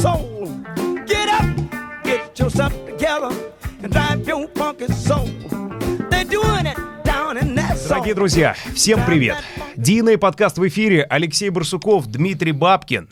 soul. 0.00 0.48
Get 1.06 1.28
up, 1.28 1.44
get 2.04 2.38
yourself 2.38 2.72
together, 2.86 3.30
and 3.82 3.92
drive 3.92 4.26
your 4.26 4.48
funky 4.54 4.86
soul. 4.86 5.28
They're 6.10 6.24
doing 6.24 6.66
it. 6.66 6.76
Дорогие 7.88 8.14
друзья, 8.14 8.56
всем 8.74 9.04
привет! 9.04 9.36
Дина 9.76 10.10
и 10.10 10.16
подкаст 10.16 10.58
в 10.58 10.66
эфире. 10.68 11.02
Алексей 11.08 11.50
Барсуков, 11.50 12.06
Дмитрий 12.06 12.52
Бабкин. 12.52 13.10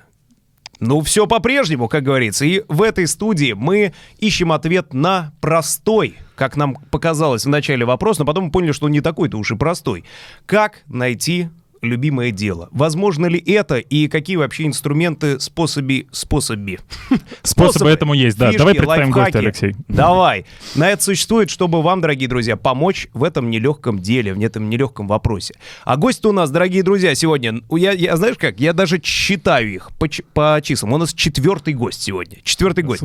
Ну, 0.81 1.01
все 1.03 1.27
по-прежнему, 1.27 1.89
как 1.89 2.05
говорится. 2.05 2.45
И 2.45 2.63
в 2.69 2.83
этой 2.83 3.07
студии 3.07 3.53
мы 3.53 3.93
ищем 4.19 4.53
ответ 4.53 4.95
на 4.95 5.33
простой, 5.41 6.17
как 6.37 6.57
нам 6.57 6.77
показалось 6.91 7.45
в 7.45 7.49
начале 7.49 7.85
вопрос, 7.85 8.19
но 8.19 8.25
потом 8.25 8.45
мы 8.47 8.51
поняли, 8.51 8.73
что 8.73 8.87
он 8.87 8.93
не 8.93 9.01
такой-то 9.01 9.37
уж 9.39 9.51
и 9.51 9.57
простой. 9.57 10.05
Как 10.47 10.83
найти 10.87 11.49
любимое 11.83 12.31
дело. 12.31 12.69
Возможно 12.71 13.27
ли 13.27 13.39
это 13.39 13.77
и 13.79 14.09
какие 14.09 14.37
вообще 14.37 14.67
инструменты, 14.67 15.41
способи, 15.41 16.09
способи? 16.13 16.81
Способы 17.43 17.91
этому 17.91 18.15
есть, 18.15 18.39
да. 18.39 18.47
фишки, 18.47 18.59
Давай 18.59 18.75
представим 18.75 19.13
лайфхаки. 19.13 19.33
гостя, 19.33 19.39
Алексей. 19.39 19.77
Давай. 19.89 20.45
На 20.75 20.91
это 20.91 21.03
существует, 21.03 21.51
чтобы 21.51 21.83
вам, 21.83 22.01
дорогие 22.01 22.29
друзья, 22.29 22.57
помочь 22.57 23.09
в 23.15 23.25
этом 23.25 23.51
нелегком 23.51 23.99
деле, 23.99 24.35
в 24.35 24.41
этом 24.41 24.69
нелегком 24.71 25.07
вопросе. 25.09 25.55
А 25.85 25.97
гость 25.97 26.25
у 26.25 26.33
нас, 26.33 26.51
дорогие 26.51 26.83
друзья, 26.83 27.15
сегодня, 27.15 27.61
у- 27.69 27.77
я, 27.77 27.93
я 27.93 28.17
знаешь 28.17 28.37
как, 28.39 28.61
я 28.61 28.73
даже 28.73 29.01
считаю 29.03 29.73
их 29.73 29.91
по, 29.99 30.09
по 30.35 30.61
числам. 30.63 30.93
У 30.93 30.99
нас 30.99 31.13
четвертый 31.15 31.75
гость 31.75 32.03
сегодня. 32.03 32.39
Четвертый 32.43 32.85
гость. 32.85 33.03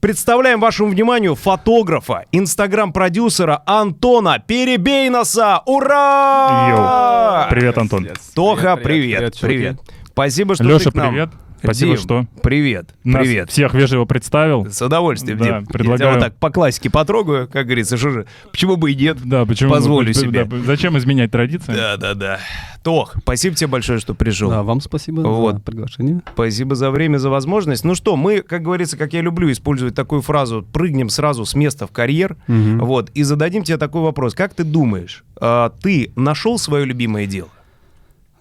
Представляем 0.00 0.60
вашему 0.60 0.88
вниманию 0.88 1.34
фотографа, 1.34 2.24
инстаграм-продюсера 2.32 3.62
Антона 3.66 4.38
Перебейноса. 4.38 5.60
Ура! 5.66 7.44
Йоу. 7.44 7.50
Привет, 7.50 7.76
Антон. 7.76 8.08
Тоха, 8.34 8.76
Привет, 8.76 8.82
привет, 8.82 9.18
привет, 9.18 9.40
привет. 9.40 9.76
чуваки. 9.76 9.92
Спасибо, 10.06 10.54
что 10.54 10.64
Леша, 10.64 10.84
ты 10.86 10.90
к 10.92 10.94
нам. 10.94 11.10
привет. 11.10 11.30
Спасибо, 11.62 11.92
Дим, 11.92 12.00
что 12.02 12.26
Привет, 12.42 12.94
нас 13.04 13.22
привет. 13.22 13.50
всех 13.50 13.74
вежливо 13.74 14.04
представил. 14.04 14.66
С 14.70 14.80
удовольствием, 14.82 15.38
Да, 15.38 15.44
Дим. 15.44 15.54
Я 15.54 15.60
тебя 15.60 15.72
предлагаю- 15.72 16.14
вот 16.14 16.20
так 16.20 16.36
по 16.36 16.50
классике 16.50 16.90
потрогаю, 16.90 17.48
как 17.48 17.66
говорится, 17.66 17.96
что 17.96 18.10
же, 18.10 18.26
почему 18.50 18.76
бы 18.76 18.92
и 18.92 18.94
нет. 18.94 19.18
Да, 19.24 19.44
почему? 19.44 19.70
Позволю 19.70 20.12
да, 20.14 20.20
себе. 20.20 20.44
да, 20.44 20.56
зачем 20.60 20.96
изменять 20.98 21.30
традиции? 21.30 21.72
Да, 21.72 21.96
да, 21.96 22.14
да. 22.14 22.38
Тох, 22.82 23.14
спасибо 23.18 23.54
тебе 23.54 23.66
большое, 23.68 23.98
что 23.98 24.14
пришел. 24.14 24.48
Да, 24.50 24.62
вам 24.62 24.80
спасибо 24.80 25.20
Вот. 25.20 25.56
за 25.56 25.60
приглашение. 25.60 26.22
Спасибо 26.32 26.74
за 26.74 26.90
время, 26.90 27.18
за 27.18 27.28
возможность. 27.28 27.84
Ну 27.84 27.94
что, 27.94 28.16
мы, 28.16 28.40
как 28.40 28.62
говорится, 28.62 28.96
как 28.96 29.12
я 29.12 29.20
люблю 29.20 29.52
использовать 29.52 29.94
такую 29.94 30.22
фразу, 30.22 30.66
прыгнем 30.72 31.10
сразу 31.10 31.44
с 31.44 31.54
места 31.54 31.86
в 31.86 31.90
карьер, 31.92 32.36
вот, 32.48 33.10
и 33.10 33.22
зададим 33.22 33.64
тебе 33.64 33.76
такой 33.76 34.00
вопрос. 34.02 34.34
Как 34.34 34.54
ты 34.54 34.64
думаешь, 34.64 35.24
а, 35.38 35.72
ты 35.82 36.12
нашел 36.16 36.58
свое 36.58 36.84
любимое 36.86 37.26
дело? 37.26 37.50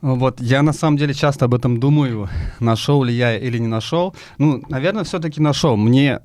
Вот, 0.02 0.42
я 0.42 0.62
на 0.62 0.74
самом 0.74 0.98
деле 0.98 1.14
часто 1.14 1.46
об 1.46 1.54
этом 1.54 1.80
думаю, 1.80 2.30
нашел 2.60 3.04
ли 3.04 3.14
я 3.14 3.38
или 3.38 3.58
не 3.58 3.68
нашел. 3.68 4.16
Ну, 4.38 4.64
наверное, 4.70 5.04
все-таки 5.04 5.42
нашел. 5.42 5.76
Мне 5.76 6.22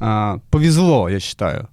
а, 0.00 0.38
повезло, 0.50 1.08
я 1.08 1.20
считаю. 1.20 1.68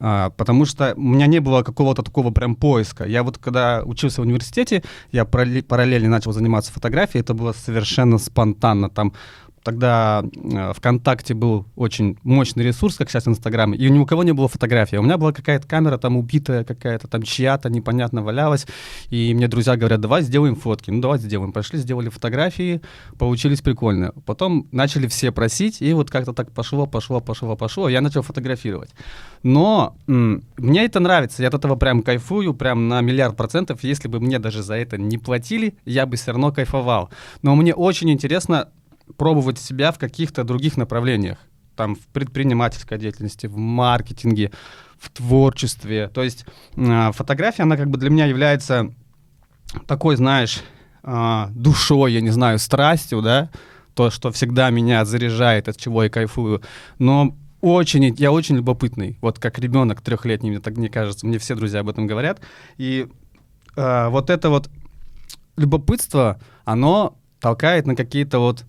А, 0.00 0.30
потому 0.30 0.64
что 0.64 0.94
у 0.96 1.00
меня 1.00 1.26
не 1.26 1.40
было 1.40 1.62
какого-то 1.62 2.02
такого 2.02 2.30
прям 2.30 2.56
поиска. 2.56 3.04
Я 3.04 3.22
вот 3.22 3.38
когда 3.38 3.82
учился 3.84 4.20
в 4.20 4.24
университете, 4.24 4.82
я 5.12 5.24
паралле- 5.24 5.62
параллельно 5.62 6.08
начал 6.08 6.32
заниматься 6.32 6.72
фотографией, 6.72 7.22
это 7.22 7.34
было 7.34 7.52
совершенно 7.52 8.18
спонтанно. 8.18 8.88
Там 8.88 9.12
тогда 9.62 10.24
э, 10.34 10.72
ВКонтакте 10.74 11.34
был 11.34 11.66
очень 11.76 12.16
мощный 12.22 12.64
ресурс, 12.64 12.96
как 12.96 13.10
сейчас 13.10 13.28
Инстаграм, 13.28 13.72
и 13.74 13.88
ни 13.88 13.98
у 13.98 14.06
кого 14.06 14.22
не 14.22 14.32
было 14.32 14.48
фотографии. 14.48 14.96
У 14.96 15.02
меня 15.02 15.18
была 15.18 15.32
какая-то 15.32 15.66
камера 15.66 15.98
там 15.98 16.16
убитая, 16.16 16.64
какая-то 16.64 17.08
там 17.08 17.22
чья-то 17.22 17.68
непонятно 17.68 18.22
валялась, 18.22 18.66
и 19.10 19.34
мне 19.34 19.48
друзья 19.48 19.76
говорят, 19.76 20.00
давай 20.00 20.22
сделаем 20.22 20.56
фотки. 20.56 20.90
Ну, 20.90 21.00
давай 21.00 21.18
сделаем. 21.18 21.52
Пошли, 21.52 21.78
сделали 21.78 22.08
фотографии, 22.08 22.80
получились 23.18 23.60
прикольно. 23.60 24.12
Потом 24.26 24.66
начали 24.72 25.06
все 25.06 25.32
просить, 25.32 25.82
и 25.82 25.92
вот 25.92 26.10
как-то 26.10 26.32
так 26.32 26.52
пошло, 26.52 26.86
пошло, 26.86 27.20
пошло, 27.20 27.56
пошло, 27.56 27.88
я 27.88 28.00
начал 28.00 28.22
фотографировать. 28.22 28.90
Но 29.42 29.96
м, 30.06 30.42
мне 30.56 30.84
это 30.84 31.00
нравится, 31.00 31.42
я 31.42 31.48
от 31.48 31.54
этого 31.54 31.76
прям 31.76 32.02
кайфую, 32.02 32.54
прям 32.54 32.88
на 32.88 33.00
миллиард 33.00 33.36
процентов. 33.36 33.82
Если 33.82 34.08
бы 34.08 34.20
мне 34.20 34.38
даже 34.38 34.62
за 34.62 34.74
это 34.74 34.98
не 34.98 35.18
платили, 35.18 35.74
я 35.84 36.06
бы 36.06 36.16
все 36.16 36.32
равно 36.32 36.52
кайфовал. 36.52 37.10
Но 37.42 37.54
мне 37.56 37.74
очень 37.74 38.10
интересно 38.10 38.68
пробовать 39.16 39.58
себя 39.58 39.92
в 39.92 39.98
каких-то 39.98 40.44
других 40.44 40.76
направлениях. 40.76 41.38
Там 41.76 41.94
в 41.94 42.06
предпринимательской 42.08 42.98
деятельности, 42.98 43.46
в 43.46 43.56
маркетинге, 43.56 44.50
в 44.98 45.10
творчестве. 45.10 46.08
То 46.08 46.22
есть 46.22 46.44
а, 46.76 47.12
фотография, 47.12 47.62
она 47.62 47.76
как 47.76 47.88
бы 47.88 47.98
для 47.98 48.10
меня 48.10 48.26
является 48.26 48.92
такой, 49.86 50.16
знаешь, 50.16 50.60
а, 51.02 51.50
душой, 51.54 52.12
я 52.12 52.20
не 52.20 52.30
знаю, 52.30 52.58
страстью, 52.58 53.22
да, 53.22 53.50
то, 53.94 54.10
что 54.10 54.30
всегда 54.30 54.70
меня 54.70 55.04
заряжает, 55.04 55.68
от 55.68 55.76
чего 55.76 56.04
я 56.04 56.10
кайфую. 56.10 56.62
Но 56.98 57.36
очень, 57.60 58.14
я 58.16 58.32
очень 58.32 58.56
любопытный, 58.56 59.18
вот 59.20 59.38
как 59.38 59.58
ребенок 59.58 60.00
трехлетний, 60.00 60.50
мне 60.50 60.60
так 60.60 60.76
мне 60.76 60.88
кажется, 60.88 61.26
мне 61.26 61.38
все 61.38 61.54
друзья 61.54 61.80
об 61.80 61.88
этом 61.88 62.06
говорят. 62.06 62.40
И 62.76 63.08
а, 63.76 64.10
вот 64.10 64.28
это 64.30 64.50
вот 64.50 64.68
любопытство, 65.56 66.40
оно 66.64 67.18
толкает 67.40 67.86
на 67.86 67.96
какие-то 67.96 68.38
вот 68.38 68.64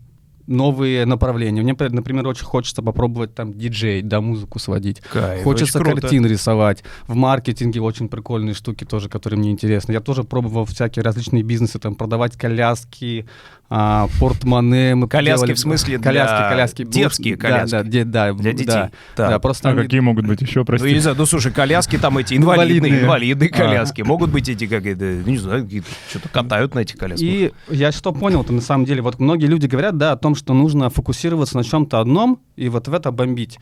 новые 0.48 1.06
направления. 1.06 1.62
Мне, 1.62 1.76
например, 1.80 2.28
очень 2.28 2.46
хочется 2.46 2.82
попробовать 2.82 3.34
там 3.36 3.54
диджей, 3.54 4.02
да, 4.02 4.22
музыку 4.22 4.60
сводить. 4.60 5.02
Кайф, 5.02 5.44
Хочется 5.44 5.80
картин 5.80 6.26
рисовать. 6.26 6.84
В 7.08 7.16
маркетинге 7.16 7.82
очень 7.82 8.10
прикольные 8.10 8.54
штуки 8.54 8.84
тоже, 8.84 9.10
которые 9.10 9.40
мне 9.40 9.52
интересны. 9.52 9.92
Я 9.94 10.02
тоже 10.02 10.24
пробовал 10.24 10.66
всякие 10.66 11.04
различные 11.04 11.44
бизнесы, 11.44 11.80
там, 11.80 11.96
продавать 11.96 12.38
коляски, 12.38 13.28
а, 13.74 14.10
портмоне. 14.20 14.96
Мы 14.96 15.08
Коляски 15.08 15.38
делали- 15.40 15.54
в 15.54 15.60
смысле 15.60 15.98
для- 15.98 16.04
коляски, 16.04 16.50
коляски. 16.50 16.84
детские 16.84 17.36
Да, 17.38 17.42
коляски? 17.42 17.72
Да, 17.72 17.84
де- 17.84 18.04
да, 18.04 18.34
Для 18.34 18.52
да, 18.52 18.58
детей. 18.58 18.66
Да, 18.66 18.90
Так. 19.16 19.42
просто 19.42 19.70
А 19.70 19.72
они- 19.72 19.84
какие 19.84 20.02
могут 20.02 20.28
быть 20.28 20.42
еще, 20.42 20.60
Ну, 20.60 20.66
я 20.68 20.74
не 20.74 20.80
прости? 20.80 21.00
знаю, 21.00 21.16
ну 21.18 21.26
слушай, 21.26 21.54
коляски 21.54 21.98
там 21.98 22.18
эти 22.18 22.34
инвалидные, 22.36 22.78
Инвалидные. 22.80 23.04
инвалидные 23.04 23.50
А. 23.54 23.58
коляски. 23.58 24.02
Могут 24.02 24.30
быть 24.30 24.50
эти, 24.50 24.68
как 24.68 24.86
это, 24.86 25.06
не 25.26 25.38
знаю, 25.38 25.64
какие-то, 25.64 25.88
что-то 26.10 26.28
катают 26.28 26.76
на 26.76 26.80
этих 26.80 26.98
колясках. 26.98 27.26
И 27.26 27.52
я 27.70 27.94
что 27.94 28.12
понял-то 28.12 28.52
на 28.52 28.62
самом 28.62 28.84
деле, 28.84 29.02
вот 29.02 29.20
многие 29.20 29.46
люди 29.46 29.68
говорят, 29.68 29.98
да, 29.98 30.12
о 30.12 30.18
том, 30.18 30.36
что 30.36 30.54
нужно 30.54 30.90
фокусироваться 30.90 31.56
на 31.56 31.64
чем-то 31.64 32.02
одном 32.02 32.40
и 32.58 32.68
вот 32.68 32.90
в 32.90 32.94
это 32.94 33.12
бомбить. 33.12 33.58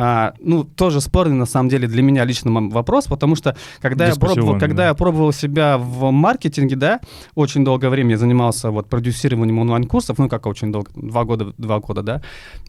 А, 0.00 0.34
ну, 0.38 0.62
тоже 0.62 1.00
спорный, 1.00 1.34
на 1.34 1.44
самом 1.44 1.68
деле, 1.68 1.88
для 1.88 2.02
меня 2.02 2.24
лично 2.24 2.52
вопрос, 2.68 3.06
потому 3.06 3.34
что, 3.34 3.56
когда, 3.80 4.06
я 4.06 4.14
пробовал, 4.14 4.52
когда 4.52 4.84
да. 4.84 4.86
я 4.86 4.94
пробовал 4.94 5.32
себя 5.32 5.76
в 5.76 6.12
маркетинге, 6.12 6.76
да, 6.76 7.00
очень 7.34 7.64
долгое 7.64 7.88
время 7.88 8.12
я 8.12 8.18
занимался 8.18 8.70
вот 8.70 8.88
продюсированием 8.88 9.58
онлайн-курсов, 9.58 10.16
ну, 10.18 10.28
как 10.28 10.46
очень 10.46 10.70
долго, 10.70 10.88
два 10.94 11.24
года, 11.24 11.52
два 11.58 11.80
года, 11.80 12.02
да, 12.04 12.22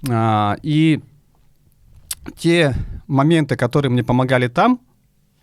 А, 0.10 0.58
и 0.64 1.02
те 2.36 2.74
моменты, 3.06 3.56
которые 3.56 3.92
мне 3.92 4.04
помогали 4.04 4.48
там, 4.48 4.80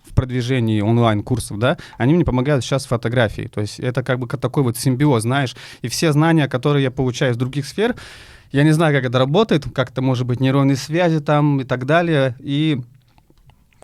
в 0.03 0.13
продвижении 0.13 0.81
онлайн-курсов, 0.81 1.57
да, 1.61 1.79
они 1.99 2.15
мне 2.15 2.25
помогают 2.25 2.65
сейчас 2.65 2.85
в 2.87 2.89
фотографии. 2.89 3.49
То 3.53 3.61
есть 3.61 3.79
это 3.79 4.03
как 4.03 4.19
бы 4.19 4.27
такой 4.27 4.65
вот 4.65 4.77
симбиоз, 4.77 5.23
знаешь. 5.23 5.55
И 5.83 5.89
все 5.89 6.13
знания, 6.13 6.49
которые 6.49 6.83
я 6.83 6.91
получаю 6.91 7.33
из 7.33 7.37
других 7.37 7.67
сфер, 7.67 7.95
я 8.53 8.63
не 8.65 8.73
знаю, 8.73 8.95
как 8.95 9.05
это 9.05 9.19
работает, 9.19 9.67
как 9.75 9.91
это 9.91 10.03
может 10.03 10.27
быть 10.27 10.41
нейронные 10.41 10.77
связи 10.77 11.21
там 11.21 11.61
и 11.61 11.65
так 11.65 11.87
далее. 11.87 12.37
И 12.39 12.81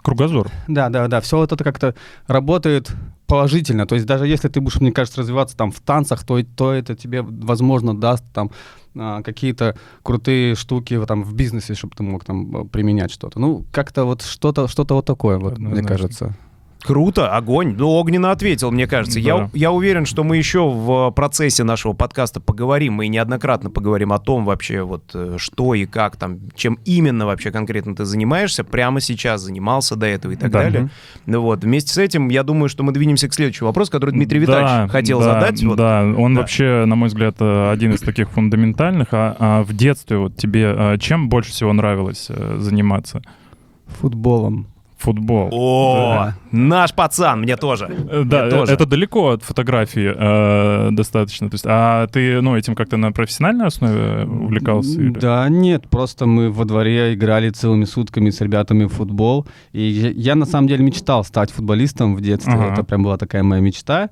Кругозор. 0.02 0.48
да, 0.66 0.88
да, 0.88 1.06
да, 1.08 1.20
все 1.20 1.36
вот 1.36 1.52
это 1.52 1.62
как-то 1.62 1.94
работает 2.26 2.90
положительно. 3.26 3.86
То 3.86 3.94
есть 3.94 4.06
даже 4.06 4.26
если 4.26 4.48
ты 4.48 4.60
будешь, 4.60 4.80
мне 4.80 4.92
кажется, 4.92 5.20
развиваться 5.20 5.56
там 5.56 5.72
в 5.72 5.80
танцах, 5.80 6.24
то, 6.24 6.42
то 6.42 6.72
это 6.72 6.94
тебе, 6.94 7.22
возможно, 7.22 7.96
даст 7.96 8.24
там 8.34 8.50
а, 8.94 9.22
какие-то 9.22 9.76
крутые 10.02 10.54
штуки 10.54 11.00
там 11.06 11.22
в 11.22 11.34
бизнесе, 11.34 11.74
чтобы 11.74 11.94
ты 11.96 12.02
мог 12.02 12.24
там 12.24 12.54
э, 12.56 12.68
применять 12.68 13.10
что-то. 13.10 13.38
Ну, 13.38 13.64
как-то 13.72 14.04
вот 14.04 14.22
что-то, 14.22 14.68
что-то 14.68 14.94
вот 14.94 15.06
такое, 15.06 15.38
вот, 15.38 15.56
мне 15.58 15.82
кажется. 15.82 16.36
Круто, 16.84 17.34
огонь. 17.34 17.74
Ну, 17.78 17.88
огненно 17.90 18.32
ответил, 18.32 18.70
мне 18.72 18.86
кажется. 18.86 19.20
Я, 19.20 19.38
Да. 19.38 19.50
я 19.54 19.70
уверен, 19.70 20.04
что 20.04 20.24
мы 20.24 20.36
еще 20.36 20.68
в 20.68 21.10
процессе 21.12 21.62
нашего 21.64 21.92
подкаста 21.92 22.40
поговорим, 22.40 22.94
мы 22.94 23.08
неоднократно 23.08 23.70
поговорим 23.70 24.12
о 24.12 24.18
том 24.18 24.44
вообще, 24.44 24.82
вот 24.82 25.04
э, 25.14 25.36
что 25.38 25.74
и 25.74 25.86
как 25.86 26.16
там, 26.16 26.38
чем 26.56 26.78
именно 26.84 27.26
вообще 27.26 27.50
конкретно 27.52 27.94
ты 27.94 28.04
занимаешься, 28.04 28.64
прямо 28.64 29.00
сейчас 29.00 29.42
занимался 29.42 29.94
до 29.96 30.06
этого 30.06 30.32
и 30.32 30.36
так 30.36 30.50
Да. 30.50 30.62
далее. 30.62 30.90
Ну 31.26 31.40
вот, 31.42 31.62
вместе 31.62 31.92
с 31.92 31.98
этим, 31.98 32.28
я 32.30 32.42
думаю, 32.42 32.68
что 32.68 32.82
мы 32.82 32.92
двинемся 32.92 33.28
к 33.28 33.34
следующему 33.34 33.68
вопросу, 33.68 33.92
который 33.92 34.10
Дмитрий 34.10 34.40
Витальевич 34.40 34.90
хотел 34.90 35.20
да, 35.20 35.24
задать. 35.34 35.62
Вот. 35.62 35.76
Да, 35.76 36.02
он 36.16 36.34
Да. 36.34 36.40
вообще, 36.40 36.84
на 36.86 36.96
мой 36.96 37.08
взгляд, 37.08 37.36
э, 37.38 37.70
один 37.70 37.92
из 37.92 38.00
таких 38.00 38.28
фундаментальных. 38.30 39.08
А, 39.12 39.36
а 39.38 39.62
в 39.62 39.72
детстве 39.72 40.16
вот 40.18 40.36
тебе 40.36 40.74
э, 40.76 40.98
чем 40.98 41.28
больше 41.28 41.52
всего 41.52 41.72
нравилось 41.72 42.26
э, 42.28 42.56
заниматься? 42.58 43.22
Футболом. 44.00 44.66
Футбол. 45.02 45.48
О, 45.52 46.32
наш 46.52 46.94
пацан, 46.94 47.40
мне 47.40 47.56
тоже. 47.56 47.86
Э, 47.86 48.22
Да, 48.24 48.44
Мне 48.44 48.46
э, 48.46 48.50
тоже. 48.50 48.72
это 48.72 48.86
далеко 48.86 49.30
от 49.30 49.42
фотографии 49.42 50.12
э, 50.14 50.90
достаточно. 50.92 51.50
То 51.50 51.54
есть, 51.54 51.64
а 51.68 52.06
ты, 52.06 52.40
ну, 52.40 52.56
этим 52.56 52.74
как-то 52.74 52.96
на 52.96 53.10
профессиональной 53.10 53.66
основе 53.66 54.24
увлекался? 54.24 55.00
или? 55.00 55.10
Да, 55.10 55.48
нет, 55.48 55.88
просто 55.88 56.26
мы 56.26 56.50
во 56.52 56.64
дворе 56.64 57.14
играли 57.14 57.50
целыми 57.50 57.84
сутками 57.84 58.30
с 58.30 58.40
ребятами 58.40 58.84
в 58.84 58.92
футбол. 58.92 59.46
И 59.72 59.82
я, 59.82 60.10
я, 60.10 60.34
на 60.36 60.46
самом 60.46 60.68
деле 60.68 60.84
мечтал 60.84 61.24
стать 61.24 61.50
футболистом 61.50 62.14
в 62.14 62.20
детстве. 62.20 62.54
Ага. 62.54 62.72
Это 62.72 62.84
прям 62.84 63.02
была 63.02 63.16
такая 63.16 63.42
моя 63.42 63.60
мечта. 63.60 64.08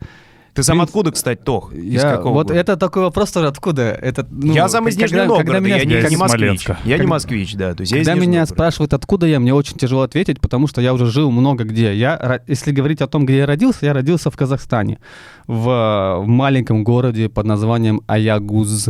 Ты 0.55 0.63
сам 0.63 0.81
откуда, 0.81 1.13
кстати, 1.13 1.41
Тох? 1.43 1.73
Из 1.73 2.03
Я, 2.03 2.17
какого 2.17 2.35
вот 2.35 2.47
города? 2.49 2.61
это 2.61 2.77
такой 2.77 3.03
вопрос 3.03 3.31
тоже 3.31 3.47
откуда? 3.47 3.83
Это, 3.93 4.27
ну, 4.31 4.53
я 4.53 4.69
сам 4.69 4.89
из 4.89 4.95
когда- 4.95 5.07
Нижнего 5.07 5.23
когда 5.37 5.37
Новгорода, 5.53 5.65
меня 5.65 5.77
я, 5.77 5.85
не, 5.85 5.93
Я 5.95 6.09
не 6.09 6.17
москвич. 6.17 6.41
Смоленска. 6.41 6.79
Я 6.85 6.93
не 6.95 6.99
Когда- 6.99 7.11
москвич, 7.11 7.55
да. 7.55 7.75
То 7.75 7.83
есть 7.83 7.93
Когда 7.93 8.15
меня 8.15 8.45
спрашивают, 8.47 8.93
откуда 8.93 9.27
я, 9.27 9.39
мне 9.41 9.55
очень 9.55 9.77
тяжело 9.77 10.03
ответить, 10.03 10.41
потому 10.41 10.67
что 10.67 10.81
я 10.81 10.93
уже 10.93 11.07
жил 11.07 11.31
много 11.31 11.65
где. 11.65 11.95
Я, 11.95 12.41
если 12.47 12.73
говорить 12.73 13.01
о 13.01 13.07
том, 13.07 13.27
где 13.27 13.39
я 13.39 13.47
родился, 13.47 13.87
я 13.87 13.93
родился 13.93 14.31
в 14.31 14.37
Казахстане, 14.37 14.99
в, 15.47 16.21
в 16.23 16.27
маленьком 16.27 16.85
городе 16.85 17.29
под 17.29 17.47
названием 17.47 18.01
Аягуз. 18.07 18.89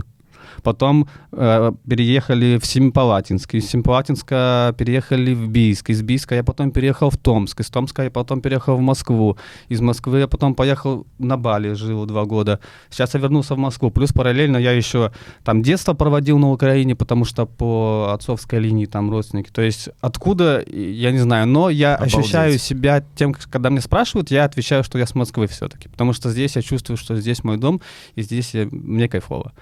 Потом 0.62 1.08
э, 1.32 1.72
переехали 1.88 2.58
в 2.58 2.66
Семипалатинск. 2.66 3.54
Из 3.54 3.68
Семипалатинска 3.68 4.74
переехали 4.78 5.34
в 5.34 5.48
Бийск. 5.48 5.90
Из 5.90 6.02
Бийска 6.02 6.34
я 6.34 6.42
потом 6.44 6.70
переехал 6.70 7.10
в 7.10 7.16
Томск. 7.16 7.60
Из 7.60 7.70
Томска 7.70 8.04
я 8.04 8.10
потом 8.10 8.40
переехал 8.40 8.76
в 8.76 8.80
Москву. 8.80 9.36
Из 9.68 9.80
Москвы 9.80 10.18
я 10.20 10.28
потом 10.28 10.54
поехал 10.54 11.06
на 11.18 11.36
Бали, 11.36 11.72
жил 11.74 12.06
два 12.06 12.24
года. 12.24 12.60
Сейчас 12.90 13.14
я 13.14 13.20
вернулся 13.20 13.54
в 13.54 13.58
Москву. 13.58 13.90
Плюс 13.90 14.12
параллельно 14.12 14.56
я 14.58 14.72
еще 14.72 15.12
там 15.44 15.62
детство 15.62 15.94
проводил 15.94 16.38
на 16.38 16.50
Украине, 16.50 16.94
потому 16.94 17.24
что 17.24 17.46
по 17.46 18.10
отцовской 18.12 18.58
линии 18.60 18.86
там 18.86 19.10
родственники. 19.10 19.50
То 19.50 19.62
есть 19.62 19.88
откуда, 20.00 20.62
я 20.68 21.12
не 21.12 21.18
знаю, 21.18 21.46
но 21.46 21.70
я 21.70 21.96
Обалдеть. 21.96 22.18
ощущаю 22.18 22.58
себя 22.58 23.04
тем, 23.16 23.34
когда 23.34 23.70
меня 23.70 23.80
спрашивают, 23.80 24.30
я 24.30 24.44
отвечаю, 24.44 24.84
что 24.84 24.98
я 24.98 25.06
с 25.06 25.14
Москвы 25.14 25.46
все-таки. 25.46 25.88
Потому 25.88 26.12
что 26.12 26.30
здесь 26.30 26.56
я 26.56 26.62
чувствую, 26.62 26.96
что 26.96 27.16
здесь 27.16 27.44
мой 27.44 27.56
дом, 27.56 27.80
и 28.14 28.22
здесь 28.22 28.54
я- 28.54 28.66
мне 28.70 29.08
кайфово. 29.08 29.52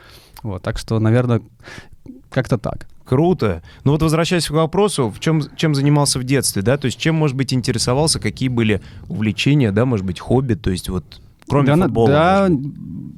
Вот, 0.45 0.63
так 0.63 0.79
что, 0.79 0.88
наверное, 0.99 1.43
как-то 2.31 2.59
так. 2.59 2.87
Круто. 3.05 3.63
Ну 3.85 3.93
вот 3.93 4.03
возвращаясь 4.03 4.47
к 4.47 4.51
вопросу, 4.51 5.09
в 5.09 5.19
чем, 5.19 5.43
чем 5.57 5.75
занимался 5.75 6.19
в 6.19 6.25
детстве, 6.25 6.61
да, 6.61 6.77
то 6.77 6.87
есть 6.87 6.99
чем, 6.99 7.15
может 7.15 7.37
быть, 7.37 7.55
интересовался, 7.55 8.21
какие 8.21 8.51
были 8.51 8.83
увлечения, 9.09 9.73
да, 9.73 9.87
может 9.87 10.05
быть, 10.05 10.21
хобби, 10.21 10.55
то 10.55 10.71
есть 10.71 10.91
вот 10.91 11.21
кроме 11.49 11.75
да, 11.75 11.85
футбола. 11.85 12.09
да, 12.09 12.51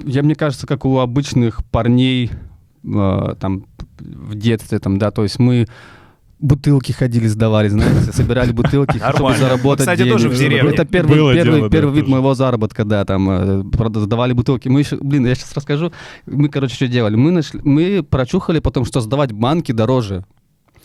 я 0.05 0.23
мне 0.23 0.37
кажется, 0.37 0.69
как 0.69 0.85
у 0.85 0.99
обычных 0.99 1.65
парней 1.65 2.31
э, 2.85 3.35
там 3.41 3.67
в 3.99 4.37
детстве, 4.37 4.79
там, 4.79 4.99
да, 4.99 5.11
то 5.11 5.25
есть 5.25 5.41
мы 5.41 5.67
бутылки 6.41 6.93
ходили, 6.93 7.27
сдавали, 7.27 7.69
знаете, 7.69 8.13
собирали 8.13 8.53
бутылки, 8.53 8.99
чтобы 9.15 9.35
заработать 9.35 9.81
Кстати, 9.81 9.99
денег. 9.99 10.13
тоже 10.13 10.29
в 10.29 10.37
деревне. 10.37 10.71
Это 10.71 10.85
первый, 10.85 11.17
Было 11.19 11.35
первый, 11.35 11.57
дело, 11.57 11.69
да, 11.69 11.77
первый 11.77 11.95
вид 11.95 12.05
тоже. 12.05 12.13
моего 12.13 12.35
заработка, 12.35 12.85
да, 12.85 13.05
там 13.05 13.31
э, 13.31 13.63
сдавали 13.97 14.33
бутылки. 14.33 14.69
Мы 14.69 14.81
еще, 14.81 14.97
блин, 14.97 15.27
я 15.27 15.35
сейчас 15.35 15.53
расскажу, 15.55 15.93
мы, 16.27 16.49
короче, 16.49 16.75
что 16.75 16.89
делали. 16.89 17.17
Мы, 17.17 17.31
нашли, 17.31 17.61
мы 17.63 18.03
прочухали 18.03 18.59
потом, 18.61 18.85
что 18.85 19.01
сдавать 19.01 19.33
банки 19.33 19.73
дороже. 19.73 20.25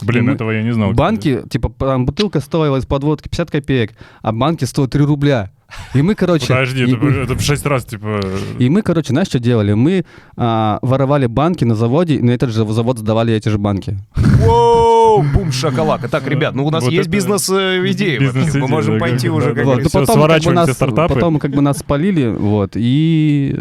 Блин, 0.02 0.26
Мы- 0.26 0.34
этого 0.34 0.52
я 0.52 0.62
не 0.62 0.74
знал. 0.74 0.92
кстати. 0.92 1.00
Банки, 1.00 1.42
типа, 1.50 1.72
там 1.80 2.06
бутылка 2.06 2.42
стоила 2.42 2.76
из 2.78 2.86
подводки 2.86 3.30
50 3.30 3.50
копеек, 3.50 3.94
а 4.22 4.34
банки 4.34 4.66
стоят 4.66 4.92
3 4.92 5.06
рубля. 5.06 5.52
И 5.94 6.02
мы, 6.02 6.16
короче... 6.16 6.48
Подожди, 6.48 6.84
и- 6.84 6.94
это, 6.96 7.06
это 7.08 7.34
в 7.36 7.42
шесть 7.42 7.66
раз, 7.66 7.86
типа... 7.86 8.20
и 8.60 8.70
мы, 8.70 8.82
короче, 8.82 9.14
знаешь, 9.14 9.30
что 9.30 9.40
делали? 9.40 9.74
Мы 9.74 10.06
а, 10.38 10.80
воровали 10.82 11.28
банки 11.28 11.64
на 11.64 11.76
заводе, 11.76 12.16
и 12.16 12.22
на 12.22 12.32
этот 12.32 12.50
же 12.52 12.66
завод 12.66 13.00
сдавали 13.00 13.34
эти 13.34 13.48
же 13.50 13.58
банки. 13.58 13.98
Воу, 14.16 14.85
бум, 15.22 15.52
шакалака. 15.52 16.08
Так, 16.10 16.28
ребят, 16.28 16.56
ну 16.56 16.66
у 16.66 16.72
нас 16.72 16.84
Вот 16.84 16.92
есть 16.94 17.10
бизнес-идеи 17.10 18.18
вообще. 18.18 18.20
Мы 18.20 18.26
бизнес-идея, 18.34 18.68
можем 18.68 19.00
пойти 19.00 19.30
уже, 19.30 19.54
да, 19.54 19.64
как. 19.64 19.80
Всё, 19.82 19.90
потом, 19.90 20.06
как 20.06 20.08
бы, 20.08 20.14
сворачиваем 20.14 20.56
нас, 20.56 20.72
стартапы. 20.72 21.14
потом 21.14 21.40
как 21.40 21.52
бы 21.52 21.62
нас 21.62 21.78
спалили, 21.80 22.28
вот, 22.30 22.72
и 22.76 23.56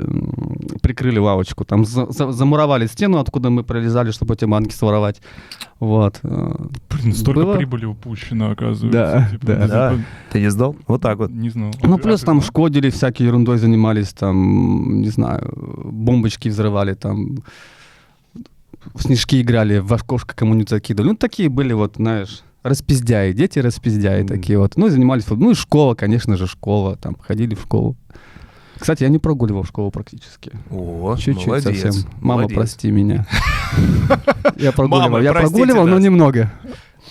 прикрыли 0.83 1.19
лавочку. 1.19 1.65
Там 1.65 1.85
за- 1.85 2.11
за- 2.11 2.33
замуровали 2.33 2.87
стену, 2.87 3.19
откуда 3.19 3.51
мы 3.51 3.63
пролезали, 3.65 4.11
чтобы 4.11 4.35
эти 4.35 4.45
банки 4.45 4.75
своровать. 4.75 5.21
Вот. 5.81 6.21
э, 6.23 6.55
Блин, 6.91 7.15
столько 7.15 7.41
было- 7.41 7.57
прибыли 7.57 7.85
упущено, 7.85 8.51
оказывается. 8.51 8.91
Да, 8.91 9.29
типа, 9.31 9.47
да. 9.47 9.55
типа, 9.55 9.69
Да. 9.69 9.95
Ты 10.33 10.41
не 10.41 10.51
сдал? 10.51 10.77
Вот 10.87 11.03
так 11.03 11.19
вот. 11.19 11.31
Не 11.31 11.51
знал. 11.51 11.71
Ну, 11.83 11.99
плюс 11.99 12.21
там 12.21 12.41
шкодили, 12.43 12.91
всякой 12.91 13.23
ерундой 13.27 13.59
занимались, 13.59 14.13
там, 14.13 15.01
не 15.03 15.09
знаю, 15.09 15.53
бомбочки 15.85 16.49
взрывали, 16.49 16.95
там, 16.95 17.39
в 18.93 19.03
снежки 19.03 19.41
играли, 19.41 19.79
в 19.79 19.93
окошко 19.93 20.35
кому-нибудь 20.37 20.69
закидывали. 20.71 21.11
Ну, 21.13 21.17
такие 21.17 21.49
были 21.49 21.73
вот, 21.73 21.95
знаешь, 21.97 22.43
распиздяи, 22.63 23.33
дети 23.33 23.59
распиздяи 23.59 24.21
Мгм. 24.23 24.29
такие 24.29 24.59
вот. 24.59 24.77
Ну, 24.77 24.87
и 24.87 24.91
занимались 24.91 25.25
футболом. 25.25 25.47
Ну, 25.47 25.51
и 25.53 25.55
школа, 25.55 25.95
конечно 25.95 26.37
же, 26.37 26.47
школа, 26.47 26.97
там, 26.97 27.17
ходили 27.21 27.55
в 27.55 27.61
школу. 27.63 27.97
Кстати, 28.79 29.05
я 29.05 29.09
не 29.09 29.19
прогуливал 29.19 29.65
школу 29.65 29.91
практически. 29.91 30.51
О, 30.71 31.17
Чуть-чуть 31.17 31.47
молодец. 31.47 31.81
совсем. 31.81 32.11
Мама, 32.21 32.41
молодец. 32.43 32.57
прости 32.57 32.91
меня. 32.91 33.27
Я 34.57 34.73
прогуливал, 34.73 35.21
я 35.21 35.33
прогуливал, 35.33 35.87
но 35.87 35.99
немного. 35.99 36.53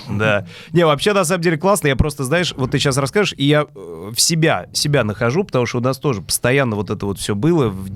Да. 0.23 0.45
Не, 0.71 0.85
вообще, 0.85 1.13
на 1.13 1.23
самом 1.25 1.41
деле, 1.41 1.57
классно. 1.57 1.88
Я 1.88 1.95
просто, 1.95 2.23
знаешь, 2.23 2.53
вот 2.55 2.71
ты 2.71 2.79
сейчас 2.79 2.97
расскажешь, 2.97 3.33
и 3.38 3.45
я 3.45 3.65
э, 3.75 4.11
в 4.15 4.19
себя, 4.19 4.67
себя 4.73 5.03
нахожу, 5.03 5.44
потому 5.44 5.65
что 5.65 5.79
у 5.79 5.81
нас 5.81 5.97
тоже 5.97 6.21
постоянно 6.21 6.75
вот 6.75 6.89
это 6.89 7.05
вот 7.05 7.19
все 7.19 7.35
было, 7.35 7.69
в, 7.69 7.89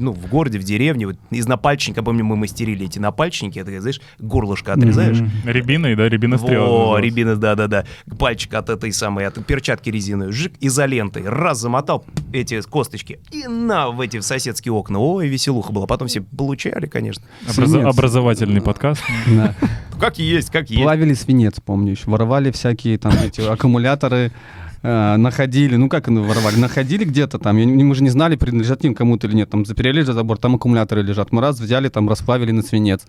ну, 0.00 0.12
в 0.12 0.28
городе, 0.28 0.58
в 0.58 0.62
деревне. 0.62 1.06
Вот 1.08 1.16
из 1.30 1.46
напальчника, 1.46 2.02
помню, 2.02 2.24
мы 2.24 2.36
мастерили 2.36 2.86
эти 2.86 2.98
напальчники, 2.98 3.58
это, 3.58 3.78
знаешь, 3.80 4.00
горлышко 4.18 4.72
отрезаешь. 4.72 5.20
Мгм. 5.20 5.30
Рябиной, 5.44 5.96
да, 5.96 6.08
рябинострел. 6.08 6.60
Во, 6.60 6.66
назывался. 6.66 7.02
рябина, 7.02 7.36
да-да-да. 7.36 7.84
Пальчик 8.18 8.54
от 8.54 8.70
этой 8.70 8.92
самой, 8.92 9.26
от 9.26 9.44
перчатки 9.44 9.90
резиновой, 9.90 10.32
жик, 10.32 10.54
изолентой. 10.60 11.24
Раз 11.24 11.58
замотал 11.58 12.04
эти 12.32 12.60
косточки 12.62 13.20
и 13.30 13.46
на 13.46 13.90
в 13.90 14.00
эти 14.00 14.18
в 14.18 14.22
соседские 14.22 14.72
окна. 14.72 14.98
Ой, 14.98 15.28
веселуха 15.28 15.72
была. 15.72 15.86
Потом 15.86 16.08
все 16.08 16.20
получали, 16.20 16.86
конечно. 16.86 17.24
Свинец. 17.48 17.84
Образовательный 17.84 18.60
подкаст. 18.60 19.02
Как 20.00 20.18
есть, 20.18 20.50
как 20.50 20.70
есть. 20.70 20.82
Плавили 20.82 21.14
свинец, 21.14 21.54
помню 21.64 21.92
еще. 21.92 22.04
Воровали 22.10 22.50
всякие 22.50 22.98
там 22.98 23.12
эти 23.24 23.40
аккумуляторы, 23.42 24.32
э, 24.82 25.16
находили, 25.16 25.76
ну 25.76 25.88
как 25.90 26.08
ну, 26.08 26.22
воровали, 26.22 26.56
находили 26.56 27.04
где-то 27.04 27.38
там, 27.38 27.58
я 27.58 27.64
не- 27.66 27.84
мы 27.84 27.94
же 27.94 28.02
не 28.02 28.08
знали, 28.10 28.36
принадлежат 28.36 28.82
им 28.84 28.94
кому-то 28.94 29.26
или 29.26 29.34
нет, 29.36 29.50
там 29.50 29.66
заперели 29.66 30.00
за 30.00 30.14
забор, 30.14 30.38
там 30.38 30.54
аккумуляторы 30.54 31.02
лежат. 31.02 31.32
Мы 31.32 31.42
раз 31.42 31.60
взяли, 31.60 31.88
там 31.90 32.08
расплавили 32.08 32.50
на 32.52 32.62
свинец. 32.62 33.02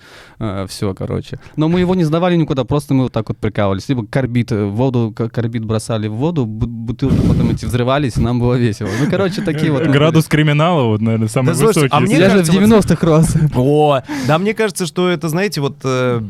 все, 0.67 0.93
короче. 0.93 1.39
Но 1.55 1.69
мы 1.69 1.79
его 1.79 1.95
не 1.95 2.03
сдавали 2.03 2.35
никуда, 2.35 2.65
просто 2.65 2.93
мы 2.93 3.03
вот 3.03 3.13
так 3.13 3.29
вот 3.29 3.37
прикалывались. 3.37 3.87
Либо 3.89 4.05
карбид, 4.05 4.51
э, 4.51 4.65
воду, 4.65 5.13
карбид 5.15 5.63
бросали 5.65 6.07
в 6.09 6.13
воду, 6.15 6.45
бу- 6.45 6.67
бутылки 6.67 7.15
потом 7.27 7.51
эти 7.51 7.65
взрывались, 7.65 8.17
и 8.17 8.21
нам 8.21 8.39
было 8.39 8.55
весело. 8.55 8.89
Ну, 8.99 9.09
короче, 9.09 9.41
такие 9.41 9.71
вот. 9.71 9.83
Градус 9.87 10.25
криминала, 10.27 10.83
вот, 10.87 10.99
наверное, 11.01 11.29
самый 11.29 11.47
Да, 11.47 11.55
слушайте, 11.55 11.79
высокий. 11.81 11.95
а 11.95 11.99
мне. 12.01 12.15
Я 12.17 12.19
же 12.21 12.25
в 12.25 12.29
кажется, 12.31 12.51
вот- 12.51 12.61
90-х 12.61 13.07
рос. 13.07 13.35
О, 13.55 14.01
да, 14.27 14.37
мне 14.39 14.53
кажется, 14.53 14.85
что 14.85 15.09
это, 15.09 15.29
знаете, 15.29 15.61
вот 15.61 15.77
э, 15.85 16.21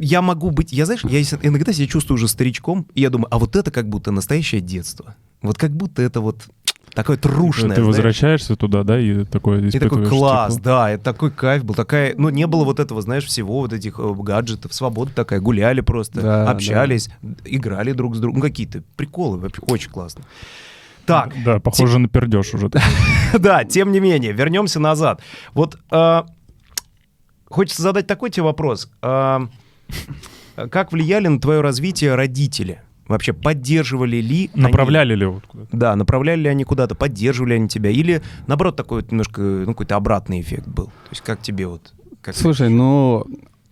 я 0.00 0.22
могу 0.22 0.50
быть, 0.50 0.72
я 0.72 0.86
знаешь, 0.86 1.04
я 1.04 1.20
иногда 1.42 1.72
себя 1.72 1.86
чувствую 1.86 2.16
уже 2.16 2.28
старичком, 2.28 2.86
и 2.94 3.00
я 3.00 3.10
думаю, 3.10 3.28
а 3.30 3.38
вот 3.38 3.56
это 3.56 3.70
как 3.70 3.88
будто 3.88 4.10
настоящее 4.10 4.60
детство. 4.60 5.14
Вот 5.42 5.56
как 5.58 5.70
будто 5.70 6.02
это 6.02 6.20
вот 6.20 6.48
такое 6.94 7.16
трушное. 7.16 7.70
Ты 7.70 7.76
знаешь. 7.76 7.86
возвращаешься 7.86 8.56
туда, 8.56 8.82
да, 8.82 8.98
и 8.98 9.24
такое 9.24 9.60
И 9.68 9.78
такой 9.78 10.06
класс, 10.06 10.54
тепло. 10.56 10.64
да, 10.64 10.90
это 10.90 11.04
такой 11.04 11.30
кайф 11.30 11.64
был, 11.64 11.74
такая, 11.74 12.14
ну 12.16 12.28
не 12.28 12.46
было 12.46 12.64
вот 12.64 12.80
этого, 12.80 13.00
знаешь, 13.02 13.24
всего 13.24 13.60
вот 13.60 13.72
этих 13.72 13.98
э, 13.98 14.14
гаджетов, 14.14 14.74
свобода 14.74 15.12
такая, 15.14 15.40
гуляли 15.40 15.80
просто, 15.80 16.20
Да, 16.20 16.50
общались, 16.50 17.08
играли 17.44 17.92
друг 17.92 18.16
с 18.16 18.20
другом, 18.20 18.38
ну 18.40 18.42
какие-то 18.42 18.82
приколы, 18.96 19.38
вообще 19.38 19.62
очень 19.62 19.90
классно. 19.90 20.24
Так, 21.06 21.32
Да, 21.44 21.58
похоже 21.58 21.98
на 21.98 22.08
пердеж 22.08 22.52
уже. 22.52 22.68
да, 23.38 23.64
тем 23.64 23.92
не 23.92 24.00
менее, 24.00 24.32
вернемся 24.32 24.78
назад. 24.78 25.22
Вот 25.54 25.78
а, 25.90 26.26
хочется 27.46 27.80
задать 27.82 28.06
такой 28.06 28.30
тебе 28.30 28.42
вопрос. 28.42 28.90
А, 29.00 29.48
как 30.70 30.92
влияли 30.92 31.28
на 31.28 31.40
твое 31.40 31.60
развитие 31.60 32.14
родители? 32.14 32.80
Вообще 33.06 33.32
поддерживали 33.32 34.16
ли 34.18 34.50
они- 34.52 34.62
Направляли 34.62 35.14
ли 35.14 35.24
вот 35.26 35.46
куда-то? 35.46 35.76
Да, 35.76 35.96
направляли 35.96 36.40
ли 36.40 36.48
они 36.48 36.64
куда-то, 36.64 36.94
поддерживали 36.94 37.54
они 37.54 37.68
тебя? 37.68 37.90
Или, 37.90 38.22
наоборот, 38.46 38.76
такой 38.76 39.00
вот 39.00 39.10
немножко, 39.10 39.40
ну, 39.40 39.66
какой-то 39.66 39.96
обратный 39.96 40.42
эффект 40.42 40.66
был? 40.68 40.86
То 40.86 41.10
есть 41.10 41.22
как 41.22 41.40
тебе 41.40 41.66
вот... 41.66 41.94
Как... 42.20 42.36
Слушай, 42.36 42.68
ну, 42.68 43.26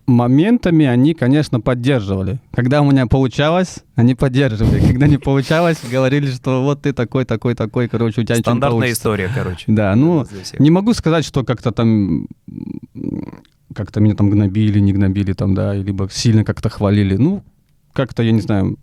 моментами 0.07 0.87
они, 0.87 1.13
конечно, 1.15 1.61
поддерживали. 1.61 2.41
Когда 2.55 2.81
у 2.81 2.91
меня 2.91 3.07
получалось, 3.07 3.81
они 3.95 4.15
поддерживали. 4.15 4.81
Когда 4.81 5.07
не 5.07 5.19
получалось, 5.19 5.79
говорили, 5.91 6.31
что 6.31 6.63
вот 6.63 6.83
ты 6.83 6.95
такой, 6.95 7.25
такой, 7.27 7.55
такой, 7.55 7.89
короче, 7.89 8.23
у 8.23 8.25
тебя 8.25 8.37
Стандартная 8.37 8.93
история, 8.93 9.31
короче. 9.35 9.65
Да, 9.67 9.95
ну, 9.97 10.25
не 10.59 10.71
могу 10.71 10.95
сказать, 10.95 11.25
что 11.27 11.45
как-то 11.45 11.73
там 11.73 12.27
как-то 13.77 14.01
меня 14.01 14.15
там 14.15 14.31
гнобили, 14.31 14.81
не 14.81 14.93
гнобили 14.93 15.33
там, 15.33 15.55
да, 15.55 15.75
либо 15.75 16.09
сильно 16.11 16.45
как-то 16.45 16.69
хвалили. 16.69 17.17
Ну, 17.17 17.45
как-то, 17.93 18.23
я 18.23 18.33
не 18.33 18.41
знаю, 18.41 18.79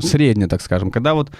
средне, 0.00 0.48
так 0.48 0.62
скажем. 0.62 0.90
Когда 0.90 1.14
вот 1.14 1.30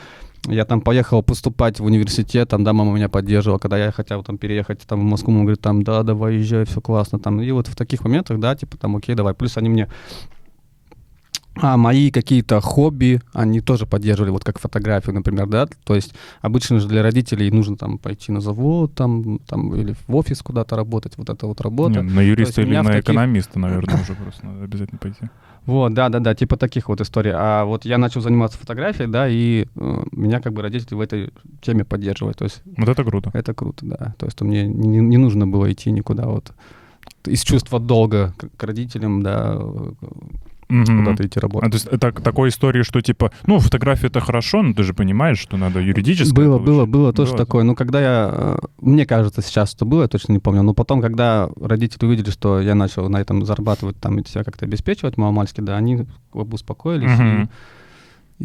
я 0.46 0.64
там 0.64 0.80
поехал 0.80 1.22
поступать 1.22 1.80
в 1.80 1.84
университет, 1.84 2.48
там, 2.48 2.62
да, 2.62 2.72
мама 2.72 2.92
меня 2.92 3.08
поддерживала, 3.08 3.58
когда 3.58 3.78
я 3.78 3.90
хотел 3.90 4.22
там 4.22 4.38
переехать 4.38 4.80
там 4.86 5.00
в 5.00 5.04
Москву, 5.04 5.32
мама 5.32 5.44
говорит, 5.44 5.60
там, 5.60 5.82
да, 5.82 6.02
давай, 6.02 6.36
езжай, 6.36 6.64
все 6.64 6.80
классно, 6.80 7.18
там, 7.18 7.40
и 7.40 7.50
вот 7.50 7.66
в 7.66 7.74
таких 7.74 8.04
моментах, 8.04 8.38
да, 8.38 8.54
типа, 8.54 8.76
там, 8.76 8.96
окей, 8.96 9.14
давай, 9.14 9.34
плюс 9.34 9.56
они 9.56 9.68
мне 9.68 9.88
А 11.56 11.76
мои 11.76 12.10
какие-то 12.10 12.60
хобби, 12.60 13.20
они 13.32 13.60
тоже 13.60 13.86
поддерживали, 13.86 14.30
вот 14.30 14.44
как 14.44 14.58
фотографию, 14.58 15.14
например, 15.14 15.46
да, 15.46 15.66
то 15.84 15.94
есть 15.94 16.14
обычно 16.42 16.80
же 16.80 16.88
для 16.88 17.02
родителей 17.02 17.50
нужно 17.50 17.76
там 17.76 17.98
пойти 17.98 18.30
на 18.30 18.40
завод, 18.40 18.94
там, 18.94 19.38
там 19.46 19.75
или 19.75 19.94
в 20.06 20.14
офис 20.14 20.42
куда-то 20.42 20.76
работать, 20.76 21.14
вот 21.16 21.30
это 21.30 21.46
вот 21.46 21.60
работа. 21.60 22.02
Не, 22.02 22.10
на 22.10 22.20
юриста 22.20 22.62
или 22.62 22.75
на 22.76 22.84
таких- 22.84 23.04
экономиста, 23.04 23.58
наверное, 23.58 23.94
уже 24.02 24.14
просто 24.14 24.46
надо 24.46 24.64
обязательно 24.64 24.98
пойти. 24.98 25.20
Вот, 25.64 25.94
да, 25.94 26.08
да, 26.10 26.20
да, 26.20 26.34
типа 26.34 26.56
таких 26.56 26.88
вот 26.88 27.00
историй. 27.00 27.32
А 27.34 27.64
вот 27.64 27.84
я 27.84 27.98
начал 27.98 28.20
заниматься 28.20 28.56
фотографией, 28.56 29.08
да, 29.08 29.26
и 29.28 29.66
э, 29.75 30.04
меня 30.12 30.40
как 30.40 30.52
бы 30.52 30.62
родители 30.62 30.94
в 30.94 31.00
этой 31.00 31.30
теме 31.60 31.84
поддерживают. 31.84 32.38
То 32.38 32.44
есть 32.44 32.62
Вот 32.76 32.88
это 32.88 33.02
круто. 33.02 33.30
это 33.34 33.52
круто, 33.52 33.84
да. 33.84 34.14
То 34.18 34.26
есть 34.26 34.40
мне 34.42 34.64
не, 34.68 34.98
не 34.98 35.16
нужно 35.16 35.48
было 35.48 35.72
идти 35.72 35.90
никуда 35.90 36.26
вот 36.26 36.52
из 37.25 37.42
чувства 37.42 37.80
долга 37.80 38.32
к, 38.36 38.48
к 38.56 38.62
родителям, 38.62 39.22
да, 39.22 39.60
э, 40.68 40.75
Мгм. 40.75 41.04
куда-то 41.04 41.26
идти 41.26 41.38
А, 41.38 41.42
работать. 41.42 41.70
то 41.70 41.75
есть 41.76 41.87
это 41.87 42.12
к 42.12 42.20
такой 42.20 42.49
истории, 42.49 42.82
что 42.82 43.00
типа, 43.00 43.30
ну, 43.46 43.58
фотография 43.58 44.08
это 44.08 44.20
хорошо, 44.20 44.62
но 44.62 44.75
ты 44.75 44.82
же 44.82 44.94
понимаешь, 44.94 45.38
что 45.38 45.56
надо 45.56 45.80
юридически. 45.80 46.35
Было, 46.35 46.58
получить. 46.58 46.66
было, 46.66 46.87
было 46.87 47.12
тоже 47.12 47.30
Было. 47.32 47.38
такое. 47.38 47.64
Ну, 47.64 47.75
когда 47.75 48.00
я... 48.00 48.30
э, 48.32 48.56
Мне 48.80 49.06
кажется, 49.06 49.42
сейчас 49.42 49.70
что 49.73 49.85
было, 49.87 50.02
я 50.02 50.08
точно 50.08 50.32
не 50.32 50.38
помню. 50.38 50.62
Но 50.62 50.75
потом, 50.75 51.00
когда 51.00 51.49
родители 51.61 52.06
увидели, 52.06 52.30
что 52.30 52.61
я 52.61 52.75
начал 52.75 53.08
на 53.08 53.20
этом 53.20 53.44
зарабатывать, 53.44 53.96
там, 54.00 54.18
и 54.18 54.26
себя 54.28 54.44
как-то 54.44 54.64
обеспечивать 54.66 55.16
маломальски, 55.16 55.61
да, 55.61 55.76
они 55.76 56.06
как 56.32 56.46
бы 56.46 56.54
успокоились, 56.54 57.11
Мгм. 57.18 57.42
и, 57.44 57.49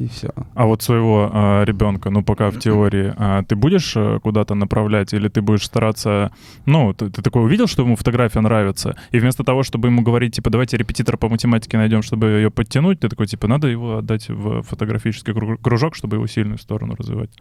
все. 0.08 0.30
А 0.56 0.66
вот 0.66 0.82
своего 0.82 1.30
а, 1.34 1.64
ребенка, 1.66 2.10
ну, 2.10 2.24
пока 2.24 2.50
в 2.50 2.58
теории, 2.60 3.14
а, 3.18 3.44
ты 3.44 3.56
будешь 3.58 3.94
э, 3.98 4.20
куда-то 4.24 4.56
направлять, 4.56 5.14
или 5.14 5.28
ты 5.28 5.42
будешь 5.42 5.66
стараться, 5.66 6.32
ну, 6.66 6.94
ты, 6.94 7.10
ты 7.10 7.22
такой 7.22 7.44
увидел, 7.44 7.68
что 7.68 7.82
ему 7.84 7.98
фотография 7.98 8.40
нравится, 8.40 8.96
и 9.12 9.20
вместо 9.20 9.44
того, 9.44 9.64
чтобы 9.64 9.90
ему 9.90 10.02
говорить, 10.02 10.36
типа, 10.36 10.50
давайте 10.50 10.78
репетитора 10.78 11.18
по 11.18 11.28
математике 11.28 11.78
найдем, 11.78 12.04
чтобы 12.04 12.28
ее 12.28 12.50
подтянуть, 12.52 13.02
ты 13.02 13.10
такой, 13.10 13.28
типа, 13.28 13.48
надо 13.48 13.68
его 13.68 13.98
отдать 13.98 14.30
в 14.30 14.62
фотографический 14.64 15.34
кру- 15.34 15.58
кружок, 15.62 15.96
чтобы 15.96 16.16
его 16.16 16.28
сильную 16.28 16.58
сторону 16.58 16.96
развивать. 16.98 17.32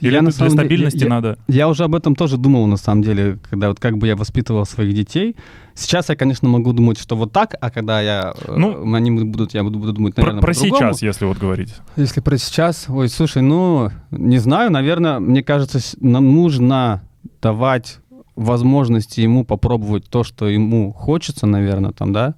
Или 0.00 0.14
Я, 0.14 0.22
на 0.22 0.30
для 0.30 0.38
самом 0.38 0.50
деле- 0.50 0.60
стабильности 0.64 1.04
я- 1.04 1.08
надо... 1.08 1.38
Я 1.46 1.68
уже 1.68 1.84
об 1.84 1.94
этом 1.94 2.16
тоже 2.16 2.36
думал, 2.36 2.66
на 2.66 2.76
самом 2.76 3.02
деле, 3.02 3.38
когда 3.48 3.68
вот 3.68 3.78
как 3.78 3.96
бы 3.98 4.08
я 4.08 4.16
воспитывал 4.16 4.64
своих 4.66 4.92
детей. 4.94 5.36
Сейчас 5.74 6.08
я, 6.08 6.16
конечно, 6.16 6.48
могу 6.48 6.72
думать, 6.72 6.98
что 6.98 7.16
вот 7.16 7.32
так, 7.32 7.54
а 7.60 7.70
когда 7.70 8.00
я, 8.00 8.34
э, 8.46 8.54
Ну, 8.56 8.94
они 8.94 9.10
будут, 9.10 9.54
я 9.54 9.62
буду, 9.62 9.78
буду 9.78 9.92
думать, 9.92 10.14
Про, 10.14 10.22
наверное, 10.22 10.42
про 10.42 10.52
по-другому. 10.54 10.76
сейчас, 10.76 11.02
если 11.02 11.24
вот 11.24 11.38
говорить. 11.38 11.74
Если 11.96 12.20
про 12.20 12.36
сейчас, 12.36 12.86
ой, 12.88 13.08
слушай, 13.08 13.42
ну, 13.42 13.90
не 14.10 14.38
знаю, 14.38 14.70
наверное, 14.70 15.18
мне 15.18 15.42
кажется, 15.42 15.78
нам 16.00 16.34
нужно 16.34 17.02
давать 17.40 17.98
возможности 18.36 19.20
ему 19.20 19.44
попробовать 19.44 20.08
то, 20.08 20.24
что 20.24 20.48
ему 20.48 20.92
хочется, 20.92 21.46
наверное, 21.46 21.92
там, 21.92 22.12
да, 22.12 22.34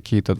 какие-то 0.00 0.36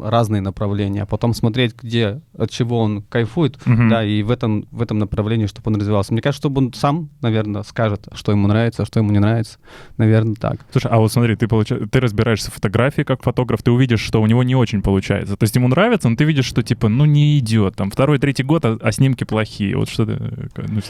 разные 0.00 0.40
направления, 0.42 1.02
а 1.02 1.06
потом 1.06 1.34
смотреть, 1.34 1.74
где, 1.82 2.20
от 2.36 2.50
чего 2.50 2.78
он 2.78 3.02
кайфует, 3.02 3.58
Мгм. 3.66 3.88
да, 3.88 4.04
и 4.04 4.22
в 4.22 4.30
этом, 4.30 4.66
в 4.70 4.82
этом 4.82 4.98
направлении, 4.98 5.46
чтобы 5.46 5.70
он 5.70 5.76
развивался. 5.80 6.12
Мне 6.12 6.22
кажется, 6.22 6.40
чтобы 6.42 6.60
он 6.60 6.72
сам, 6.72 7.08
наверное, 7.22 7.62
скажет, 7.62 8.08
что 8.14 8.32
ему 8.32 8.48
нравится, 8.48 8.82
а 8.82 8.86
что 8.86 9.00
ему 9.00 9.10
не 9.12 9.18
нравится. 9.18 9.58
Наверное, 9.96 10.34
так. 10.34 10.60
Слушай, 10.72 10.90
а 10.90 10.98
вот 10.98 11.12
смотри, 11.12 11.36
ты, 11.36 11.46
получа- 11.46 11.86
ты 11.86 12.00
разбираешься 12.00 12.50
в 12.50 12.54
фотографии 12.54 13.02
как 13.02 13.22
фотограф, 13.22 13.62
ты 13.62 13.70
увидишь, 13.70 14.00
что 14.00 14.20
у 14.22 14.26
него 14.26 14.42
не 14.42 14.54
очень 14.54 14.82
получается. 14.82 15.36
То 15.36 15.44
есть 15.44 15.54
ему 15.56 15.68
нравится, 15.68 16.08
но 16.08 16.16
ты 16.16 16.24
видишь, 16.24 16.46
что 16.46 16.62
типа, 16.62 16.88
ну 16.88 17.04
не 17.04 17.38
идет. 17.38 17.76
Там 17.76 17.90
второй, 17.90 18.18
третий 18.18 18.42
год, 18.42 18.64
а, 18.64 18.78
а 18.80 18.92
снимки 18.92 19.24
плохие. 19.24 19.76
Вот 19.76 19.88
что 19.88 20.06
ты... 20.06 20.12
э, 20.12 20.66
ну, 20.68 20.80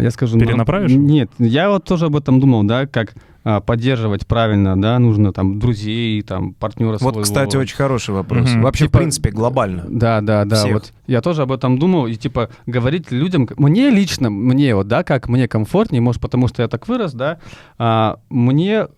Я 0.00 0.10
скажу... 0.10 0.36
ну, 0.38 0.44
Перенаправишь? 0.44 0.92
Нет, 0.92 1.30
я 1.38 1.70
вот 1.70 1.84
тоже 1.84 2.06
об 2.06 2.16
этом 2.16 2.40
думал, 2.40 2.62
да, 2.64 2.86
как 2.86 3.14
поддерживать 3.44 4.26
правильно, 4.26 4.80
да, 4.80 4.98
нужно 4.98 5.32
там 5.32 5.58
друзей, 5.58 6.22
там 6.22 6.54
партнера 6.54 6.96
Вот, 7.00 7.22
кстати, 7.22 7.56
очень 7.56 7.76
хороший 7.76 8.14
вопрос. 8.14 8.50
Мгм. 8.50 8.62
Вообще, 8.62 8.86
Типа- 8.86 8.98
в 8.98 9.00
принципе, 9.00 9.30
глобально. 9.30 9.84
Да, 9.88 10.20
да, 10.22 10.44
да. 10.44 10.56
Всех. 10.56 10.72
Вот 10.72 10.92
я 11.06 11.20
тоже 11.20 11.42
об 11.42 11.52
этом 11.52 11.78
думал. 11.78 12.06
И 12.06 12.14
типа 12.16 12.48
говорить 12.66 13.10
людям, 13.12 13.48
мне 13.56 13.90
лично, 13.90 14.30
мне 14.30 14.74
вот, 14.74 14.88
да, 14.88 15.02
как 15.04 15.28
мне 15.28 15.46
комфортнее, 15.46 16.00
может, 16.00 16.22
потому 16.22 16.48
что 16.48 16.62
я 16.62 16.68
так 16.68 16.88
вырос, 16.88 17.12
да, 17.12 17.38
а, 17.78 18.18
мне 18.30 18.88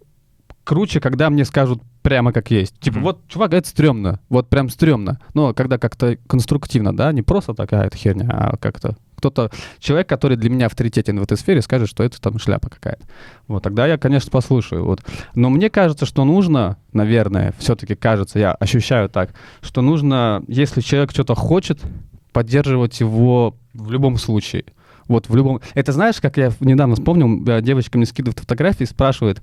круче, 0.64 1.00
когда 1.00 1.30
мне 1.30 1.44
скажут 1.44 1.82
прямо 2.02 2.32
как 2.32 2.50
есть. 2.52 2.78
Типа, 2.78 2.98
Мгм. 2.98 3.04
вот, 3.04 3.28
чувак, 3.28 3.52
это 3.52 3.68
стрёмно. 3.68 4.20
Вот 4.28 4.48
прям 4.48 4.68
стрёмно. 4.68 5.18
Но 5.34 5.54
когда 5.54 5.76
как-то 5.78 6.18
конструктивно, 6.28 6.96
да, 6.96 7.10
не 7.12 7.22
просто 7.22 7.52
такая 7.54 7.90
херня, 7.92 8.28
а 8.30 8.56
как-то 8.56 8.96
кто-то, 9.16 9.50
человек, 9.78 10.08
который 10.08 10.36
для 10.36 10.50
меня 10.50 10.66
авторитетен 10.66 11.18
в 11.18 11.22
этой 11.22 11.36
сфере, 11.36 11.62
скажет, 11.62 11.88
что 11.88 12.04
это 12.04 12.20
там 12.20 12.38
шляпа 12.38 12.68
какая-то. 12.68 13.04
Вот, 13.48 13.62
тогда 13.62 13.86
я, 13.86 13.98
конечно, 13.98 14.30
послушаю. 14.30 14.84
Вот. 14.84 15.00
Но 15.34 15.50
мне 15.50 15.70
кажется, 15.70 16.06
что 16.06 16.24
нужно, 16.24 16.76
наверное, 16.92 17.54
все-таки 17.58 17.94
кажется, 17.94 18.38
я 18.38 18.52
ощущаю 18.52 19.08
так, 19.08 19.30
что 19.60 19.82
нужно, 19.82 20.42
если 20.48 20.80
человек 20.80 21.10
что-то 21.10 21.34
хочет, 21.34 21.80
поддерживать 22.32 23.00
его 23.00 23.56
в 23.72 23.90
любом 23.90 24.18
случае. 24.18 24.64
Вот 25.08 25.28
в 25.28 25.36
любом... 25.36 25.60
Это 25.74 25.92
знаешь, 25.92 26.20
как 26.20 26.36
я 26.36 26.52
недавно 26.60 26.96
вспомнил, 26.96 27.42
э, 27.46 27.62
девочка 27.62 27.96
мне 27.96 28.06
скидывает 28.06 28.40
фотографии 28.40 28.82
и 28.82 28.86
спрашивает, 28.86 29.42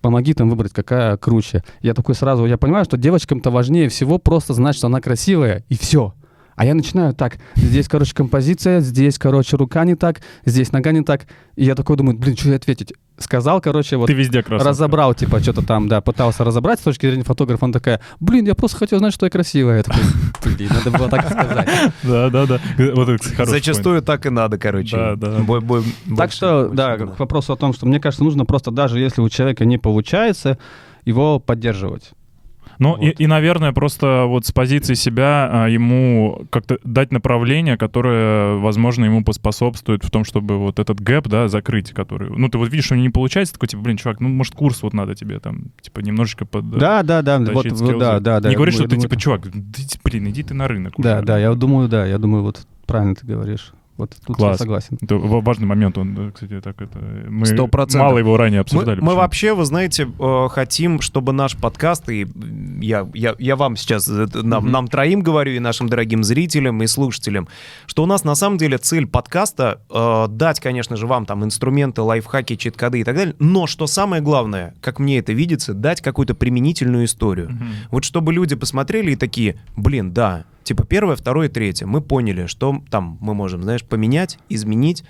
помоги 0.00 0.34
там 0.34 0.48
выбрать, 0.48 0.72
какая 0.72 1.16
круче. 1.16 1.62
Я 1.80 1.94
такой 1.94 2.14
сразу, 2.14 2.46
я 2.46 2.56
понимаю, 2.56 2.84
что 2.84 2.96
девочкам-то 2.96 3.50
важнее 3.50 3.88
всего 3.88 4.18
просто 4.18 4.54
знать, 4.54 4.76
что 4.76 4.86
она 4.86 5.00
красивая, 5.00 5.64
и 5.68 5.76
все. 5.76 6.14
А 6.60 6.64
я 6.66 6.74
начинаю 6.74 7.14
так, 7.14 7.38
здесь, 7.56 7.88
короче, 7.88 8.14
композиция, 8.14 8.80
здесь, 8.80 9.18
короче, 9.18 9.56
рука 9.56 9.82
не 9.86 9.94
так, 9.94 10.20
здесь 10.44 10.72
нога 10.72 10.92
не 10.92 11.00
так. 11.00 11.22
И 11.56 11.64
я 11.64 11.74
такой 11.74 11.96
думаю, 11.96 12.18
блин, 12.18 12.36
что 12.36 12.50
ей 12.50 12.56
ответить? 12.56 12.92
Сказал, 13.16 13.62
короче, 13.62 13.96
вот 13.96 14.08
Ты 14.08 14.12
везде 14.12 14.42
красавчик. 14.42 14.68
разобрал, 14.68 15.14
типа, 15.14 15.40
что-то 15.40 15.62
там, 15.62 15.88
да, 15.88 16.02
пытался 16.02 16.44
разобрать 16.44 16.78
с 16.78 16.82
точки 16.82 17.06
зрения 17.06 17.24
фотографа. 17.24 17.64
Он 17.64 17.72
такая, 17.72 18.02
блин, 18.20 18.44
я 18.44 18.54
просто 18.54 18.76
хотел 18.76 18.98
знать, 18.98 19.14
что 19.14 19.24
я 19.24 19.30
красивая. 19.30 19.78
Я 19.78 19.82
такой, 19.84 20.02
блин, 20.44 20.68
надо 20.70 20.98
было 20.98 21.08
так 21.08 21.30
сказать. 21.30 21.66
Да, 22.02 22.28
да, 22.28 22.44
да. 22.44 22.60
Вот 22.94 23.08
это, 23.08 23.46
Зачастую 23.46 24.02
так 24.02 24.26
и 24.26 24.28
надо, 24.28 24.58
короче. 24.58 25.16
Да, 25.16 25.16
да. 25.16 25.82
Так 26.14 26.30
что, 26.30 26.68
да, 26.68 26.98
к 26.98 27.18
вопросу 27.18 27.54
о 27.54 27.56
том, 27.56 27.72
что 27.72 27.86
мне 27.86 28.00
кажется, 28.00 28.22
нужно 28.22 28.44
просто 28.44 28.70
даже 28.70 29.00
если 29.00 29.22
у 29.22 29.30
человека 29.30 29.64
не 29.64 29.78
получается, 29.78 30.58
его 31.06 31.38
поддерживать. 31.38 32.10
Ну 32.80 32.96
и, 32.96 33.06
Вот. 33.08 33.20
и, 33.20 33.26
наверное, 33.26 33.72
просто 33.72 34.24
вот 34.26 34.46
с 34.46 34.52
позиции 34.52 34.94
себя 34.94 35.48
а, 35.52 35.66
ему 35.68 36.46
как-то 36.48 36.78
дать 36.82 37.12
направление, 37.12 37.76
которое, 37.76 38.56
возможно, 38.56 39.04
ему 39.04 39.22
поспособствует 39.22 40.02
в 40.02 40.10
том, 40.10 40.24
чтобы 40.24 40.58
вот 40.58 40.78
этот 40.78 40.98
гэп, 40.98 41.28
да, 41.28 41.48
закрыть, 41.48 41.92
который... 41.92 42.30
Ну, 42.30 42.48
ты 42.48 42.56
вот 42.56 42.70
видишь, 42.70 42.86
что 42.86 42.94
у 42.94 42.96
него 42.96 43.06
не 43.06 43.12
получается, 43.12 43.52
такой, 43.52 43.68
типа, 43.68 43.82
блин, 43.82 43.98
чувак, 43.98 44.20
ну, 44.20 44.30
может, 44.30 44.54
курс 44.54 44.82
вот 44.82 44.94
надо 44.94 45.14
тебе 45.14 45.38
там, 45.40 45.66
типа, 45.82 46.00
немножечко 46.00 46.46
под... 46.46 46.70
Да, 46.70 47.02
да, 47.02 47.20
да, 47.20 47.38
вот, 47.38 47.66
скиллзы. 47.66 47.98
да, 47.98 48.18
да, 48.18 48.40
да. 48.40 48.48
Не 48.48 48.56
говори, 48.56 48.72
думаю- 48.72 48.88
что 48.88 48.88
ты, 48.88 48.96
я 48.96 49.00
типа, 49.02 49.16
думаю, 49.16 49.20
чувак, 49.20 50.02
блин, 50.02 50.30
иди 50.30 50.42
ты 50.42 50.54
на 50.54 50.66
рынок. 50.66 50.94
Да, 50.96 51.16
уже. 51.16 51.26
да, 51.26 51.38
я 51.38 51.52
думаю, 51.54 51.86
да, 51.86 52.06
я 52.06 52.16
думаю, 52.16 52.42
вот 52.44 52.66
правильно 52.86 53.14
ты 53.14 53.26
говоришь. 53.26 53.74
Вот 54.00 54.10
тут 54.26 54.28
я 54.38 54.46
Класс. 54.46 54.58
согласен. 54.58 54.98
Это 55.00 55.16
ва- 55.16 55.40
важный 55.40 55.66
момент, 55.66 55.98
он, 55.98 56.14
да, 56.14 56.30
кстати, 56.30 56.60
так 56.60 56.80
это... 56.80 56.98
Мы 57.28 57.44
Сто 57.46 57.66
процентов. 57.68 58.08
мало 58.08 58.18
его 58.18 58.36
ранее 58.36 58.60
Мы, 58.60 58.62
обсуждали. 58.62 59.00
мы 59.00 59.06
почему. 59.08 59.16
вообще, 59.20 59.54
вы 59.54 59.64
знаете, 59.64 60.08
э, 60.18 60.48
хотим, 60.50 61.00
чтобы 61.00 61.32
наш 61.32 61.56
подкаст, 61.56 62.08
и 62.08 62.26
я, 62.80 63.06
я, 63.14 63.34
я 63.38 63.56
вам 63.56 63.76
сейчас, 63.76 64.08
это 64.08 64.42
нам, 64.42 64.62
Мгм. 64.64 64.72
нам 64.72 64.88
троим 64.88 65.20
говорю, 65.20 65.52
и 65.52 65.58
нашим 65.58 65.88
дорогим 65.88 66.24
зрителям, 66.24 66.82
и 66.82 66.86
слушателям, 66.86 67.46
что 67.86 68.02
у 68.02 68.06
нас 68.06 68.24
на 68.24 68.34
самом 68.34 68.56
деле 68.58 68.78
цель 68.78 69.06
подкаста 69.06 69.80
э, 69.90 70.26
дать, 70.30 70.60
конечно 70.60 70.96
же, 70.96 71.06
вам 71.06 71.26
там 71.26 71.44
инструменты, 71.44 72.02
лайфхаки, 72.02 72.56
чит-коды 72.56 73.00
и 73.00 73.04
так 73.04 73.16
далее, 73.16 73.34
но 73.38 73.66
что 73.66 73.86
самое 73.86 74.22
главное, 74.22 74.74
как 74.80 74.98
мне 74.98 75.18
это 75.18 75.32
видится, 75.32 75.74
дать 75.74 76.00
какую-то 76.00 76.34
применительную 76.34 77.04
историю. 77.04 77.50
Мгм. 77.50 77.66
Вот 77.90 78.04
чтобы 78.04 78.32
люди 78.32 78.56
посмотрели 78.56 79.12
и 79.12 79.16
такие, 79.16 79.56
блин, 79.76 80.12
да, 80.12 80.44
типа 80.64 80.84
первое, 80.84 81.16
второе, 81.16 81.48
третье. 81.48 81.86
Мы 81.86 82.00
поняли, 82.00 82.46
что 82.46 82.80
там 82.90 83.18
мы 83.20 83.34
можем, 83.34 83.62
знаешь, 83.62 83.84
поменять, 83.84 84.38
изменить 84.48 85.04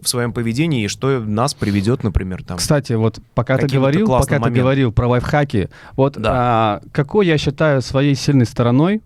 в 0.00 0.08
своем 0.08 0.32
поведении 0.32 0.84
и 0.84 0.88
что 0.88 1.20
нас 1.20 1.52
приведет, 1.54 2.02
например, 2.04 2.42
там. 2.42 2.58
Кстати, 2.58 2.94
вот 2.94 3.20
пока 3.34 3.58
ты 3.58 3.66
говорил, 3.66 4.06
пока 4.08 4.24
ты 4.36 4.40
моментом. 4.40 4.54
говорил 4.54 4.92
про 4.92 5.08
лайфхаки, 5.08 5.68
вот 5.96 6.14
Да. 6.18 6.30
а, 6.32 6.80
какой 6.92 7.26
я 7.26 7.36
считаю 7.36 7.82
своей 7.82 8.14
сильной 8.14 8.46
стороной, 8.46 9.02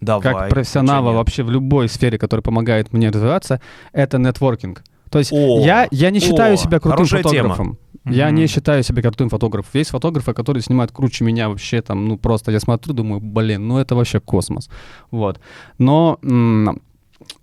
Давай. 0.00 0.22
как 0.34 0.48
профессионала 0.50 1.12
вообще 1.12 1.44
в 1.44 1.50
любой 1.50 1.88
сфере, 1.88 2.18
которая 2.18 2.42
помогает 2.42 2.92
мне 2.92 3.10
развиваться, 3.10 3.60
это 3.92 4.18
нетворкинг. 4.18 4.82
То 5.14 5.20
есть 5.20 5.32
О, 5.32 5.60
я, 5.64 5.86
я 5.92 6.10
не 6.10 6.18
считаю 6.18 6.54
о, 6.54 6.56
себя 6.56 6.80
крутым 6.80 6.96
хорошая 7.06 7.22
тема. 7.22 7.50
фотографом. 7.50 7.78
Я 8.04 8.26
Мгм. 8.26 8.34
не 8.34 8.46
считаю 8.48 8.82
себя 8.82 9.00
крутым 9.00 9.28
фотографом. 9.28 9.70
Есть 9.74 9.90
фотографы, 9.90 10.32
которые 10.34 10.60
снимают 10.60 10.90
круче 10.90 11.24
меня 11.24 11.48
вообще 11.48 11.82
там, 11.82 12.08
ну 12.08 12.18
просто 12.18 12.50
я 12.50 12.58
смотрю, 12.58 12.94
думаю, 12.94 13.20
блин, 13.20 13.68
ну 13.68 13.78
это 13.78 13.94
вообще 13.94 14.18
космос. 14.18 14.68
Вот. 15.12 15.38
Но 15.78 16.18
м, 16.24 16.80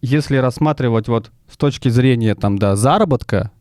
если 0.02 0.36
рассматривать 0.36 1.08
вот 1.08 1.32
с 1.50 1.56
точки 1.56 1.88
зрения 1.88 2.36
там, 2.36 2.58
да, 2.58 2.76
заработка, 2.76 3.52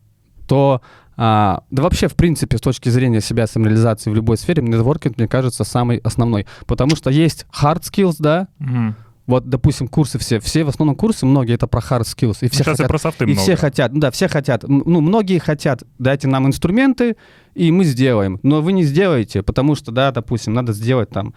то 0.45 0.81
а, 1.15 1.63
да 1.71 1.81
вообще, 1.83 2.09
в 2.09 2.15
принципе, 2.15 2.57
с 2.57 2.61
точки 2.61 2.89
зрения 2.89 3.21
себя 3.21 3.47
самореализации 3.47 4.11
в 4.11 4.15
любой 4.15 4.37
сфере, 4.37 4.61
нетворкинг, 4.61 5.17
мне 5.17 5.29
кажется, 5.29 5.63
самый 5.63 5.99
основной. 5.99 6.47
Потому 6.65 6.97
что 6.97 7.09
есть 7.11 7.45
hard 7.57 7.83
skills, 7.83 8.15
да, 8.19 8.49
Мгм. 8.59 8.93
Вот, 9.27 9.47
допустим, 9.47 9.87
курсы 9.87 10.17
все, 10.19 10.39
все 10.39 10.63
в 10.63 10.69
основном 10.69 10.95
курсы, 10.95 11.25
многие 11.25 11.55
это 11.55 11.67
про 11.67 11.79
hard 11.79 12.03
skills, 12.03 12.37
и 12.41 12.49
все 12.49 12.63
Сейчас 12.63 12.67
и 12.67 12.69
хотят 12.71 12.87
про 12.87 12.97
софты 12.97 13.23
и 13.23 13.27
много. 13.27 13.41
все 13.41 13.55
хотят, 13.55 13.93
ну 13.93 13.99
да, 13.99 14.11
все 14.11 14.27
хотят, 14.27 14.63
ну, 14.67 15.01
многие 15.01 15.39
хотят, 15.39 15.83
дайте 15.99 16.27
нам 16.27 16.47
инструменты, 16.47 17.15
и 17.53 17.71
мы 17.71 17.83
сделаем. 17.83 18.39
Но 18.43 18.61
вы 18.61 18.73
не 18.73 18.83
сделаете, 18.83 19.43
потому 19.43 19.75
что, 19.75 19.91
да, 19.91 20.11
допустим, 20.11 20.53
надо 20.53 20.73
сделать 20.73 21.09
там 21.09 21.33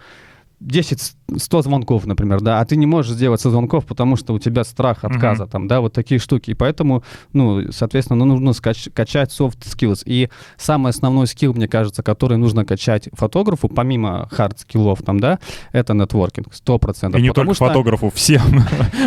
10-100 0.63 1.61
звонков, 1.63 2.05
например, 2.05 2.41
да, 2.41 2.59
а 2.59 2.65
ты 2.65 2.75
не 2.75 2.85
можешь 2.85 3.11
сделать 3.13 3.41
со 3.41 3.49
звонков, 3.49 3.85
потому 3.85 4.15
что 4.15 4.33
у 4.33 4.39
тебя 4.39 4.63
страх 4.63 5.03
отказа, 5.03 5.43
Мгм. 5.43 5.51
там, 5.51 5.67
да, 5.67 5.81
вот 5.81 5.93
такие 5.93 6.19
штуки. 6.19 6.51
И 6.51 6.53
поэтому, 6.53 7.03
ну, 7.33 7.71
соответственно, 7.71 8.23
ну, 8.25 8.33
нужно 8.35 8.51
скач- 8.51 8.89
качать 8.93 9.29
soft 9.37 9.59
skills. 9.61 10.03
И 10.05 10.29
самый 10.57 10.89
основной 10.91 11.27
скилл, 11.27 11.53
мне 11.53 11.67
кажется, 11.67 12.03
который 12.03 12.37
нужно 12.37 12.65
качать 12.65 13.09
фотографу, 13.13 13.67
помимо 13.67 14.29
hard 14.31 14.53
скиллов, 14.57 15.01
там, 15.03 15.19
да, 15.19 15.39
это 15.71 15.93
нетворкинг, 15.93 16.47
100%. 16.53 17.17
И 17.19 17.21
не 17.21 17.29
Потому 17.29 17.45
только 17.47 17.55
что- 17.55 17.67
фотографу, 17.67 18.11
всем. 18.13 18.41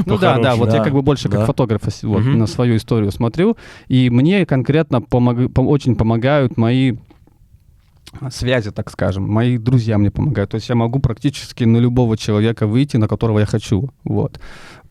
ну 0.07 0.19
да, 0.19 0.39
да, 0.39 0.57
вот 0.57 0.73
я 0.73 0.83
как 0.83 0.93
бы 0.93 1.03
больше 1.03 1.29
как 1.29 1.41
да. 1.41 1.47
фотограф 1.47 1.87
ос- 1.87 2.03
вот, 2.03 2.21
Мгм. 2.23 2.39
на 2.39 2.47
свою 2.47 2.77
историю 2.77 3.11
смотрю, 3.13 3.57
и 3.89 4.11
мне 4.11 4.45
конкретно 4.47 5.03
очень 5.57 5.97
помогают 5.97 6.57
мои 6.57 6.97
связи, 8.31 8.71
так 8.71 8.91
скажем, 8.91 9.29
мои 9.29 9.59
друзья 9.59 9.99
мне 9.99 10.11
помогают. 10.11 10.51
То 10.51 10.57
есть 10.57 10.69
я 10.69 10.75
могу 10.75 10.99
практически 10.99 11.65
на 11.65 11.79
любого 11.79 12.17
человека 12.17 12.67
выйти, 12.67 12.97
на 12.97 13.09
которого 13.09 13.39
я 13.39 13.47
хочу, 13.47 13.91
вот, 14.05 14.41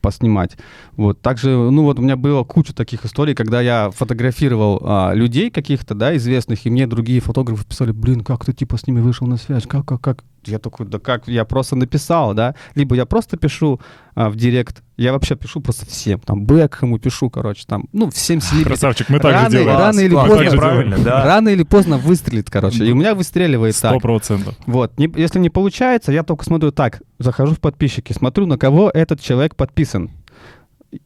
поснимать. 0.01 0.57
Вот, 0.95 1.21
также, 1.21 1.49
ну 1.49 1.83
вот 1.83 1.99
у 1.99 2.01
меня 2.01 2.15
было 2.15 2.43
куча 2.43 2.73
таких 2.73 3.05
историй, 3.05 3.35
когда 3.35 3.61
я 3.61 3.91
фотографировал 3.91 4.81
а, 4.83 5.13
людей 5.13 5.49
каких-то, 5.49 5.95
да, 5.95 6.15
известных, 6.15 6.65
и 6.65 6.69
мне 6.69 6.87
другие 6.87 7.19
фотографы 7.19 7.65
писали, 7.65 7.91
блин, 7.91 8.23
как 8.23 8.45
ты 8.45 8.53
типа 8.53 8.77
с 8.77 8.87
ними 8.87 9.01
вышел 9.01 9.27
на 9.27 9.37
связь, 9.37 9.65
как, 9.67 9.85
как, 9.85 10.01
как? 10.01 10.23
Я 10.47 10.59
такой, 10.59 10.85
да 10.87 10.99
как, 10.99 11.27
я 11.27 11.45
просто 11.45 11.75
написал, 11.75 12.33
да, 12.33 12.55
либо 12.75 12.95
я 12.95 13.05
просто 13.05 13.37
пишу 13.37 13.79
а, 14.15 14.29
в 14.29 14.35
директ, 14.35 14.83
я 14.97 15.11
вообще 15.13 15.35
пишу 15.35 15.61
просто 15.61 15.85
всем, 15.85 16.19
там, 16.19 16.45
Бекхэму 16.45 16.99
пишу, 16.99 17.29
короче, 17.29 17.63
там, 17.67 17.85
ну, 17.93 18.09
всем 18.09 18.41
селебрити. 18.41 18.67
Красавчик, 18.69 19.09
мы 19.09 19.19
так 19.19 19.31
же 19.31 19.37
Рано, 19.37 19.49
делаем. 19.49 19.77
рано 19.79 19.99
или 19.99 20.13
Класс, 20.13 20.27
поздно, 20.27 20.49
же 20.51 20.57
правильно, 20.57 20.97
да. 20.99 21.23
рано 21.25 21.49
или 21.49 21.63
поздно 21.63 21.97
выстрелит, 21.97 22.49
короче, 22.49 22.85
и 22.85 22.91
у 22.91 22.95
меня 22.95 23.13
выстреливает 23.15 23.75
Сто 23.75 23.91
так. 23.91 24.01
процентов. 24.01 24.55
Вот, 24.65 24.97
не- 24.97 25.11
если 25.15 25.39
не 25.39 25.49
получается, 25.49 26.11
я 26.11 26.23
только 26.23 26.43
смотрю 26.45 26.71
так, 26.71 27.01
захожу 27.19 27.53
в 27.55 27.59
подписчики, 27.59 28.13
смотрю, 28.13 28.45
на 28.45 28.57
кого 28.57 28.89
этот 28.93 29.21
человек 29.21 29.55
подписан. 29.55 30.11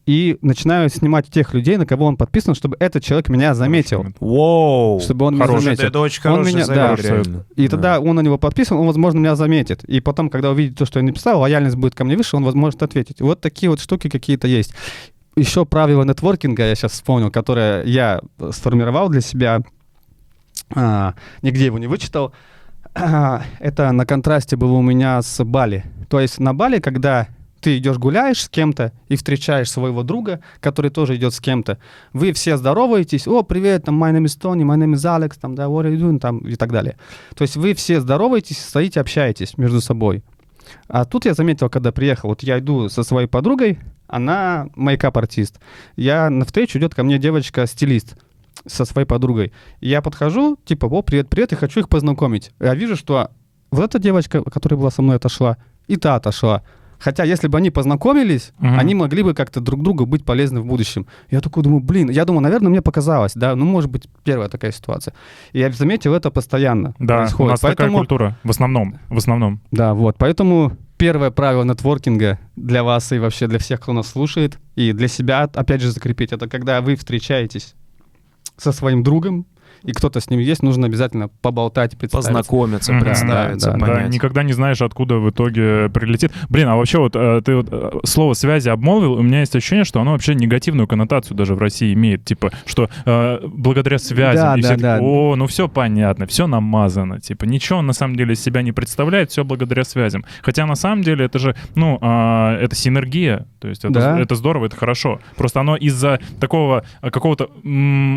И 0.06 0.38
начинаю 0.42 0.88
снимать 0.90 1.28
тех 1.28 1.54
людей, 1.54 1.76
на 1.76 1.86
кого 1.86 2.06
он 2.06 2.16
подписан, 2.16 2.54
чтобы 2.54 2.76
этот 2.78 3.02
человек 3.02 3.28
меня 3.28 3.54
заметил. 3.54 4.06
Воу. 4.20 5.00
Чтобы 5.00 5.26
он 5.26 5.34
меня 5.34 5.46
Хороший, 5.46 5.64
заметил. 5.64 5.84
Это 5.88 5.98
очень 5.98 6.22
Он 6.24 6.30
хороший 6.36 6.54
меня- 6.54 6.66
да. 6.66 6.94
реально. 6.96 7.44
И 7.56 7.64
Да. 7.64 7.70
тогда 7.70 8.00
он 8.00 8.14
на 8.16 8.20
него 8.20 8.38
подписан, 8.38 8.78
он, 8.78 8.86
возможно, 8.86 9.18
меня 9.18 9.34
заметит. 9.34 9.82
И 9.84 10.00
потом, 10.00 10.30
когда 10.30 10.50
увидит 10.50 10.78
то, 10.78 10.86
что 10.86 11.00
я 11.00 11.04
написал, 11.04 11.40
лояльность 11.40 11.76
будет 11.76 11.94
ко 11.96 12.04
мне 12.04 12.16
выше, 12.16 12.36
он 12.36 12.44
возможно 12.44 12.78
ответить. 12.84 13.20
Вот 13.20 13.40
такие 13.40 13.70
вот 13.70 13.80
штуки 13.80 14.08
какие-то 14.08 14.46
есть. 14.46 14.72
Еще 15.34 15.64
правило 15.64 16.04
нетворкинга 16.04 16.64
я 16.68 16.74
сейчас 16.76 16.92
вспомнил, 16.92 17.30
которое 17.30 17.82
я 17.84 18.20
сформировал 18.52 19.08
для 19.08 19.20
себя, 19.20 19.62
а, 20.74 21.14
нигде 21.42 21.66
его 21.66 21.78
не 21.78 21.86
вычитал. 21.86 22.32
А, 22.94 23.42
Это 23.58 23.90
на 23.92 24.06
контрасте 24.06 24.56
было 24.56 24.72
у 24.72 24.82
меня 24.82 25.20
с 25.22 25.42
Бали. 25.44 25.84
То 26.08 26.20
есть 26.20 26.38
на 26.38 26.54
Бали, 26.54 26.78
когда 26.78 27.28
ты 27.62 27.78
идешь 27.78 27.96
гуляешь 27.96 28.42
с 28.42 28.48
кем-то 28.48 28.92
и 29.08 29.16
встречаешь 29.16 29.70
своего 29.70 30.02
друга, 30.02 30.40
который 30.60 30.90
тоже 30.90 31.16
идет 31.16 31.32
с 31.32 31.40
кем-то, 31.40 31.78
вы 32.12 32.32
все 32.32 32.56
здороваетесь, 32.56 33.28
о, 33.28 33.42
привет, 33.42 33.84
там, 33.84 34.02
my 34.02 34.12
name 34.12 34.24
is 34.24 34.38
Tony, 34.38 34.62
my 34.62 34.76
name 34.76 34.94
is 34.94 35.04
Alex, 35.04 35.38
там, 35.40 35.54
да, 35.54 35.66
what 35.66 35.84
are 35.84 35.96
you 35.96 36.00
doing, 36.00 36.18
там, 36.18 36.38
и 36.38 36.56
так 36.56 36.72
далее. 36.72 36.96
То 37.36 37.42
есть 37.42 37.56
вы 37.56 37.74
все 37.74 38.00
здороваетесь, 38.00 38.60
стоите, 38.60 39.00
общаетесь 39.00 39.56
между 39.56 39.80
собой. 39.80 40.24
А 40.88 41.04
тут 41.04 41.24
я 41.24 41.34
заметил, 41.34 41.70
когда 41.70 41.92
приехал, 41.92 42.30
вот 42.30 42.42
я 42.42 42.58
иду 42.58 42.88
со 42.88 43.04
своей 43.04 43.28
подругой, 43.28 43.78
она 44.08 44.68
мейкап-артист. 44.74 45.60
Я 45.96 46.30
на 46.30 46.44
встречу 46.44 46.78
идет 46.78 46.94
ко 46.94 47.04
мне 47.04 47.18
девочка-стилист 47.18 48.16
со 48.66 48.84
своей 48.84 49.06
подругой. 49.06 49.52
Я 49.80 50.02
подхожу, 50.02 50.58
типа, 50.64 50.86
о, 50.86 51.02
привет, 51.02 51.28
привет, 51.28 51.52
и 51.52 51.56
хочу 51.56 51.80
их 51.80 51.88
познакомить. 51.88 52.50
Я 52.58 52.74
вижу, 52.74 52.96
что 52.96 53.30
вот 53.70 53.84
эта 53.84 53.98
девочка, 54.00 54.42
которая 54.42 54.78
была 54.78 54.90
со 54.90 55.00
мной, 55.00 55.16
отошла, 55.16 55.56
и 55.86 55.96
та 55.96 56.16
отошла. 56.16 56.62
Хотя, 57.02 57.24
если 57.24 57.48
бы 57.48 57.58
они 57.58 57.70
познакомились, 57.70 58.52
Мгм. 58.58 58.78
они 58.78 58.94
могли 58.94 59.22
бы 59.24 59.34
как-то 59.34 59.60
друг 59.60 59.82
другу 59.82 60.06
быть 60.06 60.24
полезны 60.24 60.60
в 60.60 60.66
будущем. 60.66 61.06
Я 61.30 61.40
такой 61.40 61.62
думаю, 61.64 61.80
блин, 61.82 62.08
я 62.10 62.24
думаю, 62.24 62.42
наверное, 62.42 62.70
мне 62.70 62.80
показалось, 62.80 63.32
да, 63.34 63.56
ну, 63.56 63.64
может 63.64 63.90
быть, 63.90 64.04
первая 64.24 64.48
такая 64.48 64.70
ситуация. 64.72 65.12
И 65.52 65.58
я 65.58 65.70
заметил 65.72 66.14
это 66.14 66.30
постоянно 66.30 66.94
Да, 67.00 67.18
происходит. 67.18 67.40
у 67.40 67.50
нас 67.50 67.60
такая 67.60 67.76
Поэтому- 67.76 67.98
культура. 67.98 68.38
В 68.44 68.50
основном. 68.50 68.98
В 69.08 69.16
основном. 69.16 69.60
да, 69.72 69.94
вот. 69.94 70.16
Поэтому 70.18 70.76
первое 70.96 71.32
правило 71.32 71.64
нетворкинга 71.64 72.38
для 72.54 72.84
вас 72.84 73.10
и 73.12 73.18
вообще 73.18 73.48
для 73.48 73.58
всех, 73.58 73.80
кто 73.80 73.92
нас 73.92 74.06
слушает, 74.06 74.58
и 74.76 74.92
для 74.92 75.08
себя, 75.08 75.50
опять 75.52 75.80
же, 75.80 75.90
закрепить, 75.90 76.32
это 76.32 76.48
когда 76.48 76.80
вы 76.80 76.94
встречаетесь 76.94 77.74
со 78.56 78.70
своим 78.70 79.02
другом, 79.02 79.44
и 79.84 79.92
кто-то 79.92 80.20
с 80.20 80.30
ним 80.30 80.40
есть, 80.40 80.62
нужно 80.62 80.86
обязательно 80.86 81.28
поболтать, 81.28 81.96
представиться. 81.96 82.30
Познакомиться, 82.30 82.92
представиться, 82.98 83.72
Да, 83.72 83.78
да, 83.78 83.86
Да, 83.86 83.92
понять. 83.94 84.10
никогда 84.12 84.42
не 84.42 84.52
знаешь, 84.52 84.80
откуда 84.82 85.16
в 85.16 85.30
итоге 85.30 85.88
прилетит. 85.90 86.32
Блин, 86.48 86.68
а 86.68 86.76
вообще 86.76 86.98
вот 86.98 87.16
э, 87.16 87.42
ты 87.44 87.56
вот, 87.56 87.68
э, 87.70 87.90
слово 88.04 88.34
связи 88.34 88.68
обмолвил, 88.68 89.12
у 89.14 89.22
меня 89.22 89.40
есть 89.40 89.54
ощущение, 89.56 89.84
что 89.84 90.00
оно 90.00 90.12
вообще 90.12 90.34
негативную 90.34 90.86
коннотацию 90.86 91.36
даже 91.36 91.54
в 91.54 91.58
России 91.58 91.92
имеет. 91.94 92.24
Типа, 92.24 92.50
что 92.66 92.88
э, 93.04 93.38
благодаря 93.46 93.98
связям, 93.98 94.44
Да, 94.44 94.56
и 94.58 94.62
да, 94.62 94.68
все 94.68 94.76
да. 94.76 94.94
такие, 94.96 95.08
о, 95.10 95.36
ну 95.36 95.46
все 95.46 95.68
понятно, 95.68 96.26
все 96.26 96.46
намазано. 96.46 97.20
Типа, 97.20 97.44
ничего 97.44 97.78
он 97.80 97.86
на 97.86 97.92
самом 97.92 98.16
деле 98.16 98.34
из 98.34 98.42
себя 98.42 98.62
не 98.62 98.72
представляет, 98.72 99.30
все 99.30 99.44
благодаря 99.44 99.84
связям. 99.84 100.24
Хотя 100.42 100.66
на 100.66 100.74
самом 100.74 101.02
деле 101.02 101.24
это 101.24 101.38
же, 101.38 101.54
ну, 101.74 101.98
а, 102.00 102.56
это 102.58 102.74
синергия, 102.76 103.46
то 103.60 103.68
есть 103.68 103.84
это, 103.84 103.94
Да. 103.94 104.20
это 104.20 104.34
здорово, 104.34 104.66
это 104.66 104.76
хорошо. 104.76 105.20
Просто 105.36 105.60
оно 105.60 105.76
из-за 105.76 106.20
такого 106.40 106.84
а, 107.00 107.10
какого-то 107.10 107.50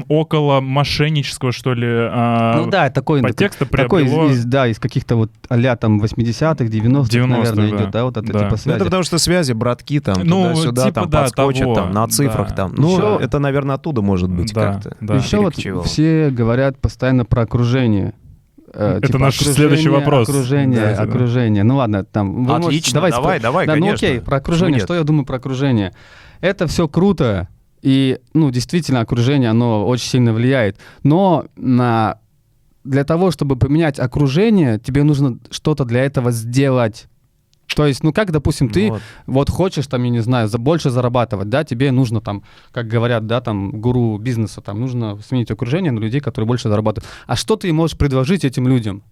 около 0.10 0.62
мошеннического, 0.62 1.52
что 1.56 1.74
ли, 1.74 1.88
а, 1.90 2.58
Ну 2.58 2.70
да, 2.70 2.90
такой, 2.90 3.22
подтекста 3.22 3.66
такой 3.66 4.04
из, 4.04 4.10
приобрело... 4.12 4.32
из- 4.32 4.46
да, 4.46 4.68
из 4.68 4.80
каких-то 4.80 5.16
вот 5.16 5.32
а 5.50 5.76
там 5.78 6.00
80-х, 6.02 6.66
90-х, 6.66 7.10
90-х, 7.10 7.28
наверное, 7.28 7.70
да. 7.72 7.78
идет, 7.78 7.92
да, 7.92 8.04
вот 8.06 8.18
это 8.18 8.28
Да. 8.34 8.40
типа 8.40 8.52
Ну, 8.52 8.58
связи. 8.58 8.76
это 8.76 8.86
потому 8.86 9.04
что 9.04 9.18
связи, 9.18 9.54
братки 9.54 10.00
там, 10.00 10.16
Ну, 10.24 10.44
туда-сюда, 10.50 10.84
типа, 10.84 10.94
там 11.02 11.10
да, 11.10 11.22
подскочат, 11.24 11.62
того, 11.64 11.76
там, 11.76 11.92
на 11.92 12.08
цифрах 12.08 12.50
да. 12.50 12.56
там. 12.56 12.74
Ну, 12.78 12.96
Ещё- 12.98 13.20
это, 13.20 13.40
наверное, 13.40 13.76
оттуда 13.76 14.02
может 14.02 14.30
быть 14.30 14.54
Да, 14.54 14.74
как-то. 14.74 14.98
да. 15.02 15.16
Еще 15.16 15.38
вот 15.40 15.56
все 15.86 16.30
говорят 16.30 16.78
постоянно 16.80 17.26
про 17.26 17.44
окружение. 17.44 18.14
Э, 18.74 18.98
Это 18.98 19.08
типа, 19.08 19.20
наш 19.20 19.36
окружение, 19.36 19.56
следующий 19.56 19.90
вопрос. 19.90 20.28
Окружение, 20.28 20.80
Да, 20.82 20.90
да, 20.92 20.96
да. 20.98 21.04
окружение. 21.04 21.64
Ну 21.64 21.78
ладно, 21.78 22.04
там. 22.04 22.34
вы 22.34 22.42
можете- 22.42 22.68
Отлично, 22.68 22.94
давай, 22.96 23.12
давай, 23.12 23.40
давай, 23.40 23.68
да, 23.68 23.74
конечно. 23.74 23.92
ну 23.92 23.96
окей, 23.96 24.20
про 24.22 24.38
окружение. 24.38 24.80
Что 24.82 24.96
я 24.96 25.04
думаю 25.04 25.26
про 25.26 25.38
окружение? 25.38 25.94
Это 26.42 26.68
все 26.68 26.88
круто, 26.90 27.48
и, 27.86 28.20
ну, 28.34 28.50
действительно, 28.50 29.02
окружение, 29.02 29.52
оно 29.52 29.86
очень 29.88 30.10
сильно 30.10 30.34
влияет. 30.34 30.80
Но 31.04 31.46
на... 31.56 32.18
для 32.84 33.04
того, 33.04 33.30
чтобы 33.30 33.58
поменять 33.58 34.00
окружение, 34.00 34.80
тебе 34.80 35.04
нужно 35.04 35.38
что-то 35.52 35.86
для 35.86 36.04
этого 36.04 36.32
сделать. 36.32 37.06
То 37.76 37.86
есть, 37.86 38.04
ну 38.04 38.12
как, 38.12 38.32
допустим, 38.32 38.70
ты 38.70 38.90
Вот. 38.90 39.02
вот 39.28 39.50
хочешь 39.52 39.86
там, 39.86 40.04
я 40.04 40.10
не 40.10 40.22
знаю, 40.22 40.48
за 40.48 40.58
больше 40.58 40.90
зарабатывать, 40.90 41.50
да, 41.50 41.64
тебе 41.64 41.92
нужно 41.92 42.22
там, 42.22 42.42
как 42.72 42.88
говорят, 42.88 43.28
да, 43.28 43.40
там, 43.40 43.82
гуру 43.82 44.18
бизнеса, 44.18 44.62
там, 44.62 44.80
нужно 44.82 45.20
сменить 45.22 45.52
окружение 45.52 45.92
на 45.92 46.00
людей, 46.00 46.22
которые 46.22 46.48
больше 46.48 46.70
зарабатывают. 46.70 47.08
А 47.28 47.36
что 47.36 47.56
ты 47.56 47.72
можешь 47.72 47.98
предложить 47.98 48.46
этим 48.46 48.68
людям? 48.68 49.04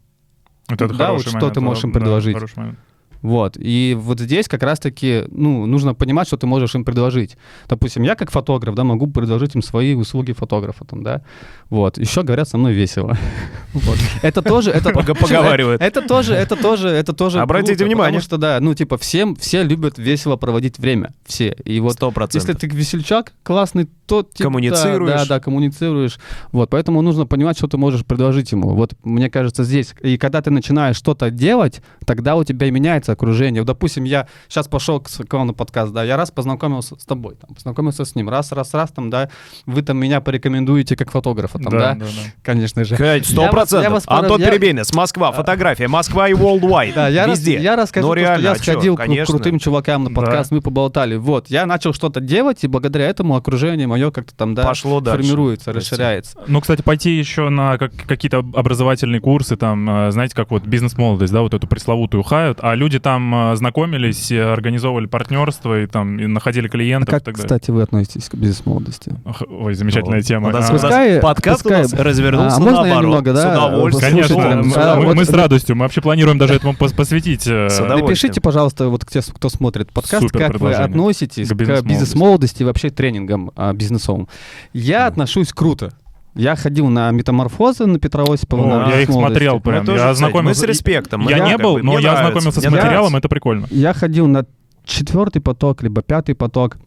Вот 0.68 0.82
это 0.82 0.94
Да, 0.96 1.12
вот 1.12 1.22
что 1.22 1.34
момент, 1.34 1.54
ты 1.54 1.62
можешь 1.62 1.84
им 1.84 1.92
да, 1.92 2.00
предложить? 2.00 2.34
хороший 2.34 2.58
момент. 2.58 2.80
Вот. 3.24 3.58
И 3.58 3.98
вот 4.00 4.20
здесь 4.20 4.48
как 4.50 4.64
раз-таки, 4.64 5.24
ну, 5.32 5.66
нужно 5.66 5.96
понимать, 5.96 6.28
что 6.28 6.36
ты 6.36 6.46
можешь 6.46 6.76
им 6.76 6.84
предложить. 6.84 7.38
Допустим, 7.70 8.04
я 8.04 8.16
как 8.16 8.32
фотограф, 8.32 8.76
да, 8.76 8.84
могу 8.84 9.08
предложить 9.08 9.56
им 9.56 9.62
свои 9.62 9.96
услуги 9.96 10.34
фотографа, 10.34 10.84
там, 10.84 11.04
да. 11.04 11.22
Вот. 11.70 11.98
Еще 11.98 12.24
говорят, 12.24 12.50
со 12.50 12.58
мной 12.58 12.74
весело. 12.74 13.18
Вот. 13.74 13.98
Это 14.22 14.44
тоже, 14.44 14.70
это... 14.70 14.92
Поговаривают. 15.20 15.82
Это 15.82 16.04
тоже, 16.04 16.36
это 16.36 16.56
тоже, 16.56 16.90
это 16.90 17.12
тоже 17.12 17.40
Обратите 17.40 17.86
внимание. 17.86 18.20
Потому 18.20 18.22
что, 18.22 18.38
да, 18.38 18.60
ну, 18.60 18.76
типа, 18.76 19.00
всем, 19.00 19.36
все 19.36 19.64
любят 19.64 19.98
весело 19.98 20.36
проводить 20.36 20.78
время. 20.78 21.12
Все. 21.26 21.56
И 21.66 21.80
вот 21.80 21.94
Сто 21.94 22.08
если 22.08 22.14
процентов. 22.14 22.58
ты 22.60 22.68
весельчак 22.68 23.34
классный, 23.42 23.90
то 24.06 24.22
типа, 24.22 24.44
Коммуницируешь. 24.44 25.22
Да, 25.22 25.26
да, 25.26 25.40
коммуницируешь. 25.40 26.20
Вот, 26.52 26.70
поэтому 26.70 27.02
нужно 27.02 27.26
понимать, 27.26 27.58
что 27.58 27.68
ты 27.68 27.78
можешь 27.78 28.06
предложить 28.06 28.52
ему. 28.52 28.76
Вот, 28.76 28.94
мне 29.04 29.32
кажется, 29.32 29.64
здесь. 29.64 29.96
И 30.02 30.18
когда 30.18 30.44
ты 30.44 30.52
начинаешь 30.52 30.98
что-то 30.98 31.32
делать, 31.32 31.82
тогда 32.06 32.36
у 32.36 32.44
тебя 32.44 32.70
меняется 32.70 33.13
окружение. 33.14 33.62
Вот, 33.62 33.68
допустим, 33.68 34.04
я 34.04 34.28
сейчас 34.50 34.68
пошел 34.68 35.00
к, 35.00 35.10
к 35.10 35.34
вам 35.34 35.48
на 35.48 35.54
подкаст, 35.54 35.94
да, 35.94 36.04
я 36.04 36.18
раз 36.18 36.32
познакомился 36.32 36.96
с 37.00 37.06
тобой, 37.06 37.36
там, 37.36 37.56
познакомился 37.56 38.06
с 38.06 38.16
ним, 38.16 38.30
раз, 38.30 38.52
раз, 38.52 38.74
раз, 38.74 38.92
там, 38.92 39.10
да, 39.10 39.30
вы 39.66 39.82
там 39.82 39.98
меня 39.98 40.22
порекомендуете 40.22 40.96
как 40.96 41.12
фотографа, 41.12 41.60
там, 41.60 41.72
да, 41.72 41.80
Да, 41.80 41.96
да, 41.96 42.06
да. 42.06 42.12
конечно 42.42 42.84
же. 42.84 42.96
Кать, 42.96 43.26
Сто 43.26 43.42
Я 43.42 43.48
я 43.48 43.52
процентов. 43.52 44.04
Антон 44.08 44.42
я- 44.42 44.50
Перебейнес, 44.50 44.94
Москва, 44.94 45.32
фотография, 45.32 45.88
Москва 45.88 46.28
и 46.30 46.34
worldwide. 46.34 46.94
Да, 46.96 47.08
я, 47.08 47.26
Везде. 47.28 47.60
я 47.60 47.76
расскажу, 47.76 48.08
Ну, 48.08 48.14
то, 48.14 48.20
реально, 48.20 48.38
что 48.40 48.48
я 48.48 48.52
а 48.52 48.56
чё, 48.56 48.64
сходил 48.74 48.98
к 48.98 49.26
крутым 49.28 49.60
чувакам 49.60 50.04
на 50.04 50.10
Да. 50.10 50.16
подкаст, 50.16 50.52
мы 50.52 50.62
поболтали. 50.62 51.16
Вот, 51.16 51.50
я 51.50 51.66
начал 51.66 51.94
что-то 51.94 52.20
делать, 52.20 52.64
и 52.64 52.68
благодаря 52.68 53.06
этому 53.08 53.36
окружение 53.36 53.88
мое 53.88 54.12
как-то 54.12 54.36
там, 54.36 54.56
да, 54.56 54.64
Пошло 54.64 55.00
дальше. 55.00 55.22
формируется, 55.22 55.72
есть- 55.72 55.92
расширяется. 55.92 56.40
Ну, 56.48 56.62
кстати, 56.62 56.82
пойти 56.82 57.12
еще 57.12 57.50
на 57.50 57.78
как- 57.78 57.94
какие-то 58.08 58.40
образовательные 58.54 59.22
курсы, 59.22 59.56
там, 59.56 59.90
э, 60.08 60.12
знаете, 60.12 60.36
как 60.36 60.52
вот 60.52 60.64
бизнес-молодость, 60.66 61.32
да, 61.34 61.42
вот 61.42 61.54
эту 61.54 61.68
пресловутую 61.68 62.24
хают, 62.24 62.60
а 62.62 62.76
люди 62.76 63.00
там 63.04 63.36
а, 63.36 63.56
знакомились, 63.56 64.32
и 64.32 64.38
организовывали 64.38 65.06
партнерство 65.06 65.82
и 65.82 65.86
там 65.86 66.18
и 66.20 66.26
находили 66.26 66.68
А 66.68 66.70
клиентов 66.70 67.12
как, 67.12 67.22
и 67.22 67.26
так 67.26 67.36
далее. 67.36 67.48
кстати, 67.48 67.70
вы 67.70 67.84
относитесь 67.84 68.30
к 68.30 68.36
бизнес-молодости? 68.36 69.14
Ой, 69.48 69.76
замечательная 69.76 70.22
тема. 70.22 70.48
У 70.48 70.52
нас, 70.52 70.70
А, 70.70 70.74
Пускай- 70.74 71.20
подкаст 71.20 71.62
пускай- 71.64 71.80
у 71.80 71.84
нас 71.84 71.94
развернулся 71.94 72.56
А, 72.56 72.60
можно 72.60 72.76
я 72.78 72.82
наоборот. 72.82 73.04
немного, 73.04 73.34
да, 73.34 73.42
С 73.42 73.58
удовольствием. 73.58 74.12
Конечно, 74.12 74.38
мы, 74.38 74.74
а, 74.76 74.96
мы- 74.96 75.06
вот- 75.06 75.16
мы 75.16 75.26
с 75.26 75.30
радостью. 75.30 75.76
Мы 75.76 75.82
вообще 75.84 76.02
планируем 76.02 76.38
даже 76.38 76.56
этому 76.56 76.74
пос- 76.74 76.96
посвятить. 76.96 77.46
э. 77.48 77.68
Напишите, 77.88 78.42
пожалуйста, 78.42 78.88
вот 78.90 79.06
те, 79.08 79.22
кто 79.22 79.50
смотрит 79.50 79.92
подкаст, 79.92 80.24
Супер 80.24 80.40
как 80.52 80.60
вы 80.60 80.74
относитесь 80.74 81.48
К 81.50 81.52
к 81.52 81.56
бизнес-молодости. 81.56 81.90
бизнес-молодости 81.90 82.62
и 82.64 82.66
вообще 82.66 82.90
тренингам 82.90 83.52
а, 83.56 83.74
бизнесовым. 83.74 84.28
Я 84.74 85.08
отношусь 85.08 85.52
круто. 85.54 85.92
Я 86.36 86.56
ходил 86.56 86.90
на 86.90 87.12
метаморфозы 87.12 87.86
на 87.86 88.00
Петра 88.00 88.24
Осипова. 88.24 88.64
О, 88.64 88.88
на 88.88 88.90
я 88.90 89.02
их 89.02 89.10
смотрел 89.10 89.60
прям. 89.60 89.86
тоже, 89.86 90.00
я 90.00 90.06
кстати, 90.06 90.12
ознакомился. 90.12 90.62
мы 90.62 90.66
с 90.66 90.70
респектом. 90.70 91.28
Я 91.28 91.38
да, 91.38 91.48
не 91.48 91.58
был, 91.58 91.76
бы, 91.76 91.84
но 91.84 91.94
я 91.94 92.14
нравится, 92.14 92.22
ознакомился 92.22 92.62
с 92.62 92.72
материалом, 92.72 93.16
это 93.16 93.30
прикольно. 93.30 93.68
Я 93.70 93.94
ходил 93.94 94.28
на 94.28 94.46
четвертый 94.84 95.42
поток, 95.42 95.84
либо 95.84 96.02
пятый 96.02 96.34
поток. 96.36 96.78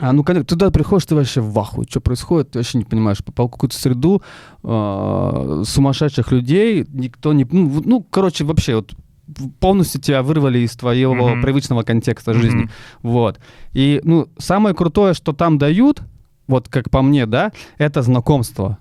А, 0.00 0.12
ну, 0.12 0.24
когда 0.24 0.42
туда 0.42 0.70
приходишь, 0.70 1.06
ты 1.06 1.14
вообще 1.14 1.40
в 1.40 1.58
ахуе. 1.58 1.86
Что 1.88 2.00
происходит, 2.00 2.52
ты 2.52 2.58
вообще 2.58 2.78
не 2.78 2.84
понимаешь. 2.84 3.22
Попал 3.22 3.48
в 3.48 3.52
какую-то 3.52 3.76
среду 3.76 4.22
э, 4.64 5.62
сумасшедших 5.66 6.32
людей, 6.32 6.86
никто 6.88 7.32
не... 7.32 7.46
Ну, 7.50 7.82
ну, 7.84 8.06
короче, 8.10 8.44
вообще, 8.44 8.76
вот 8.76 8.92
полностью 9.60 10.00
тебя 10.00 10.22
вырвали 10.22 10.60
из 10.60 10.72
твоего 10.76 11.28
Мгм. 11.28 11.42
привычного 11.42 11.82
контекста 11.82 12.32
жизни. 12.34 12.62
Мгм. 12.62 12.70
Вот. 13.02 13.38
И, 13.72 14.00
ну, 14.04 14.28
самое 14.38 14.74
крутое, 14.74 15.14
что 15.14 15.32
там 15.32 15.58
дают, 15.58 16.02
вот 16.46 16.68
как 16.68 16.90
по 16.90 17.02
мне, 17.02 17.26
да, 17.26 17.52
это 17.78 18.02
знакомство. 18.02 18.78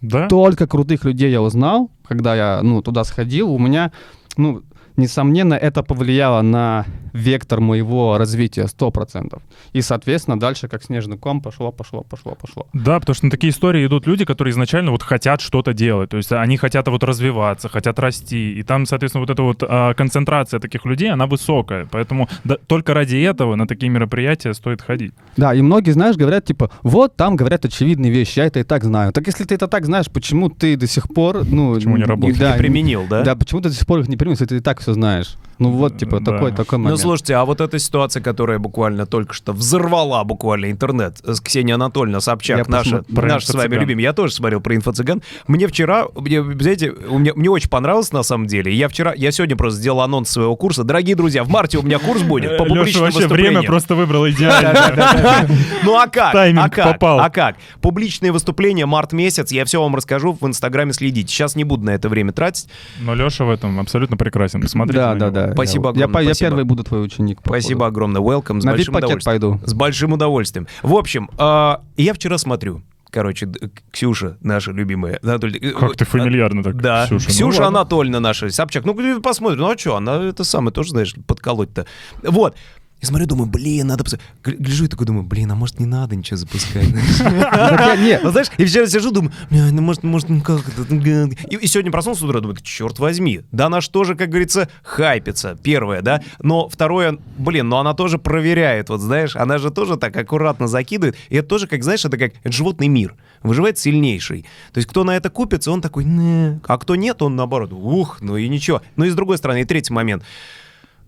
Да? 0.00 0.26
Столько 0.26 0.66
крутых 0.66 1.04
людей 1.04 1.30
я 1.30 1.42
узнал, 1.42 1.90
когда 2.06 2.34
я, 2.34 2.60
ну, 2.62 2.82
туда 2.82 3.04
сходил. 3.04 3.50
У 3.50 3.58
меня, 3.58 3.92
ну, 4.36 4.62
несомненно, 4.96 5.54
это 5.54 5.82
повлияло 5.82 6.42
на 6.42 6.86
вектор 7.12 7.60
моего 7.60 8.18
развития 8.18 8.66
100%. 8.66 9.40
И, 9.72 9.82
соответственно, 9.82 10.38
дальше 10.38 10.68
как 10.68 10.82
снежный 10.82 11.18
ком 11.18 11.40
пошло, 11.40 11.72
пошло, 11.72 12.02
пошло, 12.02 12.34
пошло. 12.34 12.66
Да, 12.72 12.98
потому 13.00 13.14
что 13.14 13.26
на 13.26 13.30
такие 13.30 13.50
истории 13.50 13.86
идут 13.86 14.06
люди, 14.06 14.24
которые 14.24 14.52
изначально 14.52 14.90
вот 14.90 15.02
хотят 15.02 15.40
что-то 15.40 15.72
делать. 15.72 16.10
То 16.10 16.16
есть 16.16 16.32
они 16.32 16.56
хотят 16.56 16.88
вот 16.88 17.04
развиваться, 17.04 17.68
хотят 17.68 17.98
расти. 17.98 18.52
И 18.54 18.62
там, 18.62 18.86
соответственно, 18.86 19.22
вот 19.22 19.30
эта 19.30 19.42
вот 19.42 19.62
а, 19.62 19.94
концентрация 19.94 20.60
таких 20.60 20.84
людей, 20.84 21.10
она 21.10 21.26
высокая. 21.26 21.86
Поэтому 21.90 22.28
да- 22.44 22.56
только 22.66 22.94
ради 22.94 23.16
этого 23.16 23.56
на 23.56 23.66
такие 23.66 23.90
мероприятия 23.90 24.54
стоит 24.54 24.82
ходить. 24.82 25.12
Да, 25.36 25.54
и 25.54 25.62
многие, 25.62 25.92
знаешь, 25.92 26.16
говорят, 26.16 26.44
типа, 26.44 26.70
вот 26.82 27.16
там 27.16 27.36
говорят 27.36 27.64
очевидные 27.64 28.10
вещи, 28.10 28.38
я 28.38 28.46
это 28.46 28.60
и 28.60 28.64
так 28.64 28.84
знаю. 28.84 29.12
Так 29.12 29.26
если 29.26 29.44
ты 29.44 29.54
это 29.54 29.68
так 29.68 29.86
знаешь, 29.86 30.06
почему 30.10 30.48
ты 30.48 30.76
до 30.76 30.86
сих 30.86 31.08
пор, 31.08 31.44
ну... 31.44 31.74
Почему 31.74 31.96
не 31.96 32.04
работаешь? 32.04 32.38
Да, 32.38 32.52
Не 32.52 32.58
применил, 32.58 33.04
да? 33.08 33.22
Да, 33.22 33.36
почему 33.36 33.60
ты 33.60 33.68
до 33.68 33.74
сих 33.74 33.86
пор 33.86 34.00
их 34.00 34.08
не 34.08 34.16
применил, 34.16 34.32
если 34.34 34.46
ты 34.46 34.56
и 34.56 34.60
так 34.60 34.80
все 34.82 34.94
знаешь? 34.94 35.36
Ну 35.58 35.70
вот, 35.70 35.98
типа, 35.98 36.20
Да. 36.20 36.32
такой, 36.32 36.52
такой 36.52 36.78
Ну, 36.78 36.84
момент. 36.84 37.00
слушайте, 37.00 37.34
а 37.34 37.44
вот 37.44 37.60
эта 37.60 37.78
ситуация, 37.78 38.22
которая 38.22 38.58
буквально 38.58 39.06
только 39.06 39.34
что 39.34 39.52
взорвала 39.52 40.24
буквально 40.24 40.70
интернет 40.70 41.18
с 41.24 41.40
Ксенией 41.40 41.74
Анатольевной 41.74 42.20
Собчак, 42.20 42.58
Я 42.58 42.64
наша, 42.66 43.04
наша 43.08 43.46
с 43.52 43.54
вами 43.54 43.74
любимая. 43.76 44.02
Я 44.04 44.12
тоже 44.12 44.32
смотрел 44.32 44.60
про 44.60 44.74
инфо-цыган. 44.74 45.22
Мне 45.46 45.66
вчера, 45.66 46.06
мне, 46.16 46.42
знаете, 46.42 46.90
у 46.90 47.18
меня, 47.18 47.32
мне 47.34 47.50
очень 47.50 47.68
понравилось 47.70 48.12
на 48.12 48.22
самом 48.22 48.46
деле. 48.46 48.72
Я 48.74 48.88
вчера, 48.88 49.12
я 49.14 49.30
сегодня 49.32 49.56
просто 49.56 49.80
сделал 49.80 50.00
анонс 50.00 50.30
своего 50.30 50.56
курса. 50.56 50.84
Дорогие 50.84 51.14
друзья, 51.16 51.44
в 51.44 51.48
марте 51.48 51.78
у 51.78 51.82
меня 51.82 51.98
курс 51.98 52.22
будет 52.22 52.56
по 52.58 52.64
Леша 52.64 52.74
публичным 52.74 53.04
вообще 53.04 53.28
время 53.28 53.62
просто 53.62 53.94
выбрал 53.94 54.28
идеально. 54.28 55.48
Ну 55.84 55.96
а 55.98 56.06
как? 56.06 56.32
Тайминг 56.32 56.64
а 56.64 56.68
как? 56.68 56.92
попал. 56.92 57.20
А 57.20 57.30
как? 57.30 57.56
Публичные 57.80 58.30
выступления, 58.32 58.86
март 58.86 59.12
месяц, 59.12 59.50
я 59.52 59.64
все 59.64 59.82
вам 59.82 59.94
расскажу, 59.96 60.36
в 60.40 60.46
Инстаграме 60.46 60.92
следите. 60.92 61.28
Сейчас 61.32 61.56
не 61.56 61.64
буду 61.64 61.84
на 61.84 61.90
это 61.90 62.08
время 62.08 62.32
тратить. 62.32 62.68
Но 63.00 63.14
Леша 63.14 63.44
в 63.44 63.50
этом 63.50 63.80
абсолютно 63.80 64.16
прекрасен. 64.16 64.60
Посмотрите 64.60 64.98
Да, 65.00 65.14
да, 65.14 65.26
него. 65.30 65.41
Да. 65.48 65.52
Спасибо 65.54 65.84
я, 65.86 65.90
огромное, 65.90 66.22
я 66.22 66.26
спасибо. 66.34 66.50
первый 66.50 66.64
буду 66.64 66.84
твой 66.84 67.04
ученик. 67.04 67.42
походу. 67.42 67.60
Спасибо 67.60 67.86
огромное. 67.86 68.20
Welcome. 68.22 68.60
С 68.60 68.64
На 68.64 68.72
большим 68.72 68.94
удовольствием. 68.96 69.24
пойду. 69.24 69.60
С 69.64 69.74
большим 69.74 70.12
удовольствием. 70.12 70.66
В 70.82 70.94
общем, 70.94 71.30
а, 71.38 71.82
я 71.96 72.14
вчера 72.14 72.38
смотрю. 72.38 72.82
Короче, 73.10 73.46
Ксюша, 73.90 74.38
наша 74.40 74.72
любимая. 74.72 75.18
Анатолий- 75.22 75.58
э, 75.60 75.72
Как 75.78 75.96
ты 75.96 76.06
фамильярно 76.06 76.62
так, 76.62 76.80
Да, 76.80 77.04
Ксюша. 77.04 77.28
Ксюша, 77.28 77.60
Ну. 77.60 77.66
Анатольевна 77.66 78.20
наша, 78.20 78.48
Собчак. 78.48 78.86
Ну, 78.86 78.98
э, 78.98 79.20
посмотрим, 79.20 79.60
ну 79.60 79.70
а 79.70 79.76
что, 79.76 79.96
она 79.96 80.16
это 80.24 80.44
самое 80.44 80.72
тоже, 80.72 80.90
знаешь, 80.92 81.14
подколоть-то. 81.26 81.84
Вот. 82.22 82.56
И 83.02 83.04
смотрю, 83.04 83.26
думаю, 83.26 83.50
блин, 83.50 83.88
надо... 83.88 84.04
Г- 84.44 84.54
Гляжу 84.56 84.84
и 84.84 84.88
такой 84.88 85.06
думаю, 85.06 85.24
блин, 85.24 85.50
а 85.50 85.56
может 85.56 85.80
не 85.80 85.86
надо 85.86 86.14
ничего 86.14 86.36
запускать? 86.36 86.86
Так 87.18 87.80
я- 87.80 87.96
не, 87.96 88.20
Ну, 88.22 88.30
знаешь, 88.30 88.46
и 88.58 88.64
вчера 88.64 88.86
сижу, 88.86 89.10
думаю, 89.10 89.32
«Бля, 89.50 89.66
ну, 89.72 89.82
может, 89.82 90.04
может, 90.04 90.28
ну, 90.28 90.40
как 90.40 90.60
это? 90.68 90.86
ну, 90.88 91.00
га». 91.00 91.28
И, 91.50 91.66
сегодня 91.66 91.90
проснулся 91.90 92.20
с 92.20 92.24
думаю, 92.24 92.56
черт 92.62 93.00
возьми, 93.00 93.40
да 93.50 93.66
она 93.66 93.80
ж 93.80 93.88
тоже, 93.88 94.14
как 94.14 94.28
говорится, 94.28 94.68
хайпится, 94.84 95.58
первое, 95.60 96.00
да, 96.00 96.22
но 96.40 96.68
второе, 96.68 97.18
блин, 97.38 97.68
но 97.68 97.80
она 97.80 97.92
тоже 97.94 98.18
проверяет, 98.18 98.88
вот 98.88 99.00
знаешь, 99.00 99.34
она 99.34 99.58
же 99.58 99.70
тоже 99.72 99.96
так 99.96 100.16
аккуратно 100.16 100.68
закидывает, 100.68 101.16
и 101.28 101.36
это 101.36 101.48
тоже, 101.48 101.66
как, 101.66 101.82
знаешь, 101.82 102.04
это 102.04 102.16
как 102.16 102.34
животный 102.44 102.86
мир, 102.86 103.16
выживает 103.42 103.78
сильнейший. 103.78 104.46
То 104.72 104.78
есть 104.78 104.88
кто 104.88 105.02
на 105.02 105.16
это 105.16 105.28
купится, 105.28 105.72
он 105.72 105.80
такой, 105.80 106.04
а 106.06 106.78
кто 106.78 106.94
нет, 106.94 107.20
он 107.20 107.34
наоборот, 107.34 107.72
ух, 107.72 108.18
ну 108.20 108.36
и 108.36 108.48
ничего. 108.48 108.80
Ну 108.94 109.04
и 109.06 109.10
с 109.10 109.14
другой 109.16 109.38
стороны, 109.38 109.62
и 109.62 109.64
третий 109.64 109.92
момент, 109.92 110.22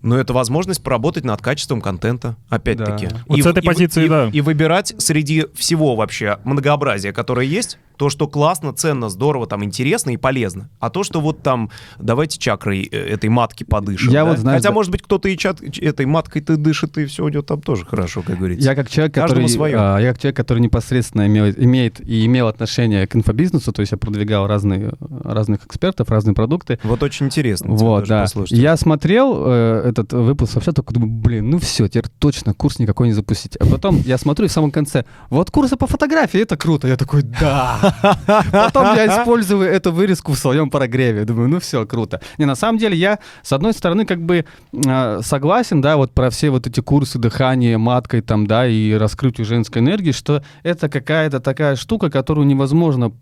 ну, 0.04 0.16
это 0.16 0.32
возможность 0.32 0.82
поработать 0.82 1.24
над 1.24 1.40
качеством 1.40 1.80
контента, 1.80 2.36
опять-таки. 2.48 3.06
Да. 3.08 3.16
Вот 3.26 3.38
И 3.38 3.42
с 3.42 3.46
этой 3.46 3.62
и 3.62 3.66
позиции, 3.66 4.04
и- 4.04 4.08
да. 4.08 4.28
И 4.32 4.40
выбирать 4.40 4.94
среди 4.98 5.46
всего 5.54 5.96
вообще 5.96 6.38
многообразия, 6.44 7.12
которое 7.12 7.46
есть, 7.46 7.78
то, 7.96 8.10
что 8.10 8.26
классно, 8.26 8.72
ценно, 8.72 9.08
здорово, 9.08 9.46
там, 9.46 9.62
интересно 9.64 10.10
и 10.10 10.16
полезно. 10.16 10.68
А 10.80 10.90
то, 10.90 11.04
что 11.04 11.20
вот 11.20 11.42
там, 11.42 11.70
давайте 11.98 12.38
чакрой 12.40 12.88
э, 12.90 12.96
этой 12.96 13.30
матки 13.30 13.62
подышим. 13.62 14.12
Я 14.12 14.24
да? 14.24 14.30
вот, 14.30 14.38
знаешь, 14.40 14.58
Хотя, 14.58 14.70
да- 14.70 14.74
может 14.74 14.90
быть, 14.90 15.02
кто-то 15.02 15.28
и 15.28 15.36
чат, 15.38 15.60
этой 15.62 16.04
маткой-то 16.04 16.56
дышит, 16.56 16.98
и 16.98 17.06
все 17.06 17.24
у 17.24 17.28
него 17.28 17.42
там 17.42 17.60
тоже 17.62 17.86
хорошо, 17.86 18.22
как 18.22 18.38
говорится. 18.38 18.68
Я 18.68 18.74
как 18.74 18.90
человек, 18.90 19.14
Каждому 19.14 19.42
который, 19.46 19.54
своё. 19.54 19.78
а, 19.80 19.98
я 20.00 20.10
как 20.12 20.20
человек, 20.20 20.36
который 20.36 20.58
непосредственно 20.58 21.26
имеет, 21.28 21.58
имеет 21.62 22.00
и 22.00 22.26
имел 22.26 22.48
отношение 22.48 23.06
к 23.06 23.14
инфобизнесу, 23.14 23.72
то 23.72 23.80
есть 23.80 23.92
я 23.92 23.98
продвигал 23.98 24.48
разные, 24.48 24.94
разных 25.22 25.64
экспертов, 25.64 26.10
разные 26.10 26.34
продукты. 26.34 26.80
Вот 26.82 27.00
очень 27.02 27.26
интересно. 27.26 27.72
Вот, 27.74 28.08
да. 28.08 28.22
послушать. 28.22 28.58
Я 28.58 28.76
смотрел 28.76 29.36
э, 29.46 29.82
этот 29.98 30.12
выпуск 30.12 30.54
вообще 30.54 30.72
только 30.72 30.92
думаю, 30.92 31.11
блин, 31.11 31.50
ну 31.50 31.59
все, 31.59 31.88
теперь 31.88 32.11
точно 32.18 32.54
курс 32.54 32.78
никакой 32.78 33.09
не 33.09 33.12
запустить. 33.12 33.57
А 33.57 33.66
потом 33.66 34.00
я 34.04 34.18
смотрю 34.18 34.46
и 34.46 34.48
в 34.48 34.52
самом 34.52 34.70
конце, 34.70 35.04
вот 35.30 35.50
курсы 35.50 35.76
по 35.76 35.87
фотографии, 35.87 36.40
это 36.40 36.57
круто. 36.57 36.88
Я 36.88 36.96
такой, 36.96 37.22
да. 37.22 38.16
Потом 38.52 38.94
я 38.96 39.07
использую 39.07 39.62
эту 39.62 39.92
вырезку 39.92 40.33
в 40.33 40.38
своем 40.38 40.70
прогреве. 40.70 41.24
Думаю, 41.24 41.48
ну 41.48 41.61
все, 41.61 41.87
круто. 41.87 42.20
Не, 42.38 42.44
на 42.44 42.54
самом 42.54 42.78
деле 42.78 42.96
я, 42.96 43.18
с 43.42 43.52
одной 43.52 43.72
стороны, 43.72 44.04
как 44.07 44.22
бы 44.22 44.44
э, 44.72 45.20
согласен, 45.22 45.80
да, 45.80 45.96
вот 45.96 46.12
про 46.12 46.30
все 46.30 46.50
вот 46.50 46.66
эти 46.66 46.80
курсы 46.80 47.18
дыхания 47.18 47.78
маткой 47.78 48.20
там, 48.20 48.46
да, 48.46 48.66
и 48.66 48.92
раскрытию 48.92 49.46
женской 49.46 49.83
энергии, 49.83 50.12
что 50.12 50.42
это 50.62 50.88
какая-то 50.88 51.40
такая 51.40 51.76
штука, 51.76 52.11
которую 52.11 52.46
невозможно 52.46 53.12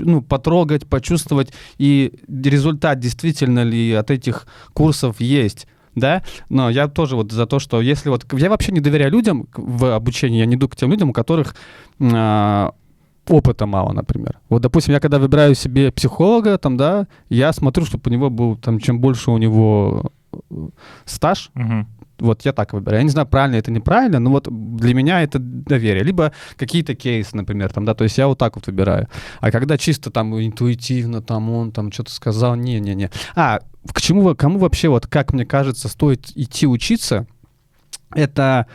ну, 0.00 0.22
потрогать, 0.22 0.86
почувствовать, 0.86 1.52
и 1.78 2.12
результат 2.28 2.98
действительно 2.98 3.62
ли 3.62 3.92
от 3.92 4.10
этих 4.10 4.46
курсов 4.72 5.20
есть. 5.20 5.66
Да, 5.94 6.22
но 6.48 6.70
я 6.70 6.88
тоже 6.88 7.16
вот 7.16 7.32
за 7.32 7.46
то, 7.46 7.58
что 7.58 7.80
если 7.80 8.08
вот 8.08 8.24
я 8.32 8.48
вообще 8.48 8.72
не 8.72 8.80
доверяю 8.80 9.10
людям 9.12 9.46
в 9.54 9.94
обучении, 9.94 10.38
я 10.38 10.46
не 10.46 10.54
иду 10.56 10.68
к 10.68 10.76
тем 10.76 10.90
людям, 10.90 11.10
у 11.10 11.12
которых 11.12 11.54
а, 12.00 12.72
опыта 13.28 13.66
мало, 13.66 13.92
например. 13.92 14.38
Вот, 14.48 14.62
допустим, 14.62 14.94
я 14.94 15.00
когда 15.00 15.18
выбираю 15.18 15.54
себе 15.54 15.92
психолога, 15.92 16.56
там, 16.58 16.76
да, 16.76 17.06
я 17.28 17.52
смотрю, 17.52 17.84
чтобы 17.84 18.02
у 18.06 18.10
него 18.10 18.30
был, 18.30 18.56
там, 18.56 18.78
чем 18.78 19.00
больше 19.00 19.30
у 19.30 19.38
него 19.38 20.12
э, 20.32 20.38
стаж, 21.04 21.50
Мгм. 21.54 21.86
вот 22.18 22.42
я 22.44 22.52
так 22.52 22.72
выбираю. 22.72 23.00
Я 23.00 23.04
не 23.04 23.10
знаю, 23.10 23.28
правильно 23.28 23.56
это 23.56 23.70
неправильно, 23.70 24.18
но 24.18 24.30
вот 24.30 24.48
для 24.50 24.94
меня 24.94 25.22
это 25.22 25.38
доверие. 25.38 26.04
Либо 26.04 26.32
какие-то 26.56 26.94
кейсы, 26.94 27.36
например, 27.36 27.70
там, 27.72 27.84
да, 27.84 27.94
то 27.94 28.04
есть 28.04 28.16
я 28.18 28.26
вот 28.28 28.38
так 28.38 28.56
вот 28.56 28.66
выбираю. 28.66 29.08
А 29.40 29.50
когда 29.50 29.76
чисто 29.76 30.10
там 30.10 30.34
интуитивно, 30.42 31.20
там 31.20 31.50
он 31.50 31.70
там 31.70 31.92
что-то 31.92 32.10
сказал, 32.12 32.56
не-не-не. 32.56 33.10
А, 33.36 33.60
к 33.90 34.00
чему, 34.00 34.34
кому 34.34 34.58
вообще, 34.58 34.88
вот 34.88 35.06
как 35.06 35.32
мне 35.32 35.44
кажется, 35.44 35.88
стоит 35.88 36.30
идти 36.36 36.66
учиться, 36.66 37.26
это 38.14 38.66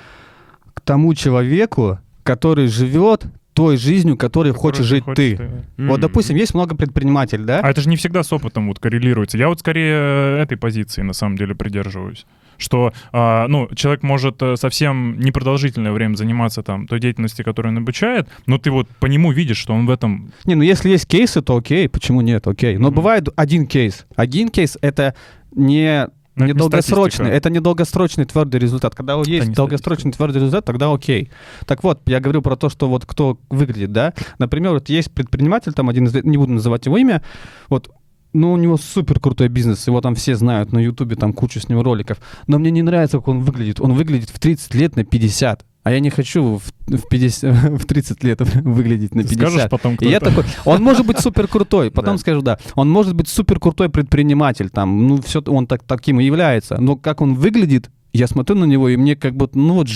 к 0.74 0.82
тому 0.82 1.14
человеку, 1.14 2.00
который 2.24 2.68
живет 2.68 3.26
той 3.54 3.78
жизнью, 3.78 4.18
которой 4.18 4.54
хочешь 4.54 4.86
жить 4.86 5.04
ты. 5.16 5.64
Вот, 5.78 5.96
М. 5.96 6.02
допустим, 6.02 6.36
есть 6.36 6.54
много 6.54 6.76
предпринимателей, 6.76 7.44
да? 7.44 7.62
А 7.62 7.72
это 7.72 7.82
же 7.82 7.90
не 7.90 7.96
всегда 7.96 8.22
с 8.22 8.32
опытом 8.32 8.68
вот 8.68 8.80
коррелируется. 8.80 9.38
Я 9.38 9.48
вот 9.50 9.60
скорее 9.62 9.94
э, 9.94 10.42
этой 10.44 10.58
позиции 10.58 11.02
на 11.02 11.14
самом 11.14 11.38
деле 11.38 11.56
придерживаюсь. 11.56 12.28
Что, 12.58 12.92
а, 13.12 13.48
ну, 13.48 13.70
человек 13.76 14.04
может 14.04 14.42
э, 14.42 14.56
совсем 14.56 15.20
непродолжительное 15.20 15.92
время 15.92 16.16
заниматься 16.16 16.64
там 16.64 16.88
той 16.88 17.00
деятельностью, 17.00 17.46
которую 17.46 17.74
он 17.74 17.78
обучает, 17.80 18.28
но 18.46 18.58
ты 18.58 18.72
вот 18.72 18.88
по 19.00 19.06
нему 19.06 19.32
видишь, 19.32 19.58
что 19.58 19.74
он 19.74 19.86
в 19.86 19.90
этом... 19.90 20.32
Не, 20.46 20.56
ну 20.56 20.64
если 20.64 20.90
есть 20.90 21.08
кейсы, 21.08 21.42
то 21.42 21.58
окей, 21.58 21.88
почему 21.90 22.22
нет, 22.22 22.48
окей. 22.48 22.78
Но 22.78 22.88
Мгм. 22.88 22.96
бывает 22.96 23.30
один 23.36 23.68
кейс. 23.68 24.06
Один 24.16 24.50
кейс 24.50 24.78
это 24.82 25.14
не 25.56 26.08
Ну, 26.36 26.44
это 26.46 26.54
не 26.54 26.54
не 26.54 26.58
долгосрочный, 26.60 27.10
статистика. 27.26 27.36
это 27.38 27.50
не 27.50 27.60
долгосрочный 27.60 28.26
твердый 28.26 28.60
результат. 28.60 28.94
Когда 28.94 29.16
есть 29.26 29.48
не 29.48 29.56
долгосрочный 29.56 30.12
твердый 30.12 30.40
результат, 30.42 30.66
тогда 30.66 30.94
окей. 30.94 31.32
Так 31.66 31.84
вот, 31.84 32.02
я 32.06 32.20
говорю 32.20 32.42
про 32.44 32.56
то, 32.56 32.70
что 32.70 32.88
вот 32.90 33.06
кто 33.08 33.40
выглядит, 33.50 33.92
да. 33.92 34.14
Например, 34.38 34.74
вот 34.74 34.88
есть 34.90 35.12
предприниматель, 35.12 35.74
там 35.74 35.90
один 35.90 36.06
из, 36.06 36.14
не 36.24 36.38
буду 36.38 36.54
называть 36.54 36.86
его 36.86 36.98
имя, 36.98 37.24
вот 37.70 37.90
ну, 38.34 38.54
у 38.54 38.58
него 38.58 38.78
супер 38.78 39.20
крутой 39.20 39.48
бизнес, 39.48 39.88
его 39.88 40.02
там 40.02 40.16
все 40.16 40.36
знают 40.36 40.72
на 40.72 40.80
Ютубе, 40.80 41.16
там 41.16 41.34
кучу 41.34 41.60
с 41.60 41.70
него 41.70 41.84
роликов. 41.84 42.20
Но 42.48 42.60
мне 42.60 42.72
не 42.72 42.82
нравится, 42.82 43.18
как 43.18 43.28
он 43.30 43.40
выглядит. 43.40 43.80
Он 43.82 43.94
выглядит 43.94 44.30
в 44.30 44.40
30 44.40 44.74
лет 44.76 44.96
на 44.96 45.04
50. 45.04 45.66
А 45.84 45.92
я 45.92 46.02
не 46.02 46.10
хочу 46.10 46.60
в, 46.60 46.64
в, 46.88 47.08
50, 47.10 47.82
в 47.82 47.86
30 47.86 48.24
лет 48.26 48.42
выглядеть 48.64 49.16
на 49.16 49.24
Ты 49.24 49.30
50. 49.30 49.50
скажешь 49.50 49.70
потом, 49.70 49.96
кто 49.96 50.06
И 50.06 50.10
я 50.10 50.20
такой, 50.20 50.44
он 50.66 50.84
может 50.84 51.06
быть 51.06 51.20
супер 51.22 51.48
крутой, 51.48 51.92
потом 51.92 52.16
Да. 52.16 52.20
скажу, 52.22 52.42
да, 52.42 52.60
он 52.76 52.90
может 52.90 53.14
быть 53.16 53.30
супер 53.30 53.60
крутой 53.60 53.90
предприниматель, 53.90 54.70
там, 54.70 55.08
ну, 55.08 55.22
все, 55.22 55.42
он 55.48 55.66
так, 55.66 55.84
таким 55.84 56.20
и 56.20 56.26
является, 56.26 56.76
но 56.82 56.98
как 56.98 57.22
он 57.22 57.36
выглядит, 57.36 57.90
я 58.12 58.28
смотрю 58.28 58.58
на 58.58 58.66
него, 58.66 58.90
и 58.90 58.98
мне 58.98 59.16
как 59.16 59.36
бы, 59.38 59.50
ну, 59.54 59.76
вот 59.76 59.88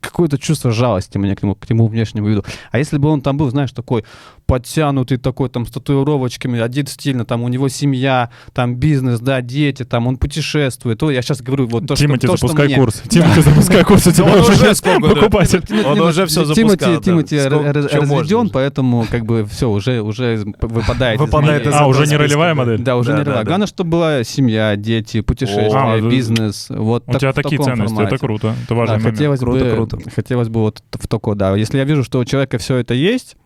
какое-то 0.00 0.38
чувство 0.38 0.70
жалости 0.70 1.18
меня 1.18 1.34
к 1.36 1.42
нему, 1.42 1.54
к 1.54 1.68
нему 1.70 1.86
внешнему 1.86 2.28
виду. 2.28 2.44
А 2.70 2.78
если 2.78 2.98
бы 2.98 3.08
он 3.08 3.20
там 3.20 3.36
был, 3.36 3.50
знаешь, 3.50 3.72
такой 3.72 4.04
подтянутый, 4.46 5.16
такой 5.16 5.48
там 5.48 5.64
с 5.64 5.70
татуировочками, 5.70 6.58
одет 6.58 6.88
стильно, 6.88 7.24
там 7.24 7.42
у 7.42 7.48
него 7.48 7.68
семья, 7.68 8.30
там 8.52 8.74
бизнес, 8.74 9.20
да, 9.20 9.40
дети, 9.42 9.84
там 9.84 10.08
он 10.08 10.16
путешествует, 10.16 10.98
то 10.98 11.10
я 11.10 11.22
сейчас 11.22 11.40
говорю 11.40 11.68
вот 11.68 11.86
то, 11.86 11.94
Тимати, 11.94 12.26
что, 12.26 12.32
то, 12.32 12.36
что 12.36 12.46
запускай 12.48 12.66
мне. 12.66 12.76
курс. 12.76 13.02
Тимати, 13.08 13.40
запускай 13.42 13.84
курс, 13.84 14.06
у 14.08 14.12
тебя 14.12 14.24
Он 14.26 14.40
уже 14.40 14.74
покупатель. 15.00 15.62
Он 15.86 16.00
уже 16.00 16.26
все 16.26 16.44
запускал. 16.44 17.00
Тимати, 17.00 17.36
разведен, 17.38 18.50
поэтому 18.50 19.06
как 19.10 19.24
бы 19.24 19.44
все, 19.44 19.70
уже, 19.70 20.00
уже 20.00 20.42
выпадает. 20.60 21.16
из 21.16 21.20
Выпадает 21.20 21.66
А, 21.72 21.86
уже 21.86 22.06
не 22.06 22.16
ролевая 22.16 22.54
модель? 22.54 22.80
Да, 22.80 22.96
уже 22.96 23.12
не 23.12 23.24
да. 23.24 23.44
Главное, 23.44 23.66
чтобы 23.66 23.90
была 23.90 24.24
семья, 24.24 24.74
дети, 24.76 25.20
путешествия, 25.20 25.70
а, 25.72 26.00
бизнес. 26.00 26.66
Вот 26.70 27.04
У 27.06 27.18
тебя 27.18 27.32
такие 27.32 27.62
ценности, 27.62 28.02
это 28.02 28.18
круто. 28.18 28.54
Это 28.64 28.68
Да, 28.68 28.74
важный 28.74 28.96
момент. 28.98 29.16
хотелось 29.16 29.40
Круто, 29.40 29.64
бы, 29.64 29.89
круто. 29.96 30.10
хотелось 30.10 30.48
бы 30.48 30.60
вот 30.60 30.82
в 30.92 31.08
такое, 31.08 31.34
да. 31.34 31.56
Если 31.56 31.78
я 31.78 31.84
вижу, 31.84 32.04
что 32.04 32.18
у 32.18 32.24
человека 32.24 32.58
все 32.58 32.76
это 32.76 32.94
есть, 32.94 33.36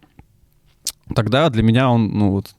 тогда 1.14 1.48
для 1.50 1.62
меня 1.62 1.90
он, 1.90 2.09
ну 2.12 2.30
вот, 2.30 2.54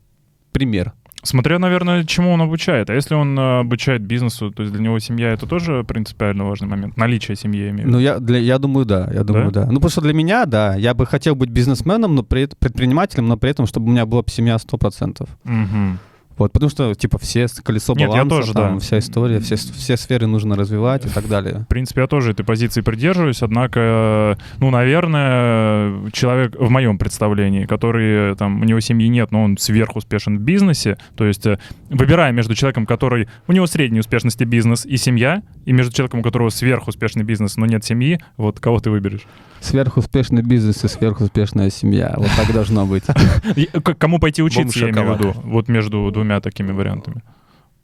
пример. 0.52 0.94
Смотря, 1.26 1.58
наверное, 1.58 2.04
чему 2.04 2.32
он 2.32 2.42
обучает. 2.42 2.90
А 2.92 2.94
если 2.94 3.16
он 3.16 3.38
э, 3.38 3.60
обучает 3.62 4.04
бизнесу, 4.04 4.52
то 4.52 4.62
есть 4.62 4.74
для 4.74 4.84
него 4.84 5.00
семья 5.00 5.32
это 5.32 5.48
тоже 5.48 5.84
принципиально 5.84 6.46
важный 6.46 6.68
момент. 6.68 6.98
Наличие 6.98 7.36
семьи, 7.36 7.70
имею 7.72 7.90
Ну, 7.90 8.00
я, 8.00 8.20
для, 8.20 8.38
я 8.38 8.60
думаю, 8.60 8.86
да, 8.86 9.10
я 9.12 9.24
думаю, 9.24 9.52
да? 9.52 9.66
Ну, 9.66 9.76
потому 9.76 9.90
что 9.90 10.02
для 10.02 10.14
меня, 10.14 10.46
да, 10.46 10.76
я 10.76 10.94
бы 10.94 11.08
хотел 11.08 11.36
быть 11.36 11.50
бизнесменом, 11.50 12.14
но 12.14 12.22
при, 12.22 12.46
предпринимателем, 12.46 13.26
но 13.28 13.38
при 13.38 13.50
этом, 13.50 13.66
чтобы 13.66 13.88
у 13.88 13.92
меня 13.92 14.06
была 14.06 14.24
семья 14.28 14.58
100%. 14.58 15.28
Мгм. 15.46 16.00
Вот, 16.38 16.52
потому 16.52 16.70
что, 16.70 16.94
типа, 16.96 17.18
все 17.18 17.48
колесо 17.64 17.94
Нет, 17.94 18.10
я 18.10 18.26
баланса, 18.26 18.30
тоже, 18.30 18.54
там, 18.54 18.74
да. 18.76 18.80
вся 18.80 19.00
история, 19.00 19.40
все, 19.40 19.56
все 19.56 19.96
сферы 19.96 20.28
нужно 20.28 20.56
развивать 20.56 21.06
и 21.06 21.10
так 21.10 21.28
далее. 21.28 21.60
В 21.60 21.68
принципе, 21.68 22.02
я 22.02 22.08
тоже 22.08 22.32
этой 22.32 22.44
позиции 22.44 22.82
придерживаюсь, 22.82 23.42
однако, 23.42 24.38
ну, 24.60 24.70
наверное, 24.70 26.12
человек 26.12 26.56
в 26.60 26.70
моем 26.70 26.98
представлении, 26.98 27.66
который, 27.66 28.36
там, 28.36 28.62
у 28.62 28.66
него 28.66 28.82
семьи 28.82 29.08
нет, 29.08 29.32
но 29.32 29.44
он 29.44 29.58
сверхуспешен 29.58 30.38
в 30.38 30.42
бизнесе, 30.42 30.98
то 31.16 31.26
есть 31.26 31.46
э, 31.46 31.58
выбирая 31.90 32.34
между 32.34 32.54
человеком, 32.54 32.86
который, 32.86 33.30
у 33.48 33.54
него 33.54 33.66
средней 33.68 34.02
успешности 34.02 34.44
бизнес 34.44 34.86
и 34.86 34.98
семья, 34.98 35.42
и 35.66 35.72
между 35.72 35.94
человеком, 35.94 36.20
у 36.20 36.24
которого 36.24 36.50
сверхуспешный 36.50 37.24
бизнес, 37.24 37.56
но 37.56 37.66
нет 37.66 37.86
семьи, 37.86 38.20
вот 38.36 38.60
кого 38.60 38.80
ты 38.80 38.90
выберешь? 38.90 39.26
Сверхуспешный 39.62 40.44
бизнес 40.44 40.84
и 40.84 40.88
сверхуспешная 40.88 41.70
семья. 41.70 42.14
Вот 42.18 42.30
так 42.38 42.54
должно 42.54 42.86
быть. 42.86 43.04
Кому 43.98 44.20
пойти 44.20 44.44
учиться, 44.44 44.80
я 44.80 44.92
имею 44.92 45.14
в 45.14 45.18
виду, 45.18 45.34
вот 45.44 45.70
между 45.70 46.12
двумя 46.12 46.25
такими 46.42 46.72
вариантами. 46.72 47.24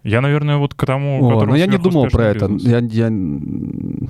Я, 0.03 0.21
наверное, 0.21 0.57
вот 0.57 0.73
к 0.73 0.85
тому, 0.85 1.23
О, 1.27 1.45
но 1.45 1.55
я 1.55 1.67
не 1.67 1.77
думал 1.77 2.07
про 2.07 2.25
это. 2.25 2.47
бизнес. 2.47 2.63
Я, 2.63 2.79
я 2.79 3.07
м, 3.07 4.09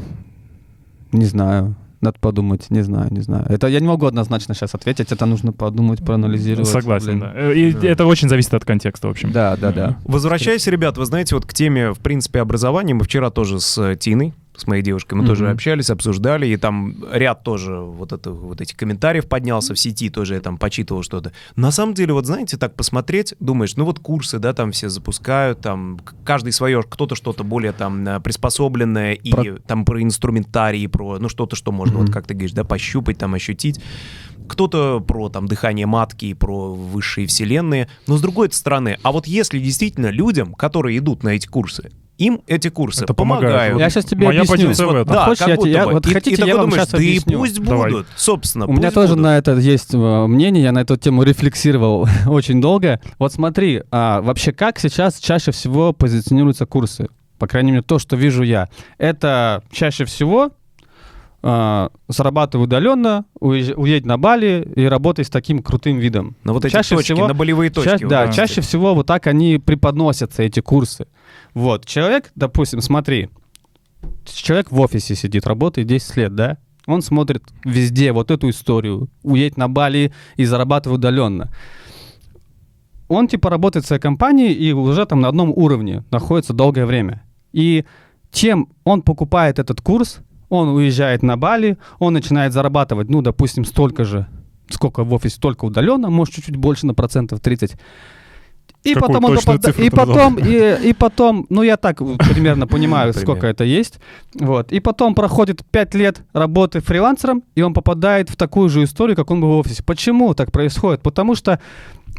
не 1.11 1.25
знаю. 1.25 1.75
Надо 1.99 2.17
подумать, 2.19 2.71
не 2.71 2.81
знаю, 2.81 3.09
не 3.11 3.21
знаю. 3.21 3.45
Это 3.47 3.67
я 3.67 3.79
не 3.79 3.87
могу 3.87 4.07
однозначно 4.07 4.55
сейчас 4.55 4.73
ответить, 4.73 5.11
это 5.11 5.27
нужно 5.27 5.51
подумать, 5.53 6.03
проанализировать. 6.03 6.67
Согласен, 6.67 7.19
Блин. 7.19 7.31
да. 7.35 7.53
И 7.53 7.71
Да. 7.73 7.87
это 7.89 8.05
очень 8.07 8.27
зависит 8.27 8.53
от 8.55 8.65
контекста, 8.65 9.07
в 9.07 9.11
общем. 9.11 9.31
Да, 9.31 9.55
да, 9.55 9.71
да. 9.71 9.97
Возвращаясь, 10.05 10.65
ребят, 10.65 10.97
вы 10.97 11.05
знаете, 11.05 11.35
вот 11.35 11.45
к 11.45 11.53
теме, 11.53 11.91
в 11.93 11.99
принципе, 11.99 12.39
образования, 12.41 12.95
мы 12.95 13.03
вчера 13.03 13.29
тоже 13.29 13.59
с 13.59 13.95
Тиной, 13.97 14.33
с 14.55 14.67
моей 14.67 14.83
девушкой, 14.83 15.15
мы 15.15 15.25
тоже 15.25 15.45
Мгм. 15.45 15.53
общались, 15.53 15.89
обсуждали, 15.89 16.45
и 16.47 16.57
там 16.57 16.95
ряд 17.11 17.43
тоже 17.43 17.77
вот, 17.77 18.11
это, 18.11 18.31
вот 18.31 18.59
этих 18.61 18.75
комментариев 18.75 19.27
поднялся 19.27 19.73
в 19.73 19.79
сети, 19.79 20.09
тоже 20.09 20.35
я 20.35 20.41
там 20.41 20.57
почитывал 20.57 21.03
что-то. 21.03 21.31
На 21.55 21.71
самом 21.71 21.93
деле, 21.93 22.13
вот 22.13 22.25
знаете, 22.25 22.57
так 22.57 22.75
посмотреть, 22.75 23.33
думаешь, 23.39 23.75
ну 23.77 23.85
вот 23.85 23.99
курсы, 23.99 24.39
да, 24.39 24.53
там 24.53 24.71
все 24.71 24.89
запускают, 24.89 25.61
там 25.61 25.99
каждый 26.25 26.51
свое, 26.51 26.83
кто-то 26.83 27.15
что-то 27.15 27.43
более 27.43 27.71
там 27.71 28.05
э, 28.07 28.19
приспособленное, 28.19 29.13
и 29.13 29.31
Про- 29.31 29.57
там 29.65 29.85
про 29.85 30.01
инструментарий, 30.03 30.87
про, 30.89 31.17
ну 31.19 31.29
что-то, 31.29 31.55
что 31.55 31.71
можно, 31.71 31.97
Мгм. 31.97 32.05
вот 32.07 32.13
как 32.13 32.27
ты 32.27 32.33
говоришь, 32.33 32.51
да, 32.51 32.63
пощупать, 32.63 33.17
там 33.17 33.33
ощутить. 33.33 33.79
Кто-то 34.47 34.99
про 34.99 35.29
там 35.29 35.47
дыхание 35.47 35.85
матки 35.85 36.25
и 36.25 36.33
про 36.33 36.73
высшие 36.73 37.25
вселенные. 37.25 37.87
Но 38.07 38.17
с 38.17 38.21
другой 38.21 38.51
стороны, 38.51 38.97
а 39.01 39.11
вот 39.13 39.25
если 39.27 39.59
действительно 39.59 40.07
людям, 40.07 40.53
которые 40.53 40.97
идут 40.97 41.23
на 41.23 41.29
эти 41.29 41.47
курсы, 41.47 41.91
им 42.25 42.41
эти 42.47 42.69
курсы 42.69 43.03
Это 43.03 43.13
помогают. 43.13 43.73
Вот 43.73 43.79
Я 43.79 43.89
сейчас 43.89 44.05
тебе 44.05 44.27
Моя 44.27 44.41
объясню. 44.41 44.67
позиция 44.67 44.87
в 44.87 44.95
этом. 44.95 45.13
Да, 45.13 45.25
Хочешь, 45.25 45.39
как 45.39 45.47
я 45.49 45.55
будто 45.55 45.67
те- 45.67 45.71
я- 45.73 45.87
вот 45.87 46.05
И- 46.07 46.13
хотите, 46.13 46.43
и 46.43 46.47
я 46.47 46.55
вам 46.55 46.65
думаешь, 46.65 46.81
щас 46.81 46.89
да 46.91 46.97
объясню. 46.97 47.33
и 47.33 47.37
пусть 47.37 47.63
Давай. 47.63 47.91
будут, 47.91 48.07
собственно, 48.15 48.65
У 48.67 48.73
меня 48.73 48.91
тоже 48.91 49.09
будут. 49.09 49.23
на 49.23 49.37
это 49.37 49.55
есть 49.57 49.93
э, 49.93 49.97
мнение, 50.27 50.63
я 50.63 50.71
на 50.71 50.79
эту 50.79 50.97
тему 50.97 51.23
рефлексировал 51.23 52.07
очень 52.27 52.61
долго. 52.61 52.99
Вот 53.19 53.33
смотри, 53.33 53.83
а, 53.91 54.21
вообще 54.21 54.51
как 54.51 54.79
сейчас 54.79 55.19
чаще 55.19 55.51
всего 55.51 55.93
позиционируются 55.93 56.65
курсы? 56.65 57.07
По 57.39 57.47
крайней 57.47 57.71
мере, 57.71 57.81
то, 57.83 57.97
что 57.97 58.15
вижу 58.15 58.43
я. 58.43 58.69
Это 58.99 59.63
чаще 59.71 60.05
всего 60.05 60.51
зарабатывай 61.43 62.65
удаленно, 62.65 63.25
уедь 63.39 64.05
на 64.05 64.17
Бали 64.17 64.71
и 64.75 64.85
работай 64.85 65.25
с 65.25 65.29
таким 65.29 65.63
крутым 65.63 65.97
видом. 65.97 66.35
На 66.43 66.53
вот 66.53 66.65
эти 66.65 66.71
чаще 66.73 66.95
точки, 66.95 67.13
всего- 67.13 67.27
на 67.27 67.33
болевые 67.33 67.71
точки. 67.71 67.89
Ча- 67.89 67.97
вот 68.01 68.09
да, 68.09 68.31
чаще 68.31 68.61
всего 68.61 68.93
вот 68.93 69.07
так 69.07 69.25
они 69.27 69.57
преподносятся, 69.57 70.43
эти 70.43 70.59
курсы. 70.59 71.07
Вот, 71.53 71.85
человек, 71.85 72.31
допустим, 72.35 72.81
смотри, 72.81 73.29
человек 74.25 74.71
в 74.71 74.79
офисе 74.79 75.15
сидит, 75.15 75.47
работает 75.47 75.87
10 75.87 76.15
лет, 76.17 76.35
да? 76.35 76.57
Он 76.87 77.01
смотрит 77.01 77.43
везде 77.65 78.11
вот 78.11 78.31
эту 78.31 78.49
историю, 78.49 79.09
уедь 79.23 79.57
на 79.57 79.67
Бали 79.67 80.11
и 80.35 80.45
зарабатывай 80.45 80.95
удаленно. 80.95 81.51
Он 83.07 83.27
типа 83.27 83.49
работает 83.49 83.85
в 83.85 83.87
своей 83.87 84.01
компании 84.01 84.51
и 84.53 84.71
уже 84.73 85.05
там 85.05 85.21
на 85.21 85.27
одном 85.27 85.49
уровне 85.51 86.03
находится 86.11 86.53
долгое 86.53 86.85
время. 86.85 87.23
И 87.51 87.83
чем 88.31 88.69
он 88.85 89.01
покупает 89.01 89.59
этот 89.59 89.81
курс, 89.81 90.19
он 90.51 90.67
уезжает 90.67 91.23
на 91.23 91.37
Бали, 91.37 91.77
он 91.97 92.13
начинает 92.13 92.51
зарабатывать, 92.51 93.09
ну, 93.09 93.21
допустим, 93.21 93.63
столько 93.63 94.03
же, 94.03 94.27
сколько 94.69 95.05
в 95.05 95.13
офисе, 95.13 95.35
столько 95.35 95.63
удаленно, 95.63 96.09
может, 96.09 96.35
чуть-чуть 96.35 96.57
больше 96.57 96.85
на 96.85 96.93
процентов 96.93 97.39
30. 97.39 97.77
И 98.83 98.93
Какую 98.93 99.21
потом, 99.21 99.25
он 99.25 99.61
цифру 99.61 99.83
и 99.83 99.89
потом, 99.89 100.37
и, 100.39 100.89
и 100.89 100.93
потом, 100.93 101.45
ну 101.49 101.61
я 101.61 101.77
так 101.77 101.99
примерно 101.99 102.67
понимаю, 102.67 103.13
сколько 103.13 103.47
это 103.47 103.63
есть. 103.63 103.99
Вот. 104.33 104.71
И 104.71 104.79
потом 104.79 105.15
проходит 105.15 105.63
5 105.71 105.95
лет 105.95 106.23
работы 106.33 106.81
фрилансером, 106.81 107.43
и 107.55 107.61
он 107.61 107.73
попадает 107.73 108.29
в 108.29 108.35
такую 108.35 108.69
же 108.69 108.83
историю, 108.83 109.15
как 109.15 109.31
он 109.31 109.39
был 109.39 109.49
в 109.49 109.59
офисе. 109.59 109.83
Почему 109.83 110.33
так 110.33 110.51
происходит? 110.51 111.01
Потому 111.01 111.35
что 111.35 111.61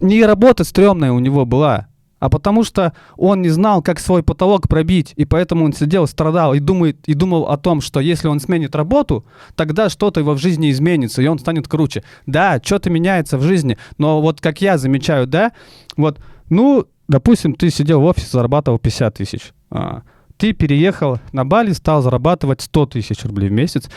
не 0.00 0.24
работа 0.24 0.64
стрёмная 0.64 1.12
у 1.12 1.18
него 1.18 1.44
была, 1.44 1.88
а 2.22 2.28
потому 2.28 2.62
что 2.62 2.92
он 3.16 3.42
не 3.42 3.48
знал, 3.48 3.82
как 3.82 3.98
свой 3.98 4.22
потолок 4.22 4.68
пробить, 4.68 5.12
и 5.16 5.24
поэтому 5.24 5.64
он 5.64 5.72
сидел, 5.72 6.06
страдал 6.06 6.54
и, 6.54 6.60
думает, 6.60 6.96
и 7.06 7.14
думал 7.14 7.48
о 7.48 7.56
том, 7.56 7.80
что 7.80 7.98
если 7.98 8.28
он 8.28 8.38
сменит 8.38 8.76
работу, 8.76 9.26
тогда 9.56 9.90
что-то 9.90 10.20
его 10.20 10.34
в 10.34 10.38
жизни 10.38 10.70
изменится, 10.70 11.20
и 11.20 11.26
он 11.26 11.40
станет 11.40 11.66
круче. 11.66 12.04
Да, 12.26 12.60
что-то 12.62 12.90
меняется 12.90 13.38
в 13.38 13.42
жизни, 13.42 13.76
но 13.98 14.22
вот 14.22 14.40
как 14.40 14.60
я 14.60 14.78
замечаю, 14.78 15.26
да, 15.26 15.50
вот, 15.96 16.20
ну, 16.48 16.86
допустим, 17.08 17.56
ты 17.56 17.70
сидел 17.70 18.00
в 18.00 18.04
офисе, 18.04 18.28
зарабатывал 18.30 18.78
50 18.78 19.14
тысяч. 19.14 19.52
А, 19.72 20.02
ты 20.36 20.52
переехал 20.52 21.18
на 21.32 21.44
Бали, 21.44 21.72
стал 21.72 22.02
зарабатывать 22.02 22.60
100 22.60 22.86
тысяч 22.86 23.24
рублей 23.24 23.48
в 23.48 23.52
месяц, 23.52 23.90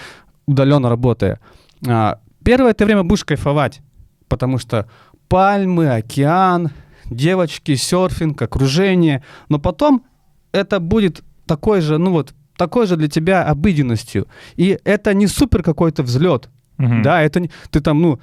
удаленно 0.47 0.89
работая. 0.89 1.39
А, 1.87 2.17
первое 2.43 2.71
это 2.71 2.85
время 2.85 3.03
будешь 3.03 3.23
кайфовать, 3.23 3.81
потому 4.27 4.57
что 4.57 4.89
пальмы, 5.27 5.93
океан, 5.93 6.71
девочки, 7.09 7.75
серфинг, 7.75 8.41
окружение. 8.41 9.23
Но 9.49 9.59
потом 9.59 10.03
это 10.51 10.79
будет 10.79 11.23
такой 11.45 11.81
же, 11.81 11.97
ну 11.97 12.11
вот, 12.11 12.33
такой 12.57 12.87
же 12.87 12.95
для 12.97 13.07
тебя 13.07 13.43
обыденностью. 13.43 14.27
И 14.55 14.77
это 14.83 15.13
не 15.13 15.27
супер 15.27 15.63
какой-то 15.63 16.03
взлет. 16.03 16.49
Мгм. 16.77 17.01
Да, 17.03 17.21
это 17.21 17.39
не, 17.39 17.51
ты 17.69 17.79
там, 17.81 18.01
ну, 18.01 18.19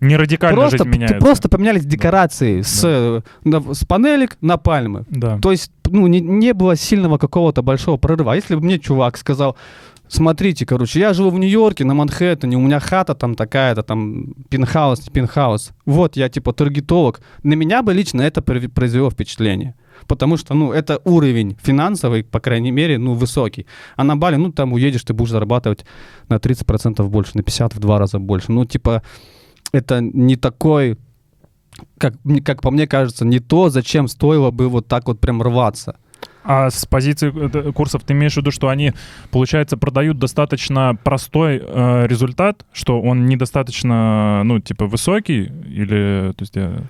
Не 0.00 0.16
радикально 0.16 0.56
просто, 0.56 0.78
жизнь 0.78 0.88
меняется. 0.90 1.18
просто 1.18 1.48
поменялись 1.48 1.84
декорации 1.84 2.62
с, 2.62 2.82
э, 2.84 3.20
на- 3.44 3.74
с 3.74 3.84
панелек 3.84 4.36
на 4.40 4.56
пальмы. 4.56 5.04
Да. 5.10 5.38
То 5.38 5.50
есть, 5.50 5.70
ну, 5.86 6.06
не, 6.06 6.20
не 6.20 6.52
было 6.54 6.76
сильного 6.76 7.18
какого-то 7.18 7.62
большого 7.62 7.96
прорыва. 7.96 8.32
А 8.32 8.36
если 8.36 8.54
бы 8.54 8.60
мне 8.62 8.78
чувак 8.78 9.16
сказал, 9.18 9.56
смотрите, 10.10 10.66
короче, 10.66 11.00
я 11.00 11.14
живу 11.14 11.30
в 11.30 11.38
Нью-Йорке, 11.38 11.84
на 11.84 11.94
Манхэттене, 11.94 12.56
у 12.56 12.60
меня 12.60 12.80
хата 12.80 13.14
там 13.14 13.34
такая-то, 13.34 13.82
там, 13.82 14.34
пентхаус, 14.48 15.06
не 15.06 15.12
пентхаус. 15.12 15.70
Вот, 15.86 16.16
я 16.16 16.28
типа 16.28 16.52
таргетолог. 16.52 17.20
На 17.42 17.54
меня 17.54 17.82
бы 17.82 17.94
лично 17.94 18.22
это 18.22 18.42
произвело 18.42 19.10
впечатление. 19.10 19.74
Потому 20.06 20.36
что, 20.36 20.54
ну, 20.54 20.72
это 20.72 21.00
уровень 21.04 21.56
финансовый, 21.62 22.24
по 22.24 22.40
крайней 22.40 22.72
мере, 22.72 22.98
ну, 22.98 23.14
высокий. 23.14 23.66
А 23.96 24.04
на 24.04 24.16
Бали, 24.16 24.36
ну, 24.36 24.52
там 24.52 24.72
уедешь, 24.72 25.04
ты 25.04 25.12
будешь 25.12 25.30
зарабатывать 25.30 25.84
на 26.28 26.36
30% 26.36 27.06
больше, 27.08 27.32
на 27.34 27.40
50% 27.40 27.76
в 27.76 27.78
два 27.78 27.98
раза 27.98 28.18
больше. 28.18 28.52
Ну, 28.52 28.64
типа, 28.64 29.02
это 29.72 30.00
не 30.00 30.36
такой 30.36 30.96
как, 31.98 32.14
как 32.44 32.62
по 32.62 32.70
мне 32.70 32.86
кажется, 32.86 33.24
не 33.24 33.38
то, 33.38 33.70
зачем 33.70 34.08
стоило 34.08 34.50
бы 34.50 34.68
вот 34.68 34.86
так 34.86 35.06
вот 35.06 35.20
прям 35.20 35.42
рваться. 35.42 35.96
А 36.42 36.70
с 36.70 36.86
позиции 36.86 37.32
э, 37.32 37.72
курсов 37.72 38.02
ты 38.04 38.14
имеешь 38.14 38.34
в 38.34 38.36
виду, 38.38 38.50
что 38.50 38.68
они, 38.68 38.92
получается, 39.30 39.76
продают 39.76 40.18
достаточно 40.18 40.96
простой 41.02 41.62
э, 41.62 42.06
результат, 42.06 42.64
что 42.72 43.00
он 43.00 43.26
недостаточно, 43.26 44.42
ну, 44.44 44.58
типа, 44.60 44.86
высокий, 44.86 45.44
или, 45.44 46.32
то 46.36 46.42
есть, 46.42 46.56
я... 46.56 46.82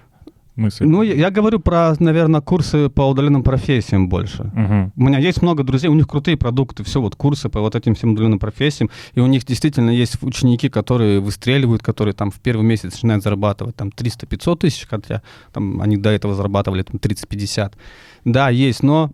мысль? 0.56 0.84
Ну, 0.84 1.02
я, 1.02 1.14
я 1.14 1.30
говорю 1.30 1.60
про, 1.60 1.94
наверное, 1.98 2.40
курсы 2.40 2.88
по 2.88 3.02
удаленным 3.02 3.42
профессиям 3.42 4.08
больше. 4.08 4.50
Мгм. 4.54 4.92
У 4.96 5.02
меня 5.02 5.18
есть 5.18 5.42
много 5.42 5.62
друзей, 5.62 5.88
у 5.88 5.94
них 5.94 6.06
крутые 6.06 6.36
продукты, 6.36 6.84
все 6.84 7.00
вот 7.00 7.16
курсы 7.16 7.48
по 7.48 7.60
вот 7.60 7.74
этим 7.74 7.94
всем 7.94 8.12
удаленным 8.12 8.38
профессиям, 8.38 8.90
и 9.14 9.20
у 9.20 9.26
них 9.26 9.44
действительно 9.44 9.90
есть 9.90 10.22
ученики, 10.22 10.68
которые 10.68 11.20
выстреливают, 11.20 11.82
которые 11.82 12.14
там 12.14 12.30
в 12.30 12.40
первый 12.40 12.62
месяц 12.62 12.92
начинают 12.94 13.22
зарабатывать 13.22 13.76
там 13.76 13.88
300-500 13.88 14.56
тысяч, 14.58 14.86
хотя 14.88 15.22
там 15.52 15.80
они 15.80 15.96
до 15.96 16.10
этого 16.10 16.34
зарабатывали 16.34 16.82
там 16.82 16.96
30-50. 16.96 17.72
Да, 18.24 18.50
есть, 18.50 18.82
но 18.82 19.10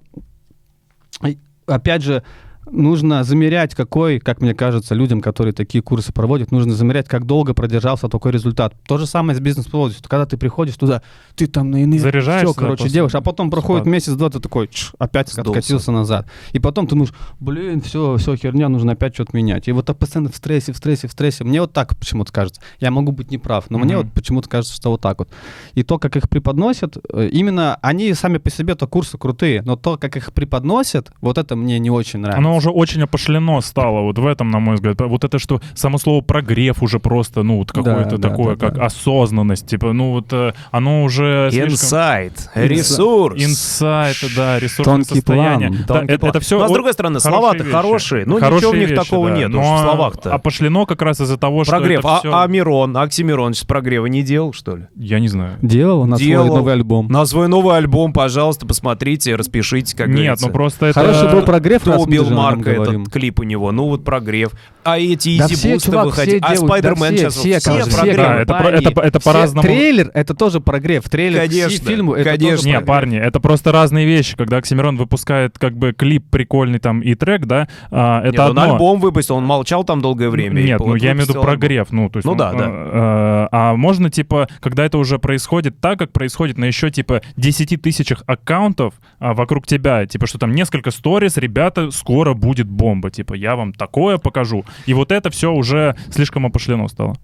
опять 1.67 2.03
же, 2.03 2.23
нужно 2.71 3.25
замерять, 3.25 3.75
какой, 3.75 4.19
как 4.19 4.41
мне 4.41 4.55
кажется, 4.55 4.95
людям, 4.95 5.21
которые 5.21 5.53
такие 5.53 5.83
курсы 5.83 6.13
проводят, 6.13 6.51
нужно 6.51 6.75
замерять, 6.75 7.09
как 7.09 7.25
долго 7.27 7.55
продержался 7.55 8.09
такой 8.09 8.33
результат. 8.33 8.75
То 8.87 8.99
же 8.99 9.07
самое 9.07 9.37
с 9.37 9.41
бизнес-проводом. 9.41 9.97
Когда 10.09 10.27
ты 10.27 10.37
приходишь 10.37 10.77
туда, 10.77 11.03
ты 11.37 11.47
там 11.47 11.71
на 11.71 11.83
энергии, 11.85 11.99
Заряжаешься, 12.03 12.47
все, 12.53 12.55
короче, 12.61 12.79
после 12.85 12.93
делаешь, 12.95 13.15
а 13.15 13.21
потом 13.21 13.51
проходит 13.51 13.85
спад. 13.85 13.93
месяц-два, 13.93 14.31
ты 14.31 14.41
такой, 14.41 14.69
«Чш», 14.69 14.93
опять 14.99 15.29
Сдулся. 15.31 15.51
откатился 15.51 15.93
назад. 15.93 16.27
И 16.53 16.59
потом 16.59 16.87
ты 16.87 16.91
думаешь, 16.91 17.13
блин, 17.41 17.81
все, 17.81 18.17
все, 18.17 18.37
херня, 18.37 18.69
нужно 18.69 18.93
опять 18.93 19.15
что-то 19.15 19.37
менять. 19.37 19.69
И 19.69 19.73
вот 19.73 19.87
так 19.87 19.99
постоянно 19.99 20.31
в 20.31 20.37
стрессе, 20.37 20.73
в 20.73 20.77
стрессе, 20.77 21.09
в 21.09 21.13
стрессе. 21.13 21.45
Мне 21.45 21.61
вот 21.61 21.73
так 21.73 21.97
почему-то 21.97 22.33
кажется. 22.33 22.61
Я 22.81 22.91
могу 22.91 23.13
быть 23.13 23.31
неправ, 23.31 23.67
но 23.71 23.79
мне 23.79 23.97
Мгм. 23.97 24.05
вот 24.07 24.13
почему-то 24.15 24.49
кажется, 24.49 24.75
что 24.75 24.91
вот 24.91 25.01
так 25.01 25.19
вот. 25.19 25.29
И 25.75 25.83
то, 25.83 25.99
как 25.99 26.17
их 26.17 26.29
преподносят, 26.29 26.97
э, 27.13 27.29
именно 27.31 27.79
они 27.83 28.13
сами 28.15 28.39
по 28.39 28.51
себе-то 28.51 28.87
курсы 28.87 29.19
крутые, 29.19 29.63
но 29.63 29.77
то, 29.77 29.97
как 29.97 30.17
их 30.17 30.33
преподносят, 30.33 31.13
вот 31.21 31.39
это 31.39 31.55
мне 31.57 31.79
не 31.79 31.91
очень 31.91 32.21
нравится. 32.21 32.39
Оно 32.39 32.56
уже 32.57 32.71
очень 32.71 33.03
опошлено 33.03 33.61
стало, 33.61 34.01
вот 34.03 34.19
в 34.19 34.27
этом, 34.27 34.51
на 34.51 34.59
мой 34.59 34.75
взгляд. 34.77 35.01
Вот 35.01 35.25
это, 35.25 35.39
что 35.39 35.61
само 35.75 35.99
слово 35.99 36.21
прогрев 36.23 36.83
уже 36.83 36.99
просто, 36.99 37.43
ну, 37.43 37.59
вот 37.59 37.73
какое-то 37.73 38.19
да, 38.19 38.29
такое, 38.29 38.57
да, 38.57 38.67
как 38.67 38.77
да. 38.77 38.87
осознанность, 38.87 39.67
типа, 39.67 39.93
ну, 39.93 40.13
вот 40.13 40.33
э, 40.33 40.53
оно 40.71 41.05
уже 41.05 41.49
слишком... 41.51 41.73
Инсайт, 41.73 42.51
Инса- 42.55 42.67
ресурс. 42.67 43.43
Инсайт, 43.43 44.17
да, 44.37 44.59
ресурсное 44.59 44.85
Тонкий 44.97 45.15
состояние. 45.15 45.69
план. 45.69 45.85
Да, 45.87 45.95
Тонкий 45.95 46.13
это, 46.15 46.21
план. 46.21 46.31
это 46.31 46.41
все 46.41 46.59
Но, 46.59 46.69
с 46.69 46.73
другой 46.73 46.93
стороны, 46.93 47.21
слова-то 47.21 47.65
хорошие. 47.65 48.25
Ну, 48.27 48.39
ничего 48.39 48.71
в 48.71 48.77
них 48.77 48.95
такого 48.95 49.29
нет 49.29 49.55
уж 49.55 49.65
в 49.65 49.79
словах-то. 49.79 50.33
Опошлено 50.33 50.87
как 50.87 51.03
раз 51.03 51.21
из-за 51.21 51.37
того, 51.37 51.65
что 51.65 51.73
Прогрев. 51.73 52.01
это 52.01 52.21
А, 52.25 52.45
а 52.45 52.47
Мирон, 52.47 52.97
Оксимирон 52.97 53.55
сейчас 53.55 53.67
прогрева 53.67 54.07
не 54.07 54.23
делал, 54.23 54.53
что 54.53 54.77
ли? 54.77 54.87
Я 54.97 55.21
не 55.21 55.29
знаю. 55.29 55.59
Делал 55.63 56.07
на 56.07 56.17
Делал. 56.17 56.47
свой 56.47 56.57
новый 56.57 56.73
альбом. 56.75 57.09
На 57.09 57.25
свой 57.27 57.49
новый 57.49 57.77
альбом, 57.77 58.13
пожалуйста, 58.13 58.67
посмотрите, 58.67 59.35
распишитесь, 59.37 59.95
как 59.95 60.09
Нет, 60.09 60.17
говорится. 60.17 60.47
ну 60.47 60.53
просто 60.53 60.87
это... 60.87 61.01
Хороший 61.01 61.31
был 61.31 61.43
прогрев, 61.43 61.83
Кто 61.83 61.97
убил 61.99 62.29
Марка, 62.55 62.75
говорим. 62.75 63.03
этот 63.03 63.13
клип 63.13 63.41
у 63.41 63.43
него? 63.43 63.73
Ну 63.73 63.87
вот 63.87 64.05
прогрев. 64.05 64.53
А 64.85 64.99
эти 64.99 65.39
Да 65.39 65.47
Yeezy 65.47 65.73
Boost 65.73 65.88
ы 65.88 65.91
выходили. 65.91 66.39
А 66.43 66.51
да 66.51 66.57
Spider-Man 66.57 67.17
все, 67.17 67.31
сейчас 67.31 67.35
все, 67.35 67.59
все, 67.59 67.83
все 67.83 67.97
прогрев. 67.97 68.17
Да, 68.17 68.41
это, 68.41 68.55
это, 68.55 69.01
это 69.01 69.21
по-разному. 69.21 69.63
Трейлер— 69.63 70.11
это 70.15 70.35
тоже 70.35 70.61
прогрев. 70.61 71.09
Трейлер 71.09 71.41
к 71.41 71.51
Конечно, 71.51 71.87
фильму— 71.87 72.15
это 72.15 72.31
конечно. 72.31 72.57
тоже 72.57 72.69
Не, 72.69 72.81
парни, 72.81 73.19
это 73.19 73.41
просто 73.41 73.73
разные 73.73 74.07
вещи. 74.07 74.37
Когда 74.37 74.59
Оксимирон 74.59 74.97
выпускает 74.97 75.59
как 75.59 75.77
бы 75.77 75.93
клип 75.93 76.25
прикольный 76.31 76.79
там 76.79 77.01
и 77.01 77.15
трек, 77.15 77.47
да, 77.47 77.69
а, 77.91 78.21
это 78.21 78.31
Нет, 78.31 78.41
он 78.41 78.59
одно. 78.59 78.75
альбом 78.75 79.01
выпустил, 79.01 79.37
он 79.37 79.45
молчал 79.45 79.83
там 79.85 80.01
долгое 80.01 80.31
время. 80.31 80.61
Нет, 80.61 80.79
ну 80.79 80.95
я 80.95 81.13
имею 81.13 81.27
в 81.27 81.31
виду 81.31 81.41
прогрев, 81.41 81.89
ну 81.91 82.09
то 82.09 82.19
есть. 82.19 82.25
Ну 82.27 82.33
он, 82.33 82.39
да, 82.39 82.53
да. 82.53 82.65
э, 82.67 82.69
э, 82.69 83.49
а 83.51 83.75
можно 83.77 84.09
типа, 84.11 84.49
когда 84.61 84.85
это 84.85 84.99
уже 84.99 85.19
происходит 85.19 85.81
так, 85.81 85.99
как 85.99 86.13
происходит 86.13 86.59
на 86.59 86.65
еще 86.65 86.91
типа 86.91 87.23
10 87.37 87.83
тысячах 87.83 88.23
аккаунтов 88.27 88.95
а, 89.19 89.35
вокруг 89.35 89.67
тебя, 89.67 90.07
типа 90.07 90.27
что 90.27 90.39
там 90.39 90.53
несколько 90.53 90.91
сторис, 90.91 91.37
ребята, 91.37 91.91
скоро 91.91 92.35
будет 92.37 92.69
бомба, 92.69 93.11
типа 93.11 93.35
я 93.35 93.57
вам 93.57 93.73
такое 93.73 94.19
покажу. 94.19 94.65
И 94.87 94.95
вот 94.95 95.11
это 95.13 95.31
все 95.31 95.53
уже 95.53 95.97
слишком 96.11 96.47
опошлено 96.47 96.89
стало. 96.89 97.17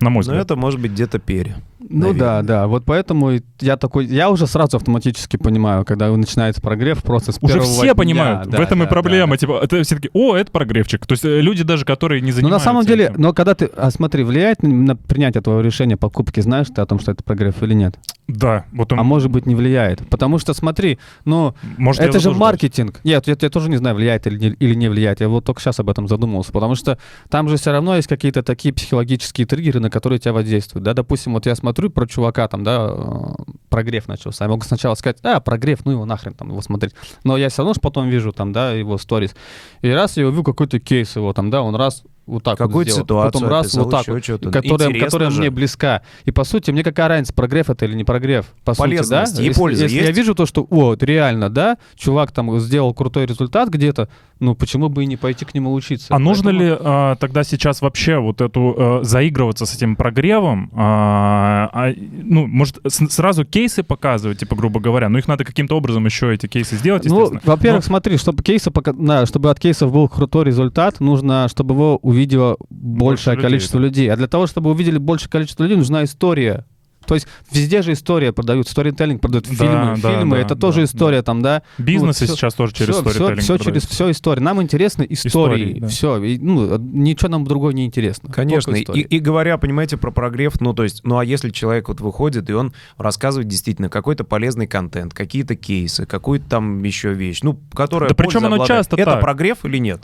На 0.00 0.10
мой 0.10 0.16
Ну 0.16 0.32
взгляд. 0.32 0.44
это 0.44 0.56
может 0.56 0.80
быть 0.80 0.90
где-то 0.90 1.20
пере. 1.20 1.54
Ну 1.78 2.08
наверное. 2.08 2.18
да, 2.18 2.42
да. 2.42 2.66
Вот 2.66 2.84
поэтому 2.84 3.30
и 3.30 3.42
я 3.60 3.76
такой, 3.76 4.06
я 4.06 4.28
уже 4.28 4.48
сразу 4.48 4.76
автоматически 4.76 5.36
понимаю, 5.36 5.84
когда 5.84 6.10
начинается 6.14 6.60
прогрев, 6.60 7.02
просто 7.02 7.30
с 7.30 7.38
Уже 7.40 7.60
все 7.60 7.82
дня. 7.82 7.94
понимают, 7.94 8.48
Да, 8.50 8.58
в 8.58 8.60
этом 8.60 8.80
и 8.82 8.86
да, 8.86 8.90
проблема. 8.90 9.32
да. 9.32 9.36
Типа, 9.36 9.60
это 9.62 9.82
все 9.84 9.94
таки 9.96 10.10
о, 10.12 10.34
это 10.34 10.50
прогревчик. 10.50 11.06
То 11.06 11.12
есть 11.12 11.24
э, 11.24 11.40
люди 11.40 11.62
даже, 11.62 11.84
которые 11.84 12.20
не 12.22 12.32
Ну 12.32 12.36
занимаются. 12.36 12.58
на 12.58 12.72
самом 12.72 12.84
деле, 12.86 13.04
этим. 13.06 13.20
но 13.20 13.32
когда 13.32 13.54
ты, 13.54 13.66
а 13.66 13.90
смотри, 13.92 14.24
влияет 14.24 14.62
на, 14.64 14.68
на 14.70 14.96
принятие 14.96 15.42
твоего 15.42 15.60
решения 15.62 15.96
покупки, 15.96 16.40
знаешь 16.40 16.66
ты 16.74 16.80
о 16.82 16.86
том, 16.86 16.98
что 16.98 17.12
это 17.12 17.22
прогрев 17.22 17.62
или 17.62 17.74
нет? 17.74 17.96
Да, 18.26 18.64
вот 18.72 18.90
он, 18.90 19.00
А 19.00 19.02
может 19.02 19.30
быть 19.30 19.44
не 19.44 19.54
влияет, 19.54 20.08
потому 20.08 20.38
что 20.38 20.54
смотри, 20.54 20.98
ну 21.26 21.54
может, 21.76 22.02
это 22.02 22.18
же 22.20 22.30
маркетинг. 22.30 23.00
Нет, 23.04 23.26
я, 23.26 23.36
я 23.38 23.50
тоже 23.50 23.68
не 23.68 23.76
знаю, 23.76 23.96
влияет 23.96 24.26
или 24.26 24.38
не, 24.38 24.48
или 24.48 24.74
не 24.74 24.88
влияет. 24.88 25.20
Я 25.20 25.28
вот 25.28 25.44
только 25.44 25.60
сейчас 25.60 25.78
об 25.80 25.90
этом 25.90 26.08
задумался, 26.08 26.50
потому 26.50 26.74
что 26.74 26.98
там 27.28 27.50
же 27.50 27.58
все 27.58 27.70
равно 27.70 27.96
есть 27.96 28.08
какие-то 28.08 28.42
такие 28.42 28.72
психологические 28.72 29.46
триггеры, 29.46 29.78
на 29.80 29.90
которые 29.90 30.18
тебя 30.18 30.32
воздействуют. 30.32 30.84
Да, 30.84 30.94
допустим, 30.94 31.34
вот 31.34 31.44
я 31.44 31.54
смотрю 31.54 31.90
про 31.90 32.06
чувака 32.06 32.48
там, 32.48 32.64
да, 32.64 32.88
э, 32.92 33.42
прогрев 33.68 34.08
начался. 34.08 34.46
Я 34.46 34.48
могу 34.48 34.62
сначала 34.62 34.94
сказать, 34.94 35.18
а, 35.22 35.40
прогрев, 35.40 35.84
ну 35.84 35.92
его 35.92 36.06
нахрен 36.06 36.32
там 36.32 36.48
его 36.48 36.62
смотреть. 36.62 36.94
Но 37.24 37.36
я 37.36 37.50
все 37.50 37.58
равно 37.58 37.74
ж 37.74 37.80
потом 37.80 38.08
вижу 38.08 38.32
там, 38.32 38.52
да, 38.52 38.72
его 38.72 38.96
сторис. 38.96 39.36
И 39.82 39.90
раз 39.90 40.16
я 40.16 40.26
увижу 40.26 40.44
какой-то 40.44 40.80
кейс 40.80 41.14
его 41.14 41.34
там, 41.34 41.50
да, 41.50 41.60
он 41.60 41.74
раз 41.74 42.04
вот 42.26 42.42
так 42.42 42.58
вот 42.58 42.66
Какую-то 42.68 42.90
сделал, 42.92 43.04
ситуацию 43.04 43.32
потом 43.32 43.48
раз 43.50 43.74
вот 43.74 43.90
так 43.90 44.08
вот, 44.08 44.52
которая, 44.52 45.00
которая 45.00 45.30
же. 45.30 45.40
мне 45.40 45.50
близка. 45.50 46.02
И 46.24 46.30
по 46.30 46.44
сути, 46.44 46.70
мне 46.70 46.82
какая 46.82 47.08
разница, 47.08 47.34
прогрев 47.34 47.68
это 47.70 47.84
или 47.84 47.94
не 47.94 48.04
прогрев? 48.04 48.46
По 48.64 48.72
сути, 48.74 48.78
да? 48.82 48.84
Полезность 48.96 49.38
и 49.40 49.44
Если- 49.44 49.60
польза 49.60 49.82
если 49.84 49.96
я 49.98 50.02
есть? 50.06 50.16
вижу 50.16 50.34
то, 50.34 50.46
что, 50.46 50.66
о, 50.70 50.94
реально, 50.98 51.50
да, 51.50 51.76
чувак 51.96 52.32
там 52.32 52.58
сделал 52.60 52.94
крутой 52.94 53.26
результат 53.26 53.68
где-то, 53.68 54.08
ну 54.40 54.54
почему 54.54 54.88
бы 54.88 55.04
и 55.04 55.06
не 55.06 55.16
пойти 55.16 55.44
к 55.44 55.54
нему 55.54 55.72
учиться? 55.72 56.06
А 56.14 56.18
нужно 56.18 56.50
Поэтому- 56.50 56.64
ли 56.70 56.76
а, 56.80 57.16
тогда 57.16 57.44
сейчас 57.44 57.82
вообще 57.82 58.18
вот 58.18 58.40
эту 58.40 58.74
э, 58.76 59.04
заигрываться 59.04 59.66
с 59.66 59.74
этим 59.74 59.94
прогревом? 59.96 60.70
А, 60.74 61.68
а, 61.72 61.92
ну, 62.22 62.46
может, 62.46 62.78
с- 62.86 63.08
сразу 63.10 63.44
кейсы 63.44 63.82
показывать, 63.82 64.38
типа, 64.38 64.56
грубо 64.56 64.80
говоря, 64.80 65.08
ну 65.08 65.18
их 65.18 65.28
надо 65.28 65.44
каким-то 65.44 65.76
образом 65.76 66.04
еще 66.06 66.32
эти 66.34 66.46
кейсы 66.46 66.76
сделать, 66.76 67.04
Ну, 67.04 67.14
естественно. 67.20 67.40
во-первых, 67.44 67.84
смотри, 67.84 68.16
чтобы 68.16 68.42
кейсы 68.42 68.70
пока- 68.70 68.92
да, 68.92 69.26
чтобы 69.26 69.50
от 69.50 69.60
кейсов 69.60 69.92
был 69.92 70.08
крутой 70.08 70.44
результат, 70.46 71.00
нужно, 71.00 71.48
чтобы 71.48 71.74
его 71.74 72.00
увидело 72.14 72.56
большее 72.70 73.34
людей, 73.36 73.42
количество 73.48 73.78
людей. 73.78 74.10
А 74.10 74.16
для 74.16 74.28
того, 74.28 74.46
чтобы 74.46 74.70
увидели 74.70 74.98
большее 74.98 75.30
количество 75.30 75.62
людей, 75.64 75.76
нужна 75.76 76.04
история. 76.04 76.64
То 77.06 77.14
есть 77.14 77.26
везде 77.52 77.82
же 77.82 77.92
история 77.92 78.32
продают, 78.32 78.66
сторителлинг 78.66 79.20
продают, 79.20 79.46
Да, 79.46 79.54
фильмы, 79.54 79.98
да, 80.02 80.10
фильмы, 80.16 80.36
да, 80.36 80.40
это 80.42 80.54
да, 80.54 80.60
тоже 80.62 80.78
да. 80.78 80.84
история 80.84 81.20
там, 81.22 81.42
да. 81.42 81.62
Бизнес 81.76 82.18
вот 82.18 82.26
всё- 82.28 82.34
сейчас 82.34 82.54
тоже 82.54 82.72
через 82.72 82.94
все, 82.94 83.02
сторителлинг 83.02 83.40
все, 83.42 83.52
через 83.58 83.64
продается. 83.64 83.88
все 83.90 84.10
история. 84.10 84.40
Нам 84.40 84.62
интересны 84.62 85.06
истории, 85.10 85.28
Истории, 85.74 85.80
да. 85.80 85.88
все. 85.88 86.16
ну, 86.40 86.78
ничего 86.78 87.28
нам 87.28 87.44
другое 87.44 87.74
не 87.74 87.84
интересно. 87.84 88.32
Конечно, 88.32 88.74
и, 88.74 89.00
и 89.02 89.18
говоря, 89.18 89.58
понимаете, 89.58 89.98
про 89.98 90.12
прогрев, 90.12 90.58
ну, 90.62 90.72
то 90.72 90.82
есть, 90.82 91.02
ну, 91.04 91.18
а 91.18 91.24
если 91.26 91.50
человек 91.50 91.88
вот 91.88 92.00
выходит, 92.00 92.48
и 92.48 92.54
он 92.54 92.72
рассказывает 92.96 93.48
действительно 93.48 93.90
какой-то 93.90 94.24
полезный 94.24 94.66
контент, 94.66 95.12
какие-то 95.12 95.56
кейсы, 95.56 96.06
какую-то 96.06 96.48
там 96.48 96.82
еще 96.84 97.12
вещь, 97.12 97.40
ну, 97.42 97.60
которая 97.74 98.08
Да 98.08 98.14
причем 98.14 98.46
оно 98.46 98.54
обладает. 98.54 98.68
часто 98.80 98.96
Это 98.96 99.10
так. 99.12 99.20
прогрев 99.20 99.66
или 99.66 99.76
нет? 99.76 100.00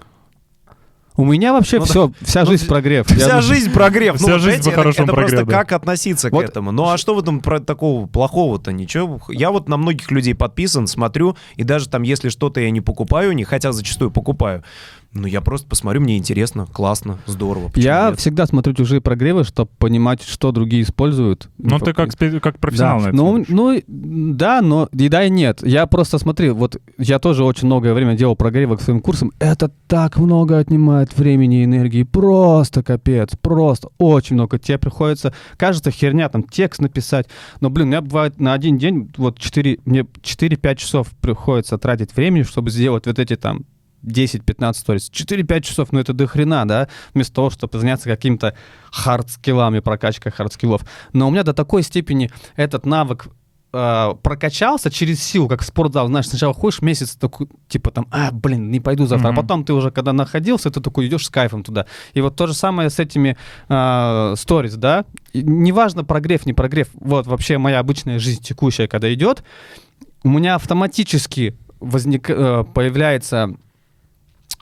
У 1.17 1.25
меня 1.25 1.53
вообще 1.53 1.79
Ну, 1.79 1.85
все, 1.85 2.13
вся 2.23 2.45
ну, 2.45 2.51
жизнь 2.51 2.67
прогрев. 2.67 3.07
Вся 3.07 3.37
Я- 3.37 3.41
жизнь 3.41 3.71
прогрев. 3.73 4.17
Вся 4.17 4.27
ну, 4.29 4.39
жизнь 4.39 4.63
знаете, 4.63 4.71
по-хорошему 4.71 5.05
это, 5.05 5.13
это 5.13 5.13
прогрев, 5.13 5.31
просто 5.31 5.47
да. 5.51 5.59
как 5.59 5.73
относиться 5.73 6.29
Вот. 6.31 6.45
к 6.45 6.49
этому. 6.49 6.73
Ну 6.73 6.89
а 6.89 6.97
что 6.99 7.15
в 7.15 7.19
этом 7.19 7.41
про 7.41 7.61
такого 7.61 8.07
плохого-то? 8.07 8.73
Ничего. 8.73 9.21
Я 9.29 9.51
вот 9.51 9.69
на 9.69 9.77
многих 9.77 10.11
людей 10.11 10.35
подписан, 10.35 10.87
смотрю, 10.87 11.37
и 11.57 11.65
даже 11.65 11.89
там, 11.89 12.03
если 12.03 12.29
что-то 12.29 12.61
я 12.61 12.71
не 12.71 12.81
покупаю, 12.81 13.33
не 13.33 13.45
хотя 13.45 13.73
зачастую 13.73 14.11
покупаю, 14.11 14.63
ну 15.13 15.27
я 15.27 15.41
просто 15.41 15.67
посмотрю, 15.67 16.01
мне 16.01 16.17
интересно, 16.17 16.67
классно, 16.67 17.19
здорово. 17.27 17.69
почему 17.69 17.85
Я 17.85 18.11
нет? 18.11 18.19
всегда 18.21 18.47
смотрю 18.47 18.75
чужие 18.75 19.01
прогревы, 19.01 19.43
чтобы 19.45 19.71
понимать, 19.79 20.23
что 20.23 20.53
другие 20.53 20.83
используют. 20.85 21.49
Ну, 21.59 21.79
ты 21.81 21.93
как, 21.93 22.11
как 22.41 22.59
профессионал 22.59 22.99
Да, 22.99 23.05
на 23.05 23.09
это 23.09 23.17
ну, 23.17 23.45
ну, 23.49 23.83
да, 23.89 24.63
но 24.63 24.89
и 24.93 25.09
да, 25.09 25.25
и 25.25 25.31
нет. 25.31 25.67
Я 25.67 25.87
просто 25.87 26.19
смотри, 26.19 26.51
вот 26.51 26.81
я 26.97 27.19
тоже 27.19 27.45
очень 27.45 27.67
многое 27.67 27.93
время 27.93 28.17
делал 28.17 28.37
прогревы 28.37 28.77
к 28.77 28.83
своим 28.83 29.01
курсам. 29.01 29.33
Это 29.41 29.71
так 29.89 30.17
много 30.17 30.59
отнимает 30.59 31.17
времени 31.19 31.63
и 31.63 31.65
энергии. 31.65 32.05
Просто 32.05 32.83
капец, 32.83 33.31
просто 33.41 33.89
очень 33.99 34.35
много. 34.37 34.59
Тебе 34.59 34.79
приходится, 34.79 35.35
кажется, 35.57 35.91
херня, 35.91 36.29
там, 36.29 36.45
текст 36.45 36.81
написать. 36.81 37.27
Но, 37.61 37.69
блин, 37.69 37.89
у 37.89 37.91
меня 37.91 38.01
бывает 38.01 38.39
на 38.39 38.53
один 38.53 38.79
день, 38.79 39.11
вот 39.17 39.39
4, 39.39 39.79
мне 39.85 40.03
4-5 40.03 40.77
часов 40.77 41.09
приходится 41.21 41.79
тратить 41.79 42.15
времени, 42.15 42.45
чтобы 42.45 42.71
сделать 42.71 43.07
вот 43.07 43.19
эти 43.19 43.35
там 43.35 43.65
10-15 44.05 44.75
сторис. 44.75 45.11
4-5 45.11 45.61
часов, 45.61 45.93
ну 45.93 46.01
это 46.01 46.13
до 46.13 46.27
хрена, 46.27 46.67
да? 46.67 46.89
Вместо 47.15 47.35
того, 47.35 47.51
чтобы 47.51 47.79
заняться 47.79 48.09
какими-то 48.09 48.55
хардскиллами, 48.91 49.81
прокачкой 49.81 50.33
хардскиллов. 50.33 50.83
Но 51.13 51.29
у 51.29 51.31
меня 51.31 51.43
до 51.43 51.53
такой 51.53 51.83
степени 51.83 52.31
этот 52.57 52.87
навык 52.87 53.29
э, 53.73 54.15
прокачался 54.23 54.91
через 54.91 55.23
силу, 55.23 55.49
как 55.49 55.63
в 55.63 55.65
спортзал. 55.65 56.07
Знаешь, 56.09 56.29
сначала 56.29 56.55
ходишь 56.55 56.83
месяц, 56.83 57.15
такой, 57.15 57.49
типа 57.69 57.91
там, 57.91 58.07
а, 58.11 58.31
блин, 58.33 58.71
не 58.71 58.81
пойду 58.81 59.07
завтра. 59.07 59.29
Мгм. 59.31 59.39
А 59.39 59.43
потом 59.43 59.65
ты 59.65 59.73
уже, 59.73 59.91
когда 59.91 60.13
находился, 60.13 60.71
ты 60.71 60.81
такой 60.81 61.07
идешь 61.07 61.27
с 61.27 61.31
кайфом 61.31 61.63
туда. 61.63 61.87
И 62.15 62.21
вот 62.21 62.37
то 62.37 62.47
же 62.47 62.55
самое 62.55 62.91
с 62.91 62.99
этими 62.99 63.37
э, 63.69 64.35
сторис, 64.37 64.75
да. 64.75 65.05
И 65.33 65.43
неважно, 65.43 66.05
прогрев, 66.05 66.47
не 66.47 66.53
прогрев. 66.53 66.89
Вот 66.95 67.27
вообще 67.27 67.59
моя 67.59 67.79
обычная 67.79 68.19
жизнь 68.19 68.43
текущая, 68.43 68.89
когда 68.89 69.13
идет, 69.13 69.45
у 70.23 70.29
меня 70.29 70.57
автоматически 70.57 71.57
возник, 71.81 72.29
э, 72.29 72.65
появляется 72.75 73.57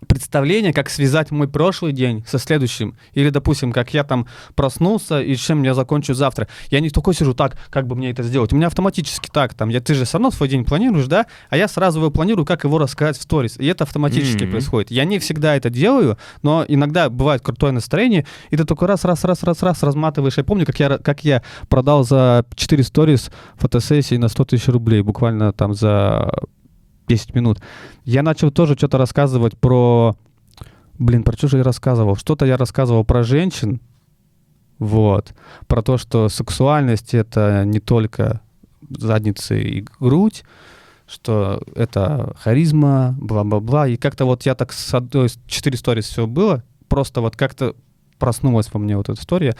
представление, 0.06 0.72
как 0.72 0.90
связать 0.90 1.30
мой 1.30 1.48
прошлый 1.48 1.92
день 1.92 2.24
со 2.26 2.38
следующим. 2.38 2.96
Или, 3.14 3.30
допустим, 3.30 3.72
как 3.72 3.92
я 3.94 4.04
там 4.04 4.26
проснулся 4.54 5.20
и 5.20 5.34
чем 5.36 5.62
я 5.64 5.74
закончу 5.74 6.14
завтра. 6.14 6.46
Я 6.70 6.80
не 6.80 6.90
такой 6.90 7.14
сижу 7.14 7.34
так, 7.34 7.56
как 7.70 7.86
бы 7.86 7.96
мне 7.96 8.10
это 8.10 8.22
сделать. 8.22 8.52
У 8.52 8.56
меня 8.56 8.68
автоматически 8.68 9.28
так, 9.32 9.54
там, 9.54 9.68
я, 9.70 9.80
ты 9.80 9.94
же 9.94 10.04
все 10.04 10.18
равно 10.18 10.30
свой 10.30 10.48
день 10.48 10.64
планируешь, 10.64 11.06
да? 11.06 11.26
А 11.50 11.56
я 11.56 11.66
сразу 11.68 11.98
его 11.98 12.10
планирую, 12.10 12.46
как 12.46 12.64
его 12.64 12.78
рассказать 12.78 13.18
в 13.18 13.22
сторис. 13.22 13.56
И 13.58 13.66
это 13.66 13.84
автоматически 13.84 14.44
Мгм. 14.44 14.52
происходит. 14.52 14.90
Я 14.90 15.04
не 15.04 15.18
всегда 15.18 15.56
это 15.56 15.68
делаю, 15.70 16.16
но 16.42 16.64
иногда 16.68 17.10
бывает 17.10 17.42
крутое 17.42 17.72
настроение, 17.72 18.24
и 18.50 18.56
ты 18.56 18.64
такой 18.64 18.86
раз, 18.88 19.04
раз, 19.04 19.24
раз, 19.24 19.42
раз, 19.42 19.62
раз 19.62 19.82
разматываешь. 19.82 20.36
Я 20.38 20.44
помню, 20.44 20.64
как 20.64 20.78
я, 20.78 20.98
как 20.98 21.24
я 21.24 21.42
продал 21.68 22.04
за 22.04 22.44
4 22.54 22.82
сторис 22.84 23.30
фотосессии 23.56 24.16
на 24.16 24.28
100 24.28 24.44
тысяч 24.44 24.68
рублей, 24.68 25.02
буквально 25.02 25.52
там 25.52 25.74
за 25.74 26.30
10 27.08 27.34
минут. 27.34 27.60
Я 28.04 28.22
начал 28.22 28.50
тоже 28.50 28.74
что-то 28.74 28.98
рассказывать 28.98 29.56
про... 29.58 30.16
Блин, 30.98 31.22
про 31.22 31.36
что 31.36 31.48
же 31.48 31.58
я 31.58 31.64
рассказывал? 31.64 32.16
Что-то 32.16 32.44
я 32.44 32.56
рассказывал 32.56 33.04
про 33.04 33.22
женщин, 33.22 33.80
вот. 34.78 35.34
Про 35.66 35.82
то, 35.82 35.98
что 35.98 36.28
сексуальность— 36.28 37.12
это 37.14 37.64
не 37.64 37.80
только 37.80 38.40
задница 38.88 39.54
и 39.54 39.84
грудь, 39.98 40.44
что 41.06 41.62
это 41.74 42.34
харизма, 42.38 43.16
бла-бла-бла. 43.18 43.88
И 43.88 43.96
как-то 43.96 44.24
вот 44.24 44.42
я 44.42 44.54
так 44.54 44.72
с 44.72 44.94
одной, 44.94 45.28
четыре 45.46 45.76
сторис 45.76 46.06
все 46.06 46.26
было, 46.26 46.62
просто 46.88 47.20
вот 47.20 47.36
как-то 47.36 47.74
проснулась 48.18 48.72
во 48.72 48.78
мне 48.78 48.96
вот 48.96 49.08
эта 49.08 49.20
история, 49.20 49.56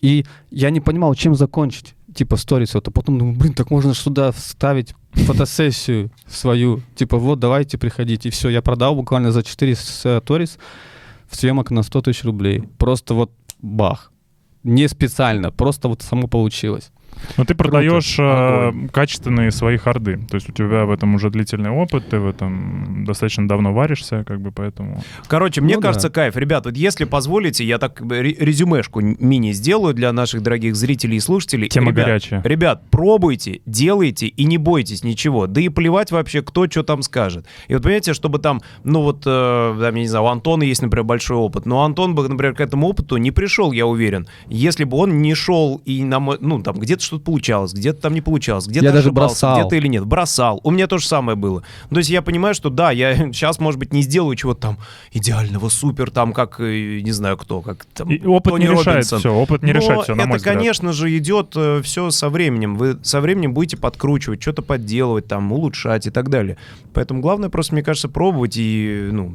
и 0.00 0.24
я 0.50 0.70
не 0.70 0.80
понимал, 0.80 1.14
чем 1.14 1.34
закончить, 1.34 1.94
типа, 2.14 2.36
сторис. 2.36 2.74
Вот, 2.74 2.88
а 2.88 2.90
потом 2.90 3.18
думаю, 3.18 3.36
блин, 3.36 3.54
так 3.54 3.70
можно 3.70 3.94
сюда 3.94 4.32
вставить 4.32 4.94
фотосессию 5.12 6.10
свою, 6.26 6.80
типа, 6.94 7.18
вот, 7.18 7.38
давайте 7.38 7.78
приходите. 7.78 8.28
И 8.28 8.32
все, 8.32 8.48
я 8.48 8.62
продал 8.62 8.94
буквально 8.94 9.32
за 9.32 9.42
4 9.42 9.74
сторис 9.74 10.58
съемок 11.30 11.70
на 11.70 11.82
100 11.82 12.02
тысяч 12.02 12.24
рублей. 12.24 12.62
Просто 12.78 13.14
вот 13.14 13.30
бах. 13.60 14.12
Не 14.64 14.88
специально, 14.88 15.50
просто 15.50 15.88
вот 15.88 16.02
само 16.02 16.28
получилось. 16.28 16.90
Но 17.36 17.44
ты 17.44 17.54
продаешь 17.54 18.18
э, 18.18 18.22
Огонь. 18.68 18.88
качественные 18.88 19.50
свои 19.50 19.76
харды. 19.76 20.18
То 20.30 20.36
есть 20.36 20.48
у 20.48 20.52
тебя 20.52 20.84
в 20.84 20.90
этом 20.90 21.14
уже 21.14 21.30
длительный 21.30 21.70
опыт, 21.70 22.08
ты 22.08 22.18
в 22.18 22.26
этом 22.28 23.04
достаточно 23.04 23.46
давно 23.48 23.72
варишься, 23.72 24.24
как 24.24 24.40
бы 24.40 24.50
поэтому. 24.52 25.02
Короче, 25.26 25.60
мне 25.60 25.74
Ну 25.76 25.80
да. 25.80 25.88
кажется, 25.88 26.10
кайф. 26.10 26.36
Ребят, 26.36 26.64
вот 26.66 26.76
если 26.76 27.04
позволите, 27.04 27.64
я 27.64 27.78
так 27.78 28.00
э, 28.00 28.20
ре- 28.20 28.36
резюмешку 28.38 29.00
мини 29.00 29.52
сделаю 29.52 29.94
для 29.94 30.12
наших 30.12 30.42
дорогих 30.42 30.74
зрителей 30.76 31.16
и 31.16 31.20
слушателей. 31.20 31.68
Тема 31.68 31.90
ребят, 31.90 32.06
горячая. 32.06 32.42
Ребят, 32.44 32.82
пробуйте, 32.90 33.60
делайте 33.66 34.26
и 34.26 34.44
не 34.44 34.58
бойтесь 34.58 35.04
ничего. 35.04 35.46
Да 35.46 35.60
и 35.60 35.68
плевать 35.68 36.10
вообще, 36.12 36.42
кто 36.42 36.66
что 36.68 36.82
там 36.82 37.02
скажет. 37.02 37.46
И 37.68 37.74
вот 37.74 37.82
понимаете, 37.82 38.14
чтобы 38.14 38.38
там, 38.38 38.60
ну 38.84 39.02
вот, 39.02 39.22
э, 39.26 39.76
там, 39.80 39.94
я 39.94 40.00
не 40.02 40.08
знаю, 40.08 40.24
у 40.24 40.28
Антона 40.28 40.62
есть, 40.64 40.82
например, 40.82 41.04
большой 41.04 41.36
опыт, 41.36 41.66
но 41.66 41.82
Антон 41.84 42.14
бы, 42.14 42.28
например, 42.28 42.54
к 42.54 42.60
этому 42.60 42.88
опыту 42.88 43.16
не 43.16 43.30
пришел, 43.30 43.72
я 43.72 43.86
уверен, 43.86 44.26
если 44.48 44.84
бы 44.84 44.96
он 44.96 45.20
не 45.22 45.34
шел 45.34 45.80
и 45.84 46.04
нам, 46.04 46.30
ну 46.40 46.62
там 46.62 46.78
где-то 46.78 47.02
что-то 47.08 47.24
получалось, 47.24 47.72
где-то 47.72 48.00
там 48.00 48.14
не 48.14 48.20
получалось, 48.20 48.66
где-то 48.66 48.86
Я 48.86 48.92
даже 48.92 49.10
бросал. 49.12 49.58
где-то 49.60 49.76
или 49.76 49.88
нет, 49.88 50.04
бросал. 50.06 50.60
У 50.62 50.70
меня 50.70 50.86
то 50.86 50.98
же 50.98 51.06
самое 51.06 51.36
было. 51.36 51.62
То 51.90 51.96
есть 51.98 52.08
я 52.10 52.22
понимаю, 52.22 52.54
что 52.54 52.70
да, 52.70 52.90
я 52.92 53.16
сейчас, 53.32 53.58
может 53.58 53.78
быть, 53.80 53.92
не 53.92 54.02
сделаю 54.02 54.36
чего-то 54.36 54.60
там 54.60 54.78
идеального, 55.12 55.68
супер, 55.68 56.10
там, 56.10 56.32
как, 56.32 56.60
э, 56.60 57.00
не 57.00 57.12
знаю 57.12 57.36
кто, 57.36 57.60
как 57.60 57.84
там 57.86 58.08
И 58.10 58.24
опыт 58.24 58.52
Тони 58.52 58.62
не 58.62 58.68
решает 58.68 58.86
Робинсон. 58.86 59.18
все, 59.18 59.34
опыт 59.34 59.62
не 59.62 59.72
Но 59.72 59.78
решает 59.80 60.02
все, 60.04 60.14
на 60.14 60.20
это, 60.20 60.28
мой 60.28 60.38
взгляд. 60.38 60.54
конечно 60.56 60.92
же, 60.92 61.16
идет 61.16 61.56
все 61.84 62.10
со 62.10 62.28
временем. 62.28 62.76
Вы 62.76 62.98
со 63.02 63.20
временем 63.20 63.54
будете 63.54 63.76
подкручивать, 63.76 64.40
что-то 64.40 64.62
подделывать, 64.62 65.26
там, 65.26 65.50
улучшать 65.52 66.06
и 66.06 66.10
так 66.10 66.28
далее. 66.30 66.56
Поэтому 66.92 67.20
главное 67.20 67.48
просто, 67.48 67.74
мне 67.74 67.82
кажется, 67.82 68.08
пробовать 68.08 68.56
и, 68.56 69.08
ну, 69.10 69.34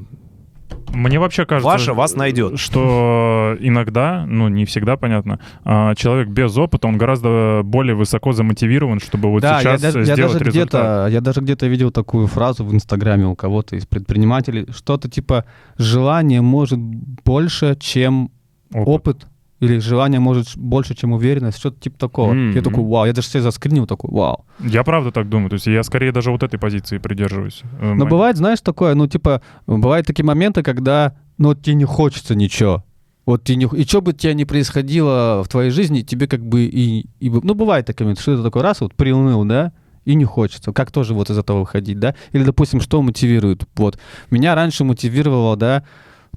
Мне 0.93 1.19
вообще 1.19 1.45
кажется, 1.45 1.67
Ваше 1.67 1.93
вас 1.93 2.15
найдет. 2.15 2.59
что 2.59 3.57
иногда, 3.59 4.25
ну 4.27 4.47
не 4.47 4.65
всегда, 4.65 4.95
понятно, 4.95 5.39
а, 5.63 5.95
человек 5.95 6.29
без 6.29 6.55
опыта, 6.57 6.87
он 6.87 6.97
гораздо 6.97 7.61
более 7.63 7.95
высоко 7.95 8.31
замотивирован, 8.31 8.99
чтобы 8.99 9.29
вот 9.31 9.41
да, 9.41 9.59
сейчас 9.59 9.81
я, 9.81 9.91
даже- 9.91 9.99
я 10.05 10.13
сделать 10.15 10.33
даже 10.33 10.45
результат. 10.45 11.11
я 11.11 11.21
даже 11.21 11.41
где-то 11.41 11.67
видел 11.67 11.91
такую 11.91 12.27
фразу 12.27 12.63
в 12.63 12.73
Инстаграме 12.73 13.25
у 13.25 13.35
кого-то 13.35 13.75
из 13.75 13.85
предпринимателей, 13.85 14.67
что-то 14.71 15.09
типа 15.09 15.45
«желание 15.77 16.41
может 16.41 16.79
больше, 16.79 17.75
чем 17.79 18.29
Опыт. 18.71 18.87
опыт», 18.87 19.27
или 19.63 19.79
«желание 19.79 20.19
может 20.19 20.57
больше, 20.57 20.93
чем 20.95 21.13
уверенность», 21.13 21.57
что-то 21.57 21.79
типа 21.79 21.97
такого. 21.97 22.31
М-м. 22.31 22.51
Я 22.51 22.61
такой 22.61 22.83
«вау», 22.83 23.05
я 23.05 23.13
даже 23.13 23.27
себе 23.27 23.41
заскринил 23.41 23.87
такой 23.87 24.11
«вау». 24.11 24.45
Я 24.59 24.83
правда 24.83 25.11
так 25.11 25.29
думаю, 25.29 25.49
то 25.49 25.55
есть 25.55 25.67
я 25.67 25.83
скорее 25.83 26.11
даже 26.11 26.31
вот 26.31 26.43
этой 26.43 26.59
позиции 26.59 26.97
придерживаюсь. 26.97 27.61
Э, 27.79 27.93
Но 27.93 28.05
бывает, 28.05 28.37
знаешь, 28.37 28.59
такое, 28.61 28.93
ну, 28.95 29.07
типа, 29.07 29.41
бывают 29.67 30.05
такие 30.05 30.25
моменты, 30.25 30.63
когда, 30.63 31.15
ну, 31.37 31.55
тебе 31.55 31.75
не 31.75 31.85
хочется 31.85 32.35
ничего. 32.35 32.83
Вот 33.25 33.45
тебе 33.45 33.55
не... 33.55 33.65
И 33.65 33.85
что 33.85 34.01
бы 34.01 34.11
тебе 34.11 34.33
ни 34.33 34.43
происходило 34.43 35.43
в 35.45 35.47
твоей 35.47 35.69
жизни, 35.71 36.01
тебе 36.01 36.27
как 36.27 36.45
бы 36.45 36.65
и... 36.65 37.07
и 37.21 37.29
Ну, 37.29 37.53
бывает 37.55 37.85
такие 37.85 38.03
моменты, 38.03 38.21
что 38.21 38.35
ты 38.35 38.43
такой 38.43 38.63
раз 38.63 38.81
вот 38.81 38.93
приуныл, 38.95 39.45
да, 39.45 39.71
и 40.03 40.15
не 40.15 40.25
хочется. 40.25 40.73
Как 40.73 40.91
тоже 40.91 41.13
вот 41.13 41.29
из 41.29 41.37
этого 41.37 41.61
выходить, 41.61 41.99
да? 41.99 42.15
Или, 42.33 42.43
допустим, 42.43 42.81
что 42.81 43.01
мотивирует? 43.01 43.63
Вот. 43.75 43.97
Меня 44.29 44.55
раньше 44.55 44.83
мотивировало, 44.83 45.55
да, 45.55 45.83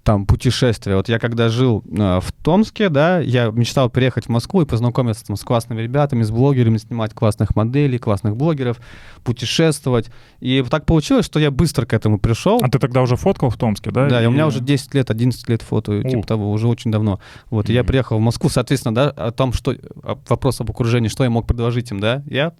там, 0.07 0.25
путешествия. 0.25 0.95
Вот 0.95 1.09
я 1.09 1.19
когда 1.19 1.49
жил 1.49 1.83
э, 1.91 2.21
в 2.21 2.31
Томске, 2.45 2.89
да, 2.91 3.19
я 3.19 3.47
мечтал 3.51 3.91
приехать 3.91 4.27
в 4.27 4.29
Москву 4.29 4.63
и 4.63 4.65
познакомиться 4.65 5.27
там, 5.27 5.35
с 5.35 5.43
классными 5.43 5.83
ребятами, 5.83 6.23
с 6.23 6.31
блогерами, 6.31 6.79
снимать 6.79 7.13
классных 7.13 7.57
моделей, 7.57 7.99
классных 7.99 8.37
блогеров, 8.37 8.79
путешествовать. 9.25 10.11
И 10.39 10.65
так 10.71 10.87
получилось, 10.87 11.27
что 11.27 11.41
я 11.41 11.51
быстро 11.51 11.87
к 11.87 11.93
этому 11.93 12.21
пришел. 12.21 12.61
А 12.63 12.69
ты 12.69 12.79
тогда 12.79 13.03
уже 13.03 13.17
фоткал 13.17 13.51
в 13.51 13.57
Томске, 13.57 13.91
да? 13.91 14.09
Да, 14.09 14.23
и 14.23 14.27
у 14.27 14.31
меня 14.31 14.47
уже 14.47 14.61
10 14.61 14.95
лет, 14.95 15.11
11 15.11 15.49
лет 15.49 15.63
фото, 15.63 16.01
типа 16.05 16.25
того, 16.25 16.53
уже 16.53 16.69
очень 16.69 16.93
давно. 16.93 17.19
Вот, 17.51 17.69
и 17.69 17.73
я 17.73 17.83
приехал 17.83 18.19
в 18.19 18.21
Москву, 18.21 18.49
соответственно, 18.49 18.95
да, 18.95 19.11
о 19.11 19.33
том, 19.33 19.53
что... 19.53 19.73
о- 20.05 20.19
Вопрос 20.29 20.61
об 20.61 20.71
окружении, 20.71 21.09
что 21.09 21.25
я 21.25 21.31
мог 21.31 21.49
предложить 21.49 21.91
им, 21.91 21.99
да? 21.99 22.23
Я 22.27 22.53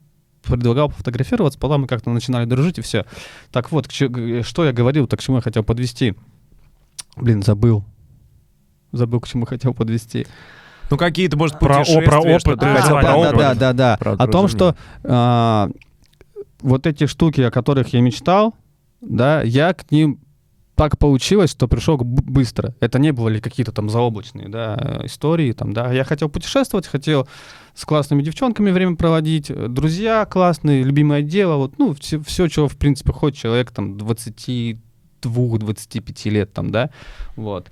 предлагал 0.43 0.89
пофотографироваться, 0.89 1.59
потом 1.61 1.83
мы 1.83 1.87
как-то 1.87 2.11
начинали 2.11 2.45
дружить, 2.45 2.79
и 2.79 2.81
все. 2.81 3.05
Так 3.53 3.71
вот, 3.73 3.91
что 3.93 4.65
я 4.65 4.73
говорил, 4.73 5.07
так 5.07 5.21
к 5.21 5.23
чему 5.23 5.37
я 5.37 5.43
хотел 5.43 5.63
подвести? 5.63 6.15
Блин, 7.17 7.43
забыл. 7.43 7.85
Забыл, 8.93 9.21
к 9.21 9.29
чему 9.29 9.47
хотел 9.47 9.75
подвести. 9.75 10.27
ну 10.91 10.97
какие-то, 10.97 11.37
может, 11.37 11.59
Про- 11.59 11.83
о, 11.83 12.01
про 12.03 12.21
опыт 12.21 12.63
и 12.63 12.67
хотел 12.67 12.95
про 12.95 13.03
да, 13.03 13.17
опыт. 13.17 13.39
да, 13.39 13.55
да, 13.55 13.73
да, 13.73 13.97
про 13.99 14.13
О 14.13 14.27
том, 14.29 14.49
что 14.49 14.77
а, 15.03 15.69
вот 16.61 16.87
эти 16.87 17.07
штуки, 17.07 17.41
о 17.41 17.51
которых 17.51 17.89
я 17.93 18.01
мечтал, 18.01 18.55
да, 19.01 19.43
я 19.43 19.75
к 19.75 19.91
ним 19.91 20.21
так 20.77 20.99
получилось, 20.99 21.51
что 21.51 21.69
пришел 21.69 21.97
быстро. 21.97 22.75
Это 22.81 22.99
не 22.99 23.11
были 23.11 23.41
какие-то 23.41 23.73
там 23.73 23.89
заоблачные, 23.89 24.49
да, 24.49 25.01
истории, 25.05 25.53
там, 25.53 25.73
да. 25.73 25.91
Я 25.91 26.05
хотел 26.05 26.29
путешествовать, 26.29 26.87
хотел 26.87 27.27
с 27.75 27.85
классными 27.87 28.23
девчонками 28.23 28.71
время 28.71 28.95
проводить, 28.97 29.51
друзья 29.73 30.27
классные, 30.27 30.83
любимое 30.83 31.23
дело, 31.23 31.57
вот, 31.57 31.79
ну, 31.79 31.95
все, 31.95 32.21
все 32.23 32.47
чего, 32.49 32.69
в 32.69 32.77
принципе, 32.77 33.13
хочет 33.13 33.39
человек 33.39 33.71
там 33.71 33.97
22-25 35.23 36.31
лет, 36.31 36.53
там, 36.53 36.71
да, 36.71 36.91
вот. 37.37 37.71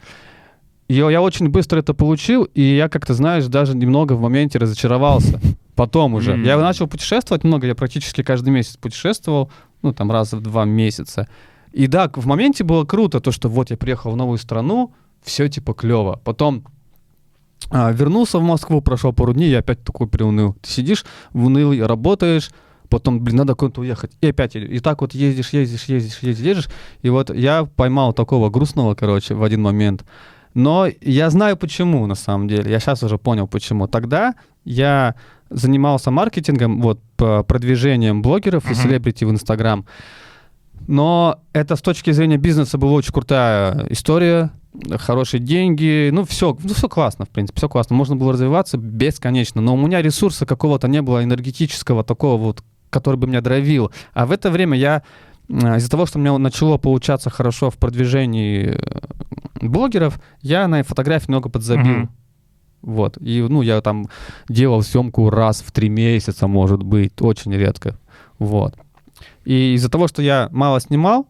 И 0.89 0.95
я, 0.95 1.23
очень 1.23 1.49
быстро 1.49 1.79
это 1.79 1.95
получил, 1.95 2.45
и 2.45 2.61
я 2.61 2.89
как-то, 2.89 3.15
знаешь, 3.15 3.47
даже 3.47 3.75
немного 3.75 4.13
в 4.13 4.21
моменте 4.21 4.59
разочаровался. 4.59 5.41
Потом 5.75 6.15
уже. 6.15 6.33
М. 6.33 6.45
Я 6.45 6.59
начал 6.59 6.87
путешествовать 6.87 7.43
много, 7.43 7.67
я 7.67 7.75
практически 7.75 8.23
каждый 8.23 8.51
месяц 8.51 8.77
путешествовал, 8.77 9.51
ну, 9.83 9.93
там, 9.93 10.13
раз 10.13 10.33
в 10.33 10.41
два 10.41 10.65
месяца. 10.65 11.27
И 11.73 11.87
да, 11.87 12.11
в 12.15 12.27
моменте 12.27 12.65
было 12.65 12.85
круто, 12.85 13.21
то, 13.21 13.33
что 13.33 13.49
вот 13.49 13.71
я 13.71 13.77
приехал 13.77 14.13
в 14.13 14.17
новую 14.17 14.39
страну, 14.39 14.93
все 15.23 15.49
типа 15.49 15.73
клево. 15.73 16.21
Потом 16.23 16.65
а, 17.71 17.91
вернулся 17.91 18.39
в 18.39 18.43
Москву, 18.43 18.81
прошел 18.81 19.13
пару 19.13 19.33
дней, 19.33 19.51
я 19.51 19.59
опять 19.59 19.83
такой 19.83 20.07
приуныл. 20.07 20.55
Ты 20.63 20.69
сидишь 20.69 21.05
в 21.33 21.47
унылый, 21.47 21.85
работаешь, 21.85 22.51
потом, 22.89 23.21
блин, 23.21 23.39
надо 23.39 23.55
куда-то 23.55 23.81
уехать. 23.81 24.13
И 24.21 24.29
опять, 24.29 24.57
и 24.57 24.79
так 24.81 25.01
вот 25.01 25.15
ездишь, 25.15 25.51
ездишь, 25.51 25.85
ездишь, 25.85 26.19
ездишь, 26.19 26.45
ездишь. 26.45 26.69
И 27.03 27.11
вот 27.11 27.35
я 27.35 27.65
поймал 27.65 28.13
такого 28.13 28.51
грустного, 28.51 28.95
короче, 28.95 29.35
в 29.35 29.43
один 29.43 29.63
момент. 29.63 30.05
Но 30.55 30.87
я 31.01 31.31
знаю 31.31 31.57
почему, 31.57 32.07
на 32.07 32.15
самом 32.15 32.49
деле. 32.49 32.71
Я 32.71 32.79
сейчас 32.79 33.03
уже 33.03 33.19
понял, 33.19 33.49
почему. 33.49 33.89
Тогда 33.89 34.35
я 34.65 35.17
занимался 35.51 36.11
маркетингом, 36.11 36.81
вот, 36.81 37.01
продвижением 37.17 38.23
блогеров 38.23 38.71
и 38.71 38.75
селебрити 38.75 39.25
в 39.25 39.31
Инстаграм. 39.31 39.85
Но 40.87 41.41
это 41.53 41.77
с 41.77 41.83
точки 41.83 42.13
зрения 42.13 42.37
бизнеса 42.37 42.79
была 42.79 42.93
очень 42.93 43.13
крутая 43.13 43.87
история, 43.91 44.51
хорошие 44.99 45.41
деньги, 45.41 46.11
ну 46.13 46.25
все, 46.25 46.57
ну 46.63 46.75
все 46.75 46.89
классно, 46.89 47.25
в 47.25 47.31
принципе, 47.31 47.59
все 47.59 47.69
классно. 47.69 47.97
Можно 47.97 48.17
было 48.17 48.33
развиваться 48.33 48.77
бесконечно, 48.77 49.61
но 49.61 49.75
у 49.75 49.77
меня 49.77 50.03
ресурса 50.03 50.47
какого-то 50.47 50.89
не 50.89 51.01
было 51.01 51.23
энергетического 51.25 52.05
такого 52.05 52.41
вот 52.41 52.63
который 52.95 53.17
бы 53.17 53.27
меня 53.27 53.41
драйвил. 53.41 53.91
А 54.13 54.25
в 54.25 54.33
это 54.33 54.51
время 54.51 54.79
я 54.79 55.03
а, 55.51 55.77
из-за 55.77 55.91
того, 55.91 56.07
что 56.07 56.19
у 56.19 56.23
меня 56.23 56.39
начало 56.39 56.79
получаться 56.79 57.29
хорошо 57.29 57.71
в 57.71 57.77
продвижении 57.77 58.79
э, 58.79 59.67
блогеров, 59.67 60.21
я 60.41 60.69
на 60.69 60.83
фотографии 60.83 61.29
много 61.29 61.49
подзабил. 61.49 61.85
Мгм. 61.85 62.11
Вот. 62.83 63.19
И, 63.21 63.45
ну, 63.49 63.63
я 63.63 63.81
там 63.81 64.07
делал 64.49 64.83
съемку 64.83 65.31
раз 65.31 65.63
в 65.63 65.73
три 65.73 65.89
месяца, 65.89 66.47
может 66.47 66.83
быть, 66.83 67.21
очень 67.21 67.53
редко. 67.53 67.99
Вот. 68.39 68.75
И 69.45 69.75
из-за 69.75 69.91
того, 69.91 70.07
что 70.07 70.23
я 70.23 70.49
мало 70.53 70.81
снимал, 70.81 71.27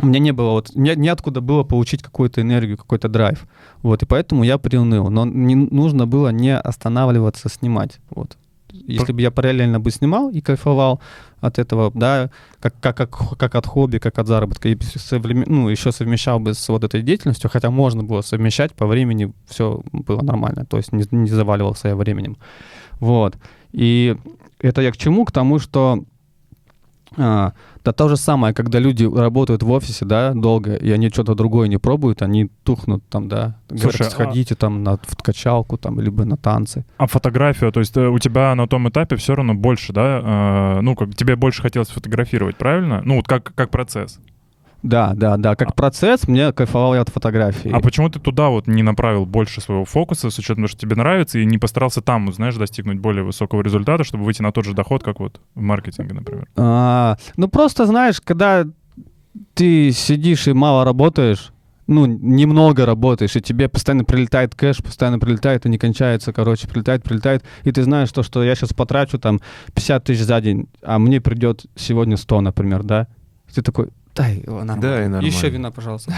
у 0.00 0.06
меня 0.06 0.20
не 0.20 0.32
было 0.32 0.50
вот, 0.50 0.74
не, 0.76 0.94
неоткуда 0.94 1.40
было 1.40 1.64
получить 1.64 2.02
какую-то 2.02 2.40
энергию, 2.40 2.76
какой-то 2.76 3.08
драйв. 3.08 3.46
Вот, 3.82 4.02
и 4.02 4.06
поэтому 4.06 4.44
я 4.44 4.58
приуныл. 4.58 5.10
Но 5.10 5.24
не 5.24 5.54
нужно 5.54 6.06
было 6.06 6.28
не 6.28 6.56
останавливаться 6.56 7.48
снимать. 7.48 7.98
Вот. 8.10 8.36
Если 8.70 9.12
бы 9.12 9.20
я 9.20 9.30
параллельно 9.30 9.80
бы 9.80 9.90
снимал 9.90 10.30
и 10.30 10.40
кайфовал 10.40 11.00
от 11.40 11.58
этого, 11.58 11.90
да, 11.94 12.30
как, 12.60 12.74
как, 12.80 12.96
как, 12.96 13.38
как 13.38 13.54
от 13.54 13.66
хобби, 13.66 13.98
как 13.98 14.18
от 14.18 14.26
заработка, 14.26 14.68
и 14.68 14.74
современ- 14.74 15.44
ну, 15.46 15.68
еще 15.68 15.92
совмещал 15.92 16.40
бы 16.40 16.54
с 16.54 16.68
вот 16.68 16.84
этой 16.84 17.02
деятельностью, 17.02 17.48
хотя 17.50 17.70
можно 17.70 18.02
было 18.02 18.20
совмещать 18.22 18.72
по 18.72 18.86
времени, 18.86 19.32
все 19.46 19.82
было 19.92 20.22
нормально, 20.22 20.66
то 20.66 20.76
есть 20.76 20.92
не, 20.92 21.04
не 21.10 21.30
заваливался 21.30 21.88
я 21.88 21.96
временем. 21.96 22.36
Вот. 23.00 23.36
И 23.72 24.16
это 24.58 24.82
я 24.82 24.92
к 24.92 24.96
чему? 24.96 25.24
К 25.24 25.32
тому, 25.32 25.58
что 25.58 26.04
а, 27.18 27.52
да 27.84 27.92
то 27.92 28.08
же 28.08 28.16
самое, 28.16 28.54
когда 28.54 28.78
люди 28.78 29.04
работают 29.04 29.62
в 29.62 29.70
офисе, 29.70 30.04
да, 30.04 30.32
долго, 30.34 30.74
и 30.74 30.90
они 30.90 31.08
что-то 31.10 31.34
другое 31.34 31.68
не 31.68 31.78
пробуют, 31.78 32.22
они 32.22 32.50
тухнут 32.64 33.02
там, 33.08 33.28
да. 33.28 33.56
Говорят, 33.68 33.92
Слушай, 33.92 34.06
а- 34.06 34.10
сходите 34.10 34.54
там 34.54 34.82
на 34.84 34.96
в 34.96 35.22
качалку 35.22 35.76
там, 35.76 36.00
либо 36.00 36.24
на 36.24 36.36
танцы. 36.36 36.84
А 36.96 37.06
фотографию, 37.06 37.72
то 37.72 37.80
есть 37.80 37.96
э, 37.96 38.08
у 38.08 38.18
тебя 38.18 38.54
на 38.54 38.68
том 38.68 38.88
этапе 38.88 39.16
все 39.16 39.34
равно 39.34 39.54
больше, 39.54 39.92
да? 39.92 40.76
э, 40.78 40.80
ну, 40.80 40.94
как 40.94 41.14
тебе 41.14 41.36
больше 41.36 41.62
хотелось 41.62 41.88
фотографировать, 41.88 42.56
правильно? 42.56 43.02
Ну, 43.04 43.16
вот 43.16 43.26
как, 43.26 43.52
как 43.54 43.70
процесс. 43.70 44.20
Да, 44.82 45.12
да, 45.14 45.36
да. 45.36 45.56
Как 45.56 45.70
А- 45.70 45.72
процесс, 45.72 46.28
мне 46.28 46.52
кайфовал 46.52 46.94
я 46.94 47.00
от 47.00 47.08
фотографии. 47.08 47.70
А 47.72 47.80
почему 47.80 48.08
ты 48.08 48.20
туда 48.20 48.48
вот 48.48 48.66
не 48.66 48.82
направил 48.82 49.26
больше 49.26 49.60
своего 49.60 49.84
фокуса, 49.84 50.30
с 50.30 50.38
учетом 50.38 50.56
того, 50.56 50.68
что 50.68 50.80
тебе 50.80 50.94
нравится, 50.94 51.38
и 51.38 51.44
не 51.44 51.58
постарался 51.58 52.00
там, 52.00 52.32
знаешь, 52.32 52.54
достигнуть 52.54 52.98
более 52.98 53.24
высокого 53.24 53.62
результата, 53.62 54.04
чтобы 54.04 54.24
выйти 54.24 54.42
на 54.42 54.52
тот 54.52 54.64
же 54.64 54.74
доход, 54.74 55.02
как 55.02 55.20
вот 55.20 55.40
в 55.54 55.60
маркетинге, 55.60 56.14
например? 56.14 56.48
А, 56.56 57.16
ну, 57.36 57.48
просто, 57.48 57.86
знаешь, 57.86 58.20
когда 58.20 58.66
ты 59.54 59.90
сидишь 59.92 60.46
и 60.46 60.52
мало 60.52 60.84
работаешь, 60.84 61.52
ну, 61.88 62.04
немного 62.06 62.84
работаешь, 62.84 63.34
и 63.34 63.40
тебе 63.40 63.68
постоянно 63.68 64.04
прилетает 64.04 64.54
кэш, 64.54 64.78
постоянно 64.78 65.18
прилетает, 65.18 65.64
и 65.64 65.70
не 65.70 65.78
кончается, 65.78 66.32
короче, 66.32 66.68
прилетает, 66.68 67.02
прилетает, 67.02 67.42
и 67.64 67.72
ты 67.72 67.82
знаешь 67.82 68.12
то, 68.12 68.22
что 68.22 68.44
я 68.44 68.54
сейчас 68.54 68.74
потрачу 68.74 69.18
там 69.18 69.40
50 69.74 70.04
тысяч 70.04 70.22
за 70.22 70.40
день, 70.40 70.68
а 70.82 70.98
мне 70.98 71.20
придет 71.20 71.64
сегодня 71.76 72.16
100, 72.16 72.42
например, 72.42 72.82
да? 72.82 73.08
Ты 73.54 73.62
такой, 73.62 73.88
дай, 74.18 74.42
о, 74.46 74.64
нормально. 74.64 74.82
Да, 74.82 74.96
и 74.96 75.08
нормально. 75.08 75.26
Еще 75.26 75.48
вина, 75.48 75.70
пожалуйста. 75.70 76.12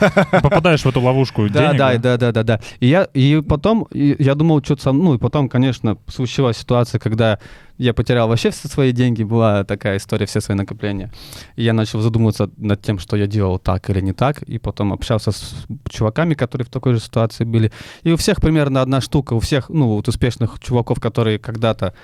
Попадаешь 0.42 0.82
в 0.82 0.86
эту 0.86 1.00
ловушку 1.00 1.48
Да, 1.48 1.68
денег, 1.68 1.78
да, 1.78 1.98
да, 1.98 2.16
да, 2.16 2.32
да, 2.32 2.42
да. 2.42 2.60
И 2.80 2.88
я, 2.88 3.04
и 3.14 3.40
потом, 3.40 3.86
я 3.92 4.34
думал, 4.34 4.62
что-то 4.62 4.82
сам, 4.82 4.98
ну, 4.98 5.14
и 5.14 5.18
потом, 5.18 5.48
конечно, 5.48 5.96
случилась 6.08 6.58
ситуация, 6.58 6.98
когда 6.98 7.38
я 7.78 7.94
потерял 7.94 8.28
вообще 8.28 8.50
все 8.50 8.68
свои 8.68 8.92
деньги, 8.92 9.22
была 9.22 9.64
такая 9.64 9.96
история, 9.96 10.26
все 10.26 10.40
свои 10.40 10.56
накопления. 10.56 11.12
И 11.56 11.62
я 11.62 11.72
начал 11.72 12.00
задумываться 12.00 12.50
над 12.56 12.82
тем, 12.82 12.98
что 12.98 13.16
я 13.16 13.26
делал 13.26 13.58
так 13.58 13.88
или 13.90 14.00
не 14.00 14.12
так, 14.12 14.42
и 14.42 14.58
потом 14.58 14.92
общался 14.92 15.30
с 15.30 15.66
чуваками, 15.88 16.34
которые 16.34 16.66
в 16.66 16.70
такой 16.70 16.94
же 16.94 17.00
ситуации 17.00 17.44
были. 17.44 17.72
И 18.02 18.12
у 18.12 18.16
всех 18.16 18.40
примерно 18.40 18.82
одна 18.82 19.00
штука, 19.00 19.34
у 19.34 19.40
всех, 19.40 19.68
ну, 19.68 19.94
вот 19.94 20.08
успешных 20.08 20.58
чуваков, 20.60 21.00
которые 21.00 21.38
когда-то 21.38 21.94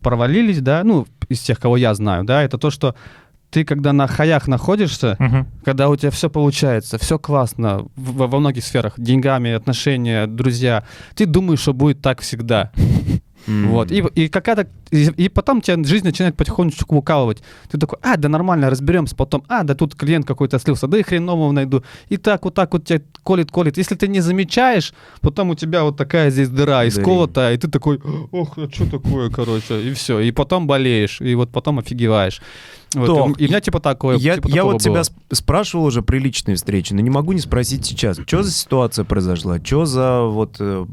провалились, 0.00 0.60
да, 0.60 0.84
ну, 0.84 1.06
из 1.28 1.40
тех, 1.40 1.58
кого 1.58 1.76
я 1.76 1.94
знаю, 1.94 2.24
да, 2.24 2.42
это 2.42 2.58
то, 2.58 2.70
что 2.70 2.94
ты, 3.50 3.64
когда 3.64 3.92
на 3.92 4.06
хаях 4.06 4.48
находишься, 4.48 5.16
Мгм. 5.18 5.46
когда 5.64 5.88
у 5.88 5.96
тебя 5.96 6.10
все 6.10 6.28
получается, 6.28 6.98
все 6.98 7.18
классно 7.18 7.86
в- 7.96 8.26
во 8.28 8.40
многих 8.40 8.64
сферах, 8.64 8.94
деньгами, 8.98 9.52
отношения, 9.52 10.26
друзья, 10.26 10.84
ты 11.14 11.26
думаешь, 11.26 11.60
что 11.60 11.72
будет 11.72 12.00
так 12.02 12.20
всегда. 12.20 12.72
М. 13.46 13.68
Вот. 13.68 13.92
И, 13.92 13.98
и 14.14 14.28
какая-то. 14.28 14.66
И, 14.90 15.04
и 15.24 15.28
потом 15.28 15.60
тебя 15.60 15.76
жизнь 15.84 16.06
начинает 16.06 16.34
потихонечку 16.34 16.96
укалывать. 16.96 17.42
Ты 17.70 17.76
такой, 17.78 17.98
а, 18.02 18.16
да 18.16 18.28
нормально, 18.30 18.70
разберемся. 18.70 19.14
Потом, 19.14 19.44
а, 19.48 19.64
да 19.64 19.74
тут 19.74 19.94
клиент 19.94 20.26
какой-то 20.26 20.58
слился, 20.58 20.86
да 20.86 20.96
и 20.98 21.02
хрен 21.02 21.26
нового 21.26 21.52
найду. 21.52 21.84
И 22.08 22.16
так 22.16 22.44
вот 22.46 22.54
так 22.54 22.72
вот 22.72 22.86
тебя 22.86 23.02
колет, 23.22 23.50
колет. 23.50 23.76
Если 23.76 23.96
ты 23.96 24.08
не 24.08 24.20
замечаешь, 24.20 24.94
потом 25.20 25.50
у 25.50 25.54
тебя 25.56 25.84
вот 25.84 25.98
такая 25.98 26.30
здесь 26.30 26.48
дыра 26.48 26.88
исколотая, 26.88 27.52
и 27.54 27.58
ты 27.58 27.68
такой, 27.68 28.00
ох, 28.32 28.56
а 28.56 28.66
что 28.72 28.90
такое, 28.90 29.28
короче, 29.28 29.82
и 29.82 29.92
все. 29.92 30.20
И 30.20 30.30
потом 30.32 30.66
болеешь, 30.66 31.20
и 31.20 31.34
вот 31.34 31.50
потом 31.50 31.78
офигеваешь. 31.80 32.40
Вот. 32.94 33.06
Тох, 33.06 33.38
и 33.40 33.46
у 33.46 33.48
меня 33.48 33.60
типа 33.60 33.80
такое. 33.80 34.16
Я, 34.16 34.36
типа 34.36 34.48
я 34.48 34.64
вот 34.64 34.80
тебя 34.80 34.92
было. 34.94 35.02
сп- 35.02 35.14
спрашивал 35.32 35.84
уже 35.84 36.02
при 36.02 36.18
личной 36.18 36.54
встрече, 36.54 36.94
но 36.94 37.00
не 37.00 37.10
могу 37.10 37.32
не 37.32 37.40
спросить 37.40 37.84
сейчас. 37.84 38.18
Что 38.26 38.42
за 38.42 38.50
ситуация 38.50 39.04
произошла? 39.04 39.58
Что 39.62 39.84
за 39.84 40.22
вот, 40.22 40.56
э, 40.60 40.84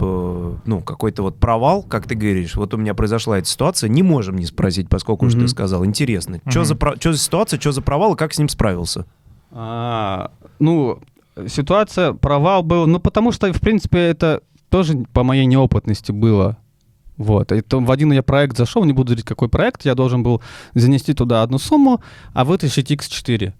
ну, 0.65 0.81
какой-то 0.81 1.23
вот 1.23 1.37
провал, 1.37 1.83
как 1.83 2.07
ты 2.07 2.15
говоришь? 2.15 2.55
Вот 2.55 2.73
у 2.73 2.77
меня 2.77 2.93
произошла 2.93 3.37
эта 3.37 3.47
ситуация, 3.47 3.89
не 3.89 4.03
можем 4.03 4.37
не 4.37 4.45
спросить, 4.45 4.89
поскольку 4.89 5.25
уж 5.27 5.33
ты 5.33 5.47
сказал. 5.47 5.85
Интересно. 5.85 6.39
Что 6.47 6.59
Мгм. 6.61 6.65
за, 6.65 6.77
чё 6.99 7.11
за 7.13 7.17
ситуация, 7.19 7.59
что 7.59 7.71
за 7.71 7.81
провал 7.81 8.13
и 8.13 8.17
как 8.17 8.33
с 8.33 8.37
ним 8.37 8.49
справился? 8.49 9.05
А, 9.51 10.31
ну, 10.59 10.99
ситуация, 11.47 12.13
провал 12.13 12.63
был, 12.63 12.87
ну, 12.87 12.99
потому 12.99 13.31
что, 13.31 13.51
в 13.53 13.59
принципе, 13.61 13.99
это 13.99 14.41
тоже 14.69 15.05
по 15.13 15.23
моей 15.23 15.45
неопытности 15.45 16.11
было. 16.11 16.57
Вот. 17.17 17.51
И 17.51 17.61
то 17.61 17.79
в 17.79 17.91
один 17.91 18.11
я 18.11 18.23
проект 18.23 18.57
зашел, 18.57 18.83
не 18.83 18.93
буду 18.93 19.09
говорить, 19.09 19.25
какой 19.25 19.49
проект, 19.49 19.85
я 19.85 19.95
должен 19.95 20.23
был 20.23 20.41
занести 20.73 21.13
туда 21.13 21.43
одну 21.43 21.59
сумму, 21.59 22.01
а 22.33 22.45
вытащить 22.45 22.91
X4. 22.91 23.53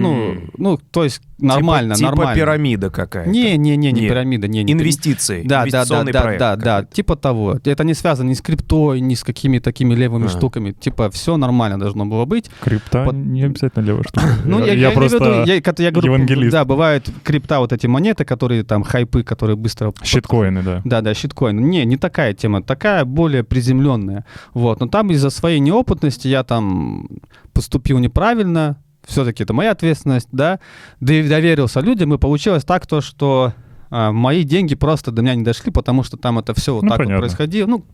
Ну, 0.00 0.34
ну, 0.56 0.78
то 0.90 1.04
есть 1.04 1.20
нормально, 1.38 1.94
типа, 1.94 2.10
нормально. 2.10 2.34
Типа 2.34 2.44
пирамида 2.44 2.90
какая-то. 2.90 3.30
Не, 3.30 3.56
не, 3.58 3.76
не, 3.76 3.92
не 3.92 4.00
Нет. 4.00 4.10
пирамида, 4.10 4.48
не, 4.48 4.62
не 4.64 4.72
Инвестиции. 4.72 5.42
да, 5.44 5.66
да, 5.66 5.84
да, 5.84 6.04
да, 6.04 6.36
да, 6.38 6.56
да, 6.56 6.84
типа 6.84 7.16
того. 7.16 7.58
Это 7.64 7.84
не 7.84 7.94
связано 7.94 8.30
ни 8.30 8.34
с 8.34 8.40
криптой, 8.40 9.00
ни 9.00 9.14
с 9.14 9.22
какими 9.22 9.58
такими 9.58 9.94
левыми 9.94 10.24
Ага. 10.26 10.36
штуками. 10.36 10.72
Типа 10.72 11.10
все 11.10 11.36
нормально 11.36 11.78
должно 11.78 12.06
было 12.06 12.24
быть. 12.24 12.50
Крипта 12.60 13.04
Под- 13.04 13.16
не 13.16 13.42
обязательно 13.42 13.84
левая 13.84 14.02
штука. 14.04 14.26
Ну, 14.44 14.64
я, 14.64 14.72
я 14.72 14.90
в 14.90 14.94
просто 14.94 15.16
виду, 15.18 15.44
я, 15.44 15.54
я 15.54 15.90
говорю, 15.90 16.12
евангелист. 16.12 16.52
да, 16.52 16.64
бывают 16.64 17.10
крипта 17.22 17.58
вот 17.60 17.72
эти 17.72 17.86
монеты, 17.86 18.24
которые 18.24 18.64
там 18.64 18.82
хайпы, 18.82 19.22
которые 19.22 19.56
быстро... 19.56 19.92
щиткоины, 20.02 20.62
да. 20.62 20.80
Да, 20.84 21.00
да, 21.00 21.14
щиткоин. 21.14 21.68
Не, 21.68 21.84
не 21.84 21.96
такая 21.96 22.32
тема, 22.32 22.62
такая 22.62 23.04
более 23.04 23.44
приземленная. 23.44 24.24
Вот, 24.54 24.80
но 24.80 24.88
там 24.88 25.10
из-за 25.10 25.30
своей 25.30 25.60
неопытности 25.60 26.28
я 26.28 26.44
там 26.44 27.08
поступил 27.52 27.98
неправильно, 27.98 28.76
все-таки 29.06 29.42
это 29.42 29.52
моя 29.52 29.72
ответственность, 29.72 30.28
да, 30.32 30.60
да 31.00 31.14
и 31.14 31.28
доверился 31.28 31.80
людям, 31.80 32.14
и 32.14 32.18
получилось 32.18 32.64
так 32.64 32.86
то, 32.86 33.00
что 33.00 33.52
а, 33.90 34.12
мои 34.12 34.42
деньги 34.44 34.74
просто 34.74 35.10
до 35.10 35.22
меня 35.22 35.34
не 35.34 35.44
дошли, 35.44 35.70
потому 35.70 36.02
что 36.02 36.16
там 36.16 36.38
это 36.38 36.54
все 36.54 36.74
вот 36.74 36.82
Ну, 36.84 36.88
так 36.88 36.98
понятно. 36.98 37.16
вот 37.16 37.20
происходило. 37.22 37.66
Ну, 37.66 37.84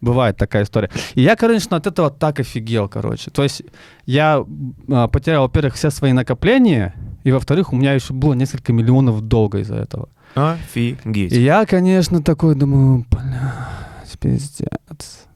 бывает 0.00 0.36
такая 0.36 0.64
история. 0.64 0.90
И 1.14 1.22
я, 1.22 1.36
конечно, 1.36 1.76
от 1.76 1.86
этого 1.86 2.10
так 2.10 2.40
офигел, 2.40 2.88
короче. 2.88 3.30
То 3.30 3.42
есть 3.42 3.62
я 4.06 4.44
а, 4.90 5.08
потерял, 5.08 5.42
во-первых, 5.42 5.74
все 5.74 5.90
свои 5.90 6.12
накопления, 6.12 6.94
и, 7.22 7.32
во-вторых, 7.32 7.72
у 7.72 7.76
меня 7.76 7.92
еще 7.92 8.12
было 8.14 8.32
несколько 8.34 8.72
миллионов 8.72 9.20
долга 9.20 9.58
из-за 9.58 9.76
этого. 9.76 10.08
Офигеть. 10.34 11.32
И 11.32 11.40
я, 11.42 11.66
конечно, 11.66 12.22
такой 12.22 12.54
думаю, 12.54 13.04
блядь, 13.10 14.18
пиздец. 14.20 15.26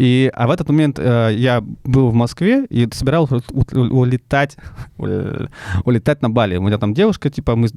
И, 0.00 0.30
а 0.32 0.46
в 0.46 0.50
этот 0.50 0.66
момент 0.68 0.98
э, 0.98 1.34
я 1.36 1.60
был 1.84 2.08
в 2.08 2.14
Москве 2.14 2.64
и 2.70 2.86
у- 2.86 3.98
улетать, 3.98 4.56
э, 4.98 5.46
улетать 5.84 6.22
на 6.22 6.30
Бали. 6.30 6.56
У 6.56 6.62
меня 6.62 6.78
там 6.78 6.94
девушка, 6.94 7.28
типа, 7.28 7.54
мы 7.54 7.68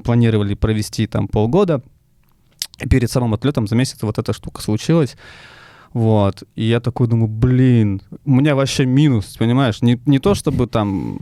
планировали 0.00 0.54
провести 0.54 1.06
там 1.06 1.28
полгода. 1.28 1.80
И 2.80 2.88
перед 2.88 3.08
самым 3.08 3.34
отлетом 3.34 3.68
за 3.68 3.76
месяц 3.76 4.02
вот 4.02 4.18
эта 4.18 4.32
штука 4.32 4.60
случилась. 4.62 5.16
Вот. 5.92 6.42
И 6.56 6.64
я 6.64 6.80
такой 6.80 7.06
думаю, 7.06 7.28
блин, 7.28 8.02
у 8.24 8.32
меня 8.32 8.56
вообще 8.56 8.84
минус, 8.84 9.36
понимаешь? 9.38 9.80
Не, 9.80 10.00
не 10.06 10.18
то 10.18 10.34
чтобы 10.34 10.66
там... 10.66 11.20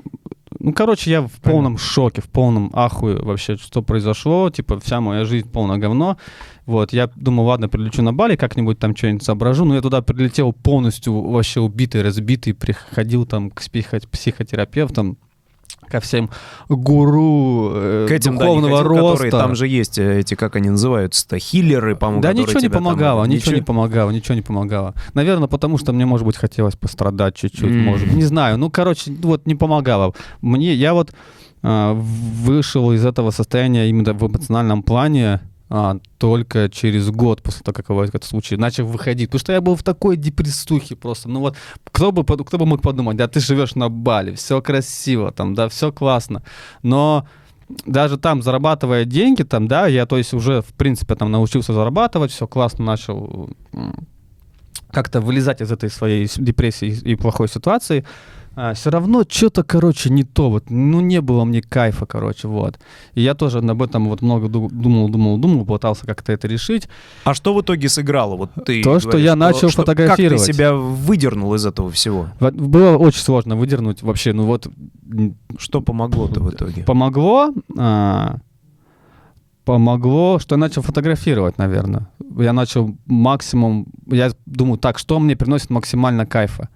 Ну, 0.60 0.72
короче, 0.72 1.10
я 1.10 1.20
в 1.20 1.40
полном 1.42 1.76
шоке, 1.76 2.22
в 2.22 2.28
полном 2.28 2.70
ахуе 2.72 3.16
вообще, 3.16 3.56
что 3.56 3.82
произошло. 3.82 4.48
Типа, 4.48 4.80
вся 4.80 5.02
моя 5.02 5.26
жизнь 5.26 5.50
полное 5.50 5.76
говно. 5.76 6.16
Вот, 6.68 6.92
я 6.92 7.08
думал, 7.16 7.46
ладно, 7.46 7.68
прилечу 7.70 8.02
на 8.02 8.12
Бали, 8.12 8.36
как-нибудь 8.36 8.78
там 8.78 8.94
что-нибудь 8.94 9.22
соображу. 9.22 9.64
Но 9.64 9.74
я 9.74 9.80
туда 9.80 10.02
прилетел 10.02 10.52
полностью 10.52 11.18
вообще 11.18 11.60
убитый, 11.60 12.02
разбитый, 12.02 12.52
приходил 12.52 13.24
там 13.24 13.50
к 13.50 13.62
психо- 13.62 14.06
психотерапевтам, 14.10 15.16
ко 15.88 16.00
всем 16.00 16.28
гуру 16.68 17.70
э, 17.72 18.06
К 18.08 18.12
этим, 18.12 18.36
да, 18.36 18.44
духовного 18.44 18.76
хотим, 18.78 18.88
роста. 18.90 19.10
которые, 19.12 19.30
там 19.30 19.54
же 19.54 19.66
есть 19.66 19.98
э, 19.98 20.18
эти, 20.20 20.34
как 20.34 20.56
они 20.56 20.68
называются-то, 20.68 21.38
хиллеры, 21.38 21.96
по-моему, 21.96 22.20
Да 22.22 22.34
ничего 22.34 22.52
не 22.54 22.60
тебя 22.60 22.72
там- 22.74 22.84
помогало, 22.84 23.24
ничего 23.24 23.54
не 23.54 23.62
помогало, 23.62 24.10
ничего 24.10 24.34
не 24.34 24.42
помогало. 24.42 24.94
Наверное, 25.14 25.48
потому 25.48 25.78
что 25.78 25.94
мне, 25.94 26.04
может 26.04 26.26
быть, 26.26 26.36
хотелось 26.36 26.76
пострадать 26.76 27.34
чуть-чуть, 27.36 27.70
М. 27.70 27.84
может. 27.84 28.12
Не 28.12 28.24
знаю. 28.24 28.58
Ну, 28.58 28.68
короче, 28.70 29.10
вот 29.22 29.46
не 29.46 29.54
помогало. 29.54 30.12
Мне, 30.42 30.74
я 30.74 30.92
вот 30.92 31.12
а, 31.62 31.94
вышел 31.94 32.92
из 32.92 33.04
этого 33.06 33.30
состояния 33.30 33.88
именно 33.88 34.12
в 34.12 34.26
эмоциональном 34.26 34.82
плане 34.82 35.40
а, 35.70 35.98
только 36.18 36.68
через 36.68 37.10
год 37.10 37.42
после 37.42 37.62
того, 37.62 37.74
как 37.74 37.90
этот 37.90 38.24
случай, 38.24 38.56
начал 38.56 38.86
выходить. 38.86 39.28
Потому 39.28 39.40
что 39.40 39.52
я 39.52 39.60
был 39.60 39.76
в 39.76 39.82
такой 39.82 40.16
депрессухе 40.16 40.96
просто. 40.96 41.28
Ну 41.28 41.40
вот, 41.40 41.56
кто 41.84 42.12
бы, 42.12 42.24
кто 42.24 42.58
бы 42.58 42.66
мог 42.66 42.82
подумать, 42.82 43.16
да, 43.16 43.28
ты 43.28 43.40
живешь 43.40 43.74
на 43.74 43.88
Бали, 43.88 44.34
все 44.34 44.62
красиво, 44.62 45.32
там, 45.32 45.54
да, 45.54 45.68
все 45.68 45.92
классно. 45.92 46.42
Но 46.82 47.26
даже 47.86 48.16
там, 48.16 48.42
зарабатывая 48.42 49.04
деньги, 49.04 49.42
там, 49.42 49.68
да, 49.68 49.86
я, 49.86 50.06
то 50.06 50.16
есть, 50.16 50.32
уже, 50.32 50.62
в 50.62 50.72
принципе, 50.74 51.14
там, 51.14 51.30
научился 51.30 51.72
зарабатывать, 51.72 52.30
все 52.30 52.46
классно 52.46 52.84
начал 52.84 53.50
как-то 54.90 55.20
вылезать 55.20 55.60
из 55.60 55.70
этой 55.70 55.90
своей 55.90 56.26
депрессии 56.36 56.88
и 56.88 57.14
плохой 57.14 57.48
ситуации, 57.48 58.06
все 58.74 58.90
равно 58.90 59.22
что-то, 59.28 59.62
короче, 59.62 60.10
не 60.10 60.24
то. 60.24 60.50
Вот, 60.50 60.70
ну, 60.70 61.00
не 61.00 61.20
было 61.20 61.44
мне 61.44 61.62
кайфа, 61.62 62.06
короче, 62.06 62.48
вот. 62.48 62.78
И 63.14 63.22
я 63.22 63.34
тоже 63.34 63.58
об 63.58 63.82
этом 63.82 64.08
вот 64.08 64.20
много 64.22 64.48
ду- 64.48 64.68
думал, 64.72 65.08
думал, 65.08 65.38
думал, 65.38 65.64
пытался 65.64 66.06
как-то 66.06 66.32
это 66.32 66.48
решить. 66.48 66.88
А 67.24 67.34
что 67.34 67.54
в 67.54 67.60
итоге 67.60 67.88
сыграло? 67.88 68.36
Вот 68.36 68.50
ты 68.66 68.82
То, 68.82 68.98
что 68.98 69.10
говоришь, 69.10 69.26
я 69.26 69.36
начал 69.36 69.68
фотографировать. 69.68 70.40
Как 70.40 70.46
ты 70.46 70.52
себя 70.52 70.74
выдернул 70.74 71.54
из 71.54 71.64
этого 71.66 71.90
всего? 71.90 72.28
Было 72.40 72.96
очень 72.98 73.20
сложно 73.20 73.54
выдернуть 73.56 74.02
вообще, 74.02 74.32
ну 74.32 74.44
вот 74.44 74.66
Что 75.58 75.80
помогло-то 75.80 76.40
в 76.40 76.50
итоге? 76.50 76.82
помогло, 76.82 77.52
а, 77.78 78.38
помогло, 79.64 80.38
что 80.38 80.54
я 80.54 80.58
начал 80.58 80.82
фотографировать, 80.82 81.58
наверное. 81.58 82.08
Я 82.38 82.52
начал 82.52 82.96
максимум, 83.06 83.86
я 84.06 84.30
думаю, 84.46 84.78
так, 84.78 84.98
что 84.98 85.18
мне 85.18 85.36
приносит 85.36 85.70
максимально 85.70 86.26
кайфа? 86.26 86.68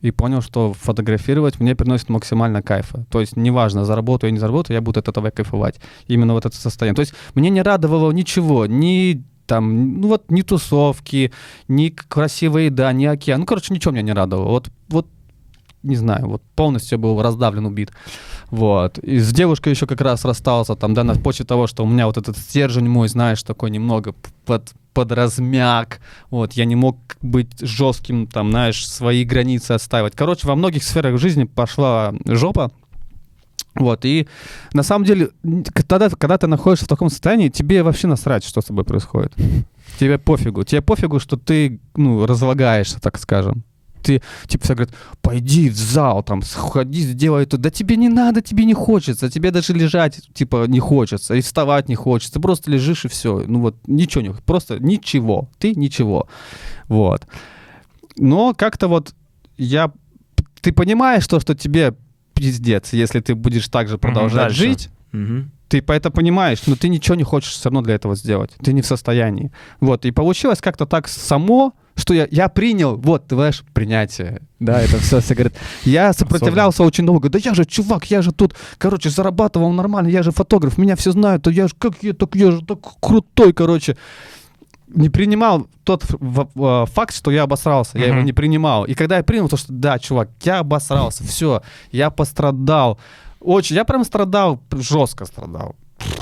И 0.00 0.10
понял, 0.10 0.42
что 0.42 0.72
фотографировать 0.74 1.60
мне 1.60 1.74
приносит 1.74 2.08
максимально 2.08 2.62
кайфа. 2.62 3.04
То 3.10 3.20
есть 3.20 3.36
неважно, 3.36 3.84
заработаю 3.84 4.28
я 4.28 4.32
не 4.32 4.38
заработаю, 4.38 4.76
я 4.76 4.80
буду 4.80 5.00
от 5.00 5.08
этого 5.08 5.30
кайфовать. 5.30 5.80
Именно 6.06 6.34
вот 6.34 6.46
это 6.46 6.56
состояние. 6.56 6.94
То 6.94 7.00
есть 7.00 7.14
мне 7.34 7.50
не 7.50 7.62
радовало 7.62 8.12
ничего, 8.12 8.66
ни 8.66 9.24
там, 9.46 10.00
ну 10.00 10.08
вот, 10.08 10.30
ни 10.30 10.42
тусовки, 10.42 11.32
ни 11.66 11.88
красивая 11.88 12.64
еда, 12.64 12.92
ни 12.92 13.06
океан. 13.06 13.40
Ну, 13.40 13.46
короче, 13.46 13.72
ничего 13.74 13.92
меня 13.92 14.02
не 14.02 14.12
радовало. 14.12 14.50
Вот, 14.50 14.70
вот 14.88 15.06
не 15.82 15.96
знаю, 15.96 16.28
вот 16.28 16.42
полностью 16.54 16.98
был 16.98 17.20
раздавлен, 17.22 17.66
убит. 17.66 17.90
Вот. 18.50 18.98
И 18.98 19.18
с 19.18 19.32
девушкой 19.32 19.70
еще 19.70 19.86
как 19.86 20.00
раз 20.00 20.24
расстался, 20.24 20.74
там, 20.74 20.94
да, 20.94 21.04
на 21.04 21.14
почве 21.14 21.44
того, 21.44 21.66
что 21.66 21.84
у 21.84 21.86
меня 21.88 22.06
вот 22.06 22.16
этот 22.16 22.36
стержень 22.38 22.88
мой, 22.88 23.08
знаешь, 23.08 23.42
такой 23.42 23.70
немного 23.70 24.14
под, 24.46 24.72
подразмяк. 24.94 26.00
Вот, 26.30 26.54
я 26.54 26.64
не 26.64 26.74
мог 26.76 26.98
быть 27.22 27.60
жестким, 27.60 28.26
там, 28.26 28.50
знаешь, 28.50 28.88
свои 28.88 29.24
границы 29.24 29.72
отстаивать. 29.72 30.14
Короче, 30.16 30.46
во 30.48 30.56
многих 30.56 30.82
сферах 30.82 31.18
жизни 31.20 31.44
пошла 31.44 32.14
жопа. 32.26 32.70
Вот, 33.74 34.04
и 34.04 34.26
на 34.72 34.82
самом 34.82 35.04
деле, 35.04 35.28
н- 35.44 35.62
к- 35.62 35.84
тогда, 35.84 36.08
когда 36.08 36.36
ты 36.38 36.46
находишься 36.48 36.86
в 36.86 36.88
таком 36.88 37.10
состоянии, 37.10 37.48
тебе 37.48 37.82
вообще 37.82 38.08
насрать, 38.08 38.44
что 38.44 38.60
с 38.60 38.64
тобой 38.64 38.84
происходит. 38.84 39.34
Тебе 40.00 40.18
пофигу. 40.18 40.64
Тебе 40.64 40.80
пофигу, 40.82 41.20
что 41.20 41.36
ты, 41.36 41.80
ну, 41.94 42.26
разлагаешься, 42.26 43.00
так 43.00 43.18
скажем. 43.18 43.62
Ты, 44.08 44.22
типа, 44.46 44.64
все 44.64 44.74
говорят, 44.74 44.94
пойди 45.20 45.68
в 45.68 45.76
зал, 45.76 46.22
там, 46.22 46.40
сходи, 46.40 47.02
сделай 47.02 47.42
это. 47.42 47.58
Да 47.58 47.70
тебе 47.70 47.96
не 47.96 48.08
надо, 48.08 48.40
тебе 48.40 48.64
не 48.64 48.72
хочется. 48.72 49.30
Тебе 49.30 49.50
даже 49.50 49.74
лежать, 49.74 50.22
типа, 50.32 50.64
не 50.66 50.80
хочется. 50.80 51.34
И 51.34 51.42
вставать 51.42 51.90
не 51.90 51.94
хочется. 51.94 52.40
Просто 52.40 52.70
лежишь 52.70 53.04
и 53.04 53.08
все. 53.08 53.44
Ну 53.46 53.60
вот, 53.60 53.76
ничего 53.86 54.22
не 54.22 54.32
Просто 54.32 54.78
ничего. 54.78 55.50
Ты 55.58 55.74
ничего. 55.74 56.26
Вот. 56.86 57.26
Но 58.16 58.54
как-то 58.54 58.88
вот 58.88 59.14
я... 59.58 59.92
Ты 60.62 60.72
понимаешь 60.72 61.26
то, 61.26 61.38
что 61.38 61.54
тебе 61.54 61.94
пиздец, 62.32 62.94
если 62.94 63.20
ты 63.20 63.34
будешь 63.34 63.68
так 63.68 63.88
же 63.88 63.98
продолжать 63.98 64.48
дальше. 64.48 64.56
жить, 64.56 64.88
Мгм. 65.12 65.50
Ты 65.68 65.82
по 65.82 65.92
это 65.92 66.10
понимаешь, 66.10 66.62
но 66.66 66.76
ты 66.76 66.88
ничего 66.88 67.14
не 67.14 67.24
хочешь 67.24 67.52
все 67.52 67.64
равно 67.68 67.82
для 67.82 67.94
этого 67.94 68.16
сделать. 68.16 68.50
Ты 68.62 68.72
не 68.72 68.80
в 68.82 68.86
состоянии. 68.86 69.50
Вот, 69.80 70.04
и 70.06 70.10
получилось 70.10 70.60
как-то 70.60 70.86
так 70.86 71.08
само, 71.08 71.72
что 71.94 72.14
я, 72.14 72.26
я 72.30 72.48
принял, 72.48 72.96
вот, 72.96 73.26
ты 73.26 73.34
знаешь, 73.34 73.64
принятие. 73.74 74.40
Да, 74.60 74.80
это 74.80 74.98
все, 74.98 75.20
все 75.20 75.34
говорят. 75.34 75.54
Я 75.84 76.12
сопротивлялся 76.12 76.82
очень 76.84 77.04
долго. 77.06 77.28
Да 77.28 77.38
я 77.38 77.54
же, 77.54 77.64
чувак, 77.64 78.06
я 78.10 78.22
же 78.22 78.32
тут, 78.32 78.54
короче, 78.78 79.10
зарабатывал 79.10 79.70
нормально, 79.72 80.08
я 80.08 80.22
же 80.22 80.30
фотограф, 80.30 80.78
меня 80.78 80.94
все 80.96 81.12
знают, 81.12 81.46
я 81.48 81.68
же, 81.68 81.74
как 81.78 81.94
я, 82.02 82.12
так 82.12 82.34
я 82.36 82.50
же 82.52 82.64
так 82.64 82.78
крутой, 83.00 83.52
короче. 83.52 83.96
Не 84.94 85.10
принимал 85.10 85.66
тот 85.84 86.04
в- 86.08 86.86
факт, 86.86 87.14
что 87.14 87.30
я 87.30 87.42
обосрался, 87.42 87.98
я 87.98 88.06
его 88.06 88.16
Мгм. 88.16 88.24
не 88.24 88.32
принимал. 88.32 88.84
И 88.86 88.94
когда 88.94 89.18
я 89.18 89.22
принял 89.22 89.48
то, 89.48 89.58
что 89.58 89.70
да, 89.72 89.98
чувак, 89.98 90.30
я 90.44 90.60
обосрался, 90.60 91.24
все, 91.24 91.60
я 91.92 92.08
пострадал. 92.10 92.98
Очень, 93.40 93.76
я 93.76 93.84
прям 93.84 94.04
страдал, 94.04 94.60
жестко 94.72 95.24
страдал. 95.24 95.76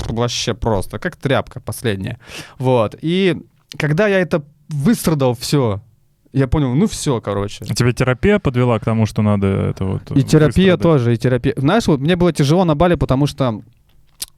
Вообще 0.09 0.53
просто, 0.53 0.99
как 0.99 1.15
тряпка 1.15 1.59
последняя. 1.59 2.19
Вот. 2.57 2.95
И 3.01 3.37
когда 3.77 4.07
я 4.07 4.19
это 4.19 4.43
выстрадал 4.69 5.33
все, 5.35 5.81
я 6.33 6.47
понял, 6.47 6.73
ну 6.73 6.87
все, 6.87 7.21
короче. 7.21 7.65
Тебе 7.65 7.93
терапия 7.93 8.39
подвела 8.39 8.79
к 8.79 8.85
тому, 8.85 9.05
что 9.05 9.21
надо 9.21 9.47
это 9.47 9.85
вот... 9.85 10.11
И 10.11 10.23
терапия 10.23 10.73
выстрадать? 10.73 10.81
тоже, 10.81 11.13
и 11.13 11.17
терапия. 11.17 11.53
Знаешь, 11.57 11.87
вот 11.87 11.99
мне 11.99 12.15
было 12.15 12.33
тяжело 12.33 12.63
на 12.65 12.75
Бали, 12.75 12.95
потому 12.95 13.27
что 13.27 13.61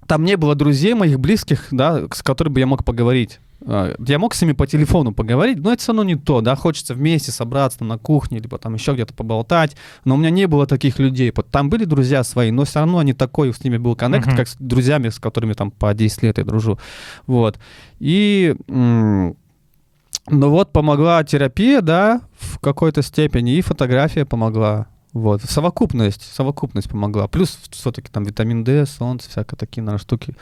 там 0.08 0.24
не 0.24 0.38
было 0.38 0.56
друзей 0.56 0.94
моих 0.94 1.20
близких, 1.20 1.68
да, 1.72 2.06
с 2.12 2.24
которыми 2.24 2.54
бы 2.56 2.60
я 2.62 2.68
мог 2.68 2.84
поговорить. 2.84 3.40
А, 3.66 3.94
Я 4.06 4.20
мог 4.20 4.34
с 4.36 4.42
ними 4.42 4.54
по 4.54 4.66
телефону 4.68 5.12
поговорить, 5.14 5.58
но 5.60 5.72
это 5.74 5.82
все 5.82 5.92
равно 5.92 6.04
не 6.04 6.16
то, 6.16 6.42
да, 6.42 6.56
хочется 6.56 6.94
вместе 6.94 7.32
собраться 7.32 7.84
на 7.84 7.98
кухне, 7.98 8.40
либо 8.40 8.58
там 8.58 8.74
еще 8.76 8.94
где-то 8.94 9.14
поболтать, 9.14 9.76
но 10.06 10.16
у 10.16 10.18
меня 10.18 10.30
не 10.30 10.48
было 10.48 10.66
таких 10.66 10.98
людей. 11.00 11.32
Там 11.52 11.70
были 11.70 11.86
друзья 11.86 12.24
свои, 12.24 12.52
но 12.52 12.64
все 12.66 12.80
равно 12.80 13.00
они 13.00 13.14
такой, 13.14 13.54
с 13.54 13.64
ними 13.64 13.78
был 13.78 13.96
коннект, 13.96 14.28
Мгм. 14.28 14.36
как 14.38 14.48
с 14.48 14.56
друзьями, 14.60 15.10
с 15.10 15.20
которыми 15.20 15.54
там 15.54 15.72
по 15.72 15.94
10 15.94 16.24
лет 16.24 16.38
я 16.38 16.44
дружу. 16.44 16.80
Вот. 17.28 17.60
И... 18.00 18.56
м, 18.68 19.36
ну 20.32 20.50
вот 20.50 20.72
помогла 20.72 21.24
терапия, 21.24 21.82
да, 21.82 22.22
в 22.40 22.60
какой-то 22.60 23.02
степени, 23.02 23.56
и 23.56 23.62
фотография 23.62 24.26
помогла. 24.26 24.88
Вот, 25.12 25.42
совокупность, 25.42 26.22
совокупность 26.36 26.88
помогла. 26.90 27.28
Плюс 27.28 27.58
все-таки 27.72 28.10
там 28.12 28.24
витамин 28.26 28.64
D, 28.64 28.86
солнце, 28.86 29.28
всякие 29.30 29.58
такие, 29.58 29.82
наверное, 29.82 30.00
штуки 30.04 30.36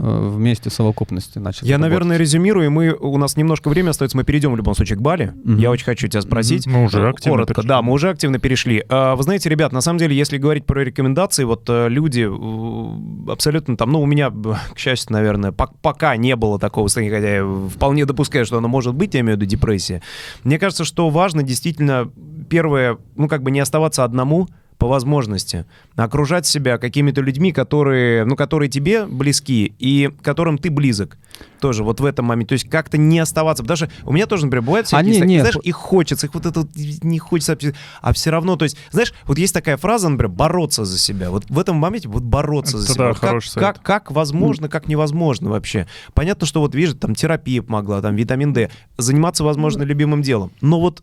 э, 0.00 0.28
вместе 0.34 0.70
совокупности 0.70 1.38
начали 1.38 1.68
Я, 1.68 1.74
работать. 1.76 1.90
наверное, 1.90 2.16
резюмирую, 2.16 2.66
и 2.66 2.68
мы, 2.68 2.92
у 2.92 3.16
нас 3.16 3.36
немножко 3.36 3.68
времени 3.68 3.90
остается, 3.90 4.16
мы 4.16 4.24
перейдем 4.24 4.52
в 4.52 4.56
любом 4.56 4.74
случае 4.74 4.98
к 4.98 5.00
Бали. 5.00 5.32
Мгм. 5.44 5.58
Я 5.58 5.70
очень 5.70 5.84
хочу 5.84 6.08
тебя 6.08 6.20
спросить. 6.20 6.66
Мы 6.66 6.82
уже 6.84 7.08
активно 7.08 7.36
Коротко, 7.36 7.54
перешли. 7.54 7.68
да, 7.68 7.82
мы 7.82 7.92
уже 7.92 8.10
активно 8.10 8.38
перешли. 8.40 8.84
А, 8.88 9.14
Вы 9.14 9.22
знаете, 9.22 9.48
ребят, 9.48 9.72
на 9.72 9.80
самом 9.80 9.98
деле, 10.00 10.16
если 10.16 10.36
говорить 10.38 10.66
про 10.66 10.82
рекомендации, 10.82 11.44
вот 11.44 11.62
э, 11.68 11.88
люди 11.88 12.26
э, 12.28 13.30
абсолютно 13.32 13.76
там, 13.76 13.92
ну, 13.92 14.00
у 14.02 14.06
меня, 14.06 14.30
к 14.74 14.78
счастью, 14.78 15.12
наверное, 15.12 15.52
пок- 15.52 15.74
пока 15.80 16.16
не 16.16 16.34
было 16.34 16.58
такого 16.58 16.88
состояния, 16.88 17.14
хотя 17.14 17.34
я 17.36 17.68
вполне 17.68 18.04
допускаю, 18.04 18.44
что 18.46 18.58
оно 18.58 18.66
может 18.68 18.94
быть, 18.94 19.14
я 19.14 19.20
имею 19.20 19.36
в 19.36 19.40
виду 19.40 19.48
депрессия. 19.48 20.02
Мне 20.42 20.58
кажется, 20.58 20.84
что 20.84 21.08
важно 21.08 21.42
действительно, 21.44 22.10
первое, 22.48 22.98
ну, 23.14 23.28
как 23.28 23.42
бы 23.42 23.50
не 23.50 23.60
оставаться 23.60 24.04
одному, 24.08 24.48
по 24.78 24.86
возможности 24.86 25.66
окружать 25.96 26.46
себя 26.46 26.78
какими-то 26.78 27.20
людьми, 27.20 27.50
которые, 27.52 28.24
ну, 28.24 28.36
которые 28.36 28.70
тебе 28.70 29.06
близки 29.06 29.74
и 29.80 30.10
которым 30.22 30.56
ты 30.56 30.70
близок. 30.70 31.18
Тоже 31.60 31.82
вот 31.82 31.98
в 32.00 32.04
этом 32.04 32.26
моменте. 32.26 32.50
То 32.50 32.52
есть 32.54 32.70
как-то 32.70 32.96
не 32.96 33.18
оставаться. 33.18 33.64
Потому 33.64 33.76
что 33.76 33.90
у 34.04 34.12
меня 34.12 34.26
тоже, 34.26 34.44
например, 34.46 34.64
бывает 34.64 34.86
всякие, 34.86 35.00
А, 35.00 35.02
не, 35.02 35.12
такие, 35.14 35.26
не, 35.26 35.40
знаешь, 35.40 35.56
их 35.64 35.74
хочется, 35.74 36.26
их 36.26 36.34
вот 36.34 36.46
это 36.46 36.60
вот 36.60 36.70
не 36.76 37.18
хочется, 37.18 37.58
а 38.00 38.12
все 38.12 38.30
равно, 38.30 38.54
то 38.54 38.64
есть, 38.64 38.76
знаешь, 38.92 39.12
вот 39.24 39.38
есть 39.38 39.52
такая 39.52 39.76
фраза, 39.76 40.08
например, 40.08 40.30
бороться 40.30 40.84
за 40.84 40.96
себя. 40.96 41.30
Вот 41.32 41.46
в 41.48 41.58
этом 41.58 41.76
моменте 41.76 42.08
вот 42.08 42.22
бороться 42.22 42.78
за 42.78 42.84
Это 42.84 42.92
себя. 42.92 43.04
да, 43.04 43.08
Вот 43.10 43.18
как, 43.18 43.42
совет. 43.42 43.68
как, 43.74 43.82
как 43.82 44.10
возможно, 44.12 44.68
как 44.68 44.86
невозможно 44.86 45.50
вообще. 45.50 45.88
Понятно, 46.14 46.46
что 46.46 46.60
вот, 46.60 46.76
видишь, 46.76 46.94
там 46.94 47.16
терапия 47.16 47.62
помогла, 47.62 48.00
там 48.00 48.14
витамин 48.14 48.52
D, 48.52 48.70
заниматься, 48.96 49.42
возможно, 49.42 49.82
любимым 49.82 50.22
делом. 50.22 50.52
Но 50.60 50.80
вот 50.80 51.02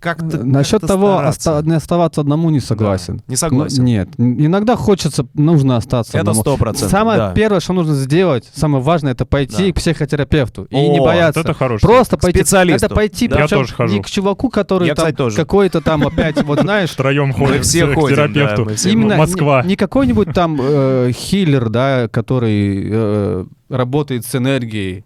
как-то 0.00 0.44
Насчет 0.44 0.80
как-то 0.80 0.86
того, 0.88 1.14
стараться. 1.14 1.56
оста- 1.58 1.68
не 1.68 1.74
оставаться 1.76 2.20
одному 2.20 2.50
не 2.50 2.60
согласен. 2.60 3.16
Да, 3.18 3.22
не 3.28 3.36
согласен. 3.36 3.78
Ну, 3.78 3.84
нет, 3.84 4.08
иногда 4.18 4.76
хочется, 4.76 5.26
нужно 5.34 5.76
остаться 5.76 6.12
Это 6.18 6.30
одному. 6.30 6.42
100%, 6.42 6.88
Самое 6.88 7.18
да. 7.18 7.32
первое, 7.32 7.60
что 7.60 7.72
нужно 7.72 7.94
сделать, 7.94 8.48
самое 8.54 8.82
важное, 8.82 9.12
это 9.12 9.24
пойти 9.26 9.66
Да. 9.68 9.72
к 9.72 9.76
психотерапевту 9.76 10.64
и 10.70 10.76
О, 10.76 10.92
не 10.92 10.98
вот 10.98 11.06
бояться. 11.06 11.40
это 11.40 11.54
хороший 11.54 11.82
Просто 11.82 12.16
К 12.16 12.20
пойти. 12.22 12.38
специалисту. 12.40 12.84
Надо 12.84 12.94
пойти, 12.94 13.28
Да. 13.28 13.36
Я 13.36 13.42
причем 13.44 13.56
тоже 13.58 13.74
хожу. 13.74 13.94
не 13.94 14.02
к 14.02 14.06
чуваку, 14.10 14.48
который 14.50 14.86
Я, 14.88 14.94
там 14.94 15.04
кстати, 15.04 15.16
тоже. 15.16 15.36
какой-то 15.36 15.80
там 15.80 16.06
опять, 16.06 16.42
вот 16.42 16.60
знаешь, 16.60 16.90
Втроем 16.90 17.32
все 17.62 17.86
к 17.86 17.94
ходим, 17.94 18.16
да, 18.16 18.28
терапевту. 18.28 18.88
Именно 18.88 19.16
Москва. 19.16 19.62
Не, 19.62 19.70
не 19.70 19.76
какой-нибудь 19.76 20.32
там 20.34 20.58
э, 20.60 21.10
хиллер, 21.12 21.68
да, 21.68 22.08
который 22.08 22.88
э, 22.90 23.44
работает 23.68 24.24
с 24.26 24.34
энергией, 24.34 25.04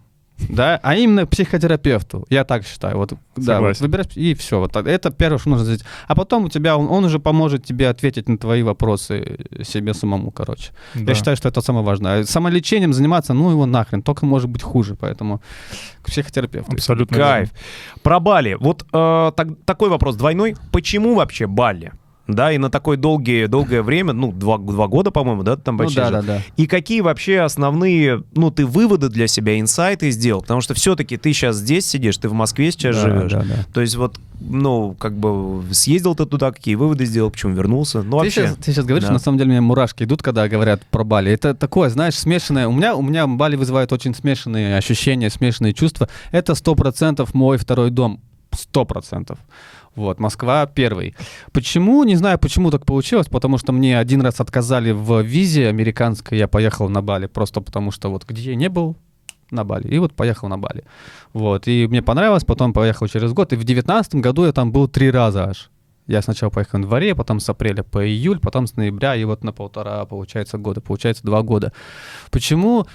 да, 0.49 0.79
а 0.83 0.95
именно 0.95 1.25
психотерапевту. 1.25 2.25
Я 2.29 2.43
так 2.43 2.65
считаю. 2.65 2.97
Вот, 2.97 3.13
да, 3.35 3.61
вот 3.61 3.79
выбирать 3.79 4.17
и 4.17 4.33
все. 4.33 4.59
Вот 4.59 4.71
так. 4.71 4.87
это 4.87 5.11
первое, 5.11 5.37
что 5.37 5.49
нужно 5.49 5.65
сделать. 5.65 5.83
А 6.07 6.15
потом 6.15 6.45
у 6.45 6.49
тебя 6.49 6.77
он, 6.77 6.87
он 6.89 7.05
уже 7.05 7.19
поможет 7.19 7.65
тебе 7.65 7.89
ответить 7.89 8.29
на 8.29 8.37
твои 8.37 8.63
вопросы 8.63 9.45
себе 9.63 9.93
самому, 9.93 10.31
короче. 10.31 10.71
Да. 10.93 11.11
Я 11.11 11.15
считаю, 11.15 11.37
что 11.37 11.49
это 11.49 11.61
самое 11.61 11.85
важное. 11.85 12.21
А 12.21 12.25
Самолечением 12.25 12.93
заниматься, 12.93 13.33
ну 13.33 13.51
его 13.51 13.65
нахрен, 13.65 14.01
только 14.01 14.25
может 14.25 14.49
быть 14.49 14.63
хуже, 14.63 14.95
поэтому 14.95 15.41
к 16.01 16.07
психотерапевту. 16.07 16.73
Абсолютно 16.73 17.17
Кайф. 17.17 17.49
верно. 17.49 18.01
Про 18.03 18.19
Бали. 18.19 18.57
Вот 18.59 18.85
э, 18.93 19.31
так- 19.35 19.63
такой 19.65 19.89
вопрос 19.89 20.15
двойной. 20.15 20.55
Почему 20.71 21.15
вообще 21.15 21.47
Бали? 21.47 21.91
Да, 22.33 22.51
и 22.51 22.57
на 22.57 22.69
такое 22.69 22.97
долгие, 22.97 23.45
долгое 23.47 23.81
время, 23.81 24.13
ну, 24.13 24.31
два, 24.31 24.57
два 24.57 24.87
года, 24.87 25.11
по-моему, 25.11 25.43
да, 25.43 25.55
там 25.57 25.77
Ну 25.77 25.83
почти 25.83 25.97
да, 25.97 26.05
жил? 26.09 26.15
да, 26.17 26.21
да. 26.21 26.41
И 26.57 26.67
какие 26.67 27.01
вообще 27.01 27.39
основные, 27.41 28.23
ну, 28.33 28.51
ты 28.51 28.65
выводы 28.65 29.09
для 29.09 29.27
себя, 29.27 29.59
инсайты 29.59 30.09
сделал? 30.11 30.41
Потому 30.41 30.61
что 30.61 30.73
все-таки 30.73 31.17
ты 31.17 31.33
сейчас 31.33 31.57
здесь 31.57 31.85
сидишь, 31.85 32.17
ты 32.17 32.29
в 32.29 32.33
Москве 32.33 32.71
сейчас 32.71 32.95
Да, 32.95 33.01
живешь. 33.01 33.31
да, 33.31 33.41
да. 33.43 33.65
То 33.73 33.81
есть 33.81 33.95
вот, 33.95 34.19
ну, 34.39 34.95
как 34.99 35.15
бы 35.17 35.63
съездил 35.71 36.15
ты 36.15 36.25
туда, 36.25 36.51
какие 36.51 36.75
выводы 36.75 37.05
сделал, 37.05 37.29
почему 37.31 37.53
вернулся? 37.53 38.01
Ну, 38.01 38.11
Ты 38.11 38.15
вообще. 38.25 38.31
сейчас, 38.31 38.55
ты 38.55 38.71
сейчас 38.71 38.85
говоришь, 38.85 39.07
да. 39.07 39.13
на 39.13 39.19
самом 39.19 39.37
деле 39.37 39.49
у 39.49 39.51
меня 39.51 39.61
мурашки 39.61 40.03
идут, 40.03 40.23
когда 40.23 40.47
говорят 40.47 40.81
про 40.89 41.03
Бали. 41.03 41.31
Это 41.31 41.53
такое, 41.53 41.89
знаешь, 41.89 42.15
смешанное. 42.15 42.67
У 42.67 42.71
меня, 42.71 42.95
у 42.95 43.01
меня 43.01 43.27
Бали 43.27 43.55
вызывает 43.55 43.91
очень 43.93 44.15
смешанные 44.15 44.77
ощущения, 44.77 45.29
смешанные 45.29 45.73
чувства. 45.73 46.09
Это 46.31 46.55
сто 46.55 46.75
процентов 46.75 47.33
мой 47.33 47.57
второй 47.57 47.91
дом. 47.91 48.19
Сто 48.53 48.83
процентов. 48.83 49.37
Вот, 49.95 50.19
Москва 50.19 50.65
первый. 50.65 51.15
Почему? 51.51 52.03
Не 52.03 52.15
знаю, 52.15 52.39
почему 52.39 52.71
так 52.71 52.85
получилось, 52.85 53.27
потому 53.27 53.57
что 53.57 53.73
мне 53.73 53.99
один 53.99 54.21
раз 54.21 54.39
отказали 54.39 54.91
в 54.91 55.21
визе 55.21 55.67
американской, 55.67 56.37
я 56.37 56.47
поехал 56.47 56.87
на 56.89 57.01
Бали, 57.01 57.27
просто 57.27 57.61
потому 57.61 57.91
что 57.91 58.09
вот 58.09 58.25
где 58.25 58.51
я 58.51 58.55
не 58.55 58.69
был, 58.69 58.95
на 59.51 59.65
Бали. 59.65 59.87
И 59.89 59.99
вот 59.99 60.13
поехал 60.13 60.47
на 60.47 60.57
Бали. 60.57 60.85
Вот, 61.33 61.67
и 61.67 61.87
мне 61.87 62.01
понравилось, 62.01 62.45
потом 62.45 62.71
поехал 62.71 63.07
через 63.07 63.33
год, 63.33 63.51
и 63.51 63.57
в 63.57 63.63
девятнадцатом 63.65 64.21
году 64.21 64.45
я 64.45 64.53
там 64.53 64.71
был 64.71 64.87
три 64.87 65.11
раза 65.11 65.49
аж. 65.49 65.69
Я 66.07 66.21
сначала 66.21 66.49
поехал 66.49 66.79
в 66.79 66.81
январе, 66.81 67.13
потом 67.13 67.39
с 67.39 67.49
апреля 67.49 67.83
по 67.83 68.05
июль, 68.05 68.39
потом 68.39 68.67
с 68.67 68.75
ноября, 68.75 69.15
и 69.15 69.23
вот 69.23 69.43
на 69.43 69.51
полтора, 69.51 70.05
получается, 70.05 70.57
года, 70.57 70.81
получается, 70.81 71.23
два 71.23 71.41
года. 71.41 71.73
Почему? 72.31 72.87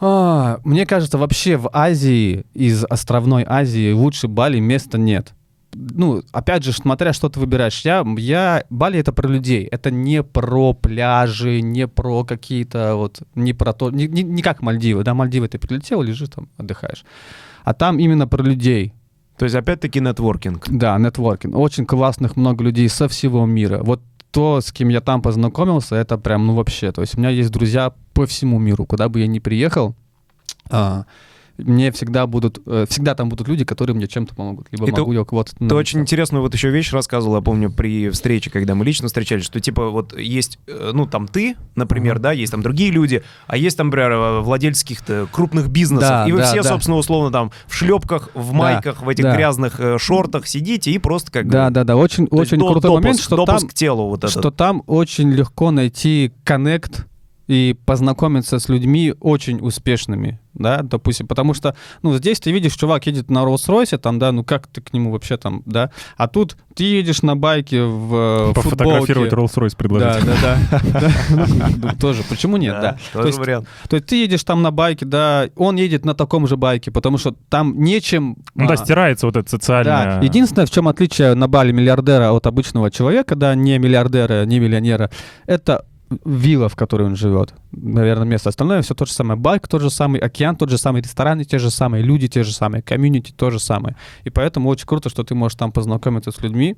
А, 0.00 0.60
мне 0.64 0.86
кажется, 0.86 1.18
вообще 1.18 1.56
в 1.56 1.68
Азии, 1.72 2.46
из 2.54 2.84
островной 2.84 3.44
Азии, 3.46 3.92
лучше 3.92 4.28
Бали 4.28 4.60
места 4.60 4.98
нет. 4.98 5.34
Ну, 5.80 6.22
опять 6.32 6.64
же, 6.64 6.72
смотря 6.72 7.12
что 7.12 7.28
ты 7.28 7.38
выбираешь. 7.38 7.84
Я, 7.84 8.04
я, 8.16 8.64
Бали 8.68 8.98
это 8.98 9.12
про 9.12 9.28
людей. 9.28 9.64
Это 9.64 9.90
не 9.90 10.22
про 10.22 10.72
пляжи, 10.72 11.60
не 11.60 11.86
про 11.86 12.24
какие-то 12.24 12.96
вот, 12.96 13.22
не 13.34 13.52
про 13.52 13.72
то, 13.72 13.90
не, 13.90 14.08
не, 14.08 14.22
не 14.22 14.42
как 14.42 14.60
Мальдивы. 14.62 15.04
Да, 15.04 15.14
Мальдивы 15.14 15.46
ты 15.48 15.58
прилетел, 15.58 16.02
лежишь 16.02 16.30
там, 16.30 16.48
отдыхаешь. 16.56 17.04
А 17.64 17.74
там 17.74 17.98
именно 17.98 18.26
про 18.26 18.42
людей. 18.42 18.92
То 19.38 19.44
есть 19.44 19.54
опять-таки 19.54 20.00
нетворкинг. 20.00 20.68
Да, 20.68 20.98
нетворкинг. 20.98 21.56
Очень 21.56 21.86
классных 21.86 22.36
много 22.36 22.64
людей 22.64 22.88
со 22.88 23.06
всего 23.06 23.46
мира. 23.46 23.80
Вот 23.82 24.00
то, 24.32 24.60
с 24.60 24.72
кем 24.72 24.88
я 24.88 25.00
там 25.00 25.22
познакомился, 25.22 25.94
это 25.94 26.18
прям, 26.18 26.46
ну 26.46 26.54
вообще. 26.54 26.90
То 26.90 27.02
есть 27.02 27.16
у 27.16 27.20
меня 27.20 27.30
есть 27.30 27.50
друзья 27.50 27.92
по 28.14 28.26
всему 28.26 28.58
миру. 28.58 28.84
Куда 28.84 29.08
бы 29.08 29.20
я 29.20 29.28
ни 29.28 29.38
приехал, 29.38 29.94
а, 30.70 31.04
мне 31.58 31.90
всегда 31.92 32.26
будут, 32.26 32.60
э, 32.66 32.86
всегда 32.88 33.14
там 33.14 33.28
будут 33.28 33.48
люди, 33.48 33.64
которые 33.64 33.94
мне 33.96 34.06
чем-то 34.06 34.34
помогут. 34.34 34.68
Либо 34.70 34.86
И 34.86 34.92
ты- 34.92 35.00
могу 35.00 35.12
я 35.12 35.24
кого-то... 35.24 35.52
Ты 35.56 35.74
очень 35.74 36.00
интересную 36.00 36.42
вот 36.42 36.54
еще 36.54 36.70
вещь 36.70 36.92
рассказывал, 36.92 37.36
я 37.36 37.42
помню, 37.42 37.70
при 37.70 38.10
встрече, 38.10 38.50
когда 38.50 38.74
мы 38.74 38.84
лично 38.84 39.08
встречались, 39.08 39.44
что 39.44 39.60
типа 39.60 39.90
вот 39.90 40.16
есть, 40.16 40.58
э, 40.66 40.92
ну 40.94 41.06
там 41.06 41.26
ты, 41.26 41.56
например, 41.74 42.18
да, 42.18 42.32
есть 42.32 42.52
там 42.52 42.62
другие 42.62 42.90
люди, 42.90 43.22
а 43.46 43.56
есть 43.56 43.76
там, 43.76 43.88
например, 43.88 44.12
э, 44.12 44.40
владельцы 44.40 44.82
каких-то 44.82 45.28
крупных 45.30 45.68
бизнесов, 45.68 46.08
Да, 46.08 46.28
и 46.28 46.32
вы 46.32 46.38
да, 46.38 46.46
все, 46.46 46.62
да. 46.62 46.68
собственно, 46.68 46.96
условно 46.96 47.30
там 47.32 47.50
в 47.66 47.74
шлепках, 47.74 48.30
в 48.34 48.52
майках, 48.52 49.02
в 49.02 49.08
этих 49.08 49.24
да. 49.24 49.34
грязных 49.34 49.80
шортах 49.98 50.46
сидите 50.46 50.90
и 50.92 50.98
просто 50.98 51.32
как. 51.32 51.48
Да, 51.48 51.70
да, 51.70 51.84
да. 51.84 51.96
Очень, 51.96 52.26
очень 52.30 52.58
крутой 52.58 52.82
допуск, 52.82 53.02
момент, 53.02 53.20
что 53.20 53.36
допуск 53.36 53.60
там, 53.60 53.68
к 53.68 53.74
телу 53.74 54.08
вот 54.08 54.20
этот. 54.20 54.30
что 54.30 54.50
там 54.50 54.82
очень 54.86 55.30
легко 55.32 55.70
найти 55.70 56.32
коннект 56.44 57.06
и 57.48 57.74
познакомиться 57.86 58.58
с 58.58 58.68
людьми 58.68 59.14
очень 59.20 59.58
успешными, 59.60 60.38
да, 60.52 60.82
допустим, 60.82 61.26
потому 61.26 61.54
что, 61.54 61.74
ну, 62.02 62.14
здесь 62.14 62.40
ты 62.40 62.52
видишь, 62.52 62.74
чувак 62.74 63.06
едет 63.06 63.30
на 63.30 63.38
Роллс-Ройсе, 63.38 63.96
там, 63.96 64.18
да, 64.18 64.32
ну, 64.32 64.44
как 64.44 64.66
ты 64.66 64.82
к 64.82 64.92
нему 64.92 65.10
вообще 65.10 65.38
там, 65.38 65.62
да, 65.64 65.90
а 66.16 66.28
тут 66.28 66.56
ты 66.74 66.84
едешь 66.84 67.22
на 67.22 67.36
байке 67.36 67.82
в 67.82 68.50
э, 68.50 68.54
Пофотографировать. 68.54 69.32
Rolls-Royce 69.32 69.76
предложить. 69.76 70.24
Да, 70.24 70.58
да, 70.82 71.00
да. 71.00 71.10
Ну, 71.78 71.88
Тоже, 71.98 72.22
почему 72.28 72.56
нет, 72.56 72.76
да. 72.80 72.98
То 73.12 73.18
тоже 73.18 73.28
есть 73.28 73.38
вариант. 73.38 73.68
то 73.88 73.96
есть 73.96 74.06
ты 74.06 74.16
едешь 74.16 74.44
там 74.44 74.62
на 74.62 74.70
байке, 74.70 75.06
да, 75.06 75.48
он 75.56 75.76
едет 75.76 76.04
на 76.04 76.14
таком 76.14 76.46
же 76.46 76.56
байке, 76.56 76.90
потому 76.90 77.18
что 77.18 77.34
там 77.48 77.80
нечем... 77.80 78.36
Ну 78.54 78.66
да, 78.66 78.74
а, 78.74 78.76
стирается 78.76 79.26
вот 79.26 79.36
это 79.36 79.44
да, 79.44 79.50
социальное... 79.50 80.22
единственное, 80.22 80.66
в 80.66 80.70
чем 80.70 80.86
отличие 80.86 81.34
на 81.34 81.48
Бали 81.48 81.72
миллиардера 81.72 82.30
от 82.32 82.46
обычного 82.46 82.90
человека, 82.90 83.34
да, 83.36 83.54
не 83.54 83.78
миллиардера, 83.78 84.44
не 84.44 84.60
миллионера, 84.60 85.10
это 85.46 85.84
вилла, 86.24 86.68
в 86.68 86.76
которой 86.76 87.06
он 87.06 87.16
живет. 87.16 87.54
Наверное, 87.72 88.26
место. 88.26 88.48
Остальное 88.48 88.82
все 88.82 88.94
то 88.94 89.04
же 89.04 89.12
самое. 89.12 89.38
Байк 89.38 89.68
тот 89.68 89.82
же 89.82 89.90
самый, 89.90 90.20
океан 90.20 90.56
тот 90.56 90.70
же 90.70 90.78
самый, 90.78 91.02
рестораны 91.02 91.44
те 91.44 91.58
же 91.58 91.70
самые, 91.70 92.02
люди 92.02 92.28
те 92.28 92.44
же 92.44 92.52
самые, 92.52 92.82
комьюнити 92.82 93.32
то 93.32 93.50
же 93.50 93.58
самое. 93.58 93.96
И 94.24 94.30
поэтому 94.30 94.68
очень 94.68 94.86
круто, 94.86 95.08
что 95.08 95.24
ты 95.24 95.34
можешь 95.34 95.56
там 95.56 95.72
познакомиться 95.72 96.30
с 96.30 96.40
людьми, 96.40 96.76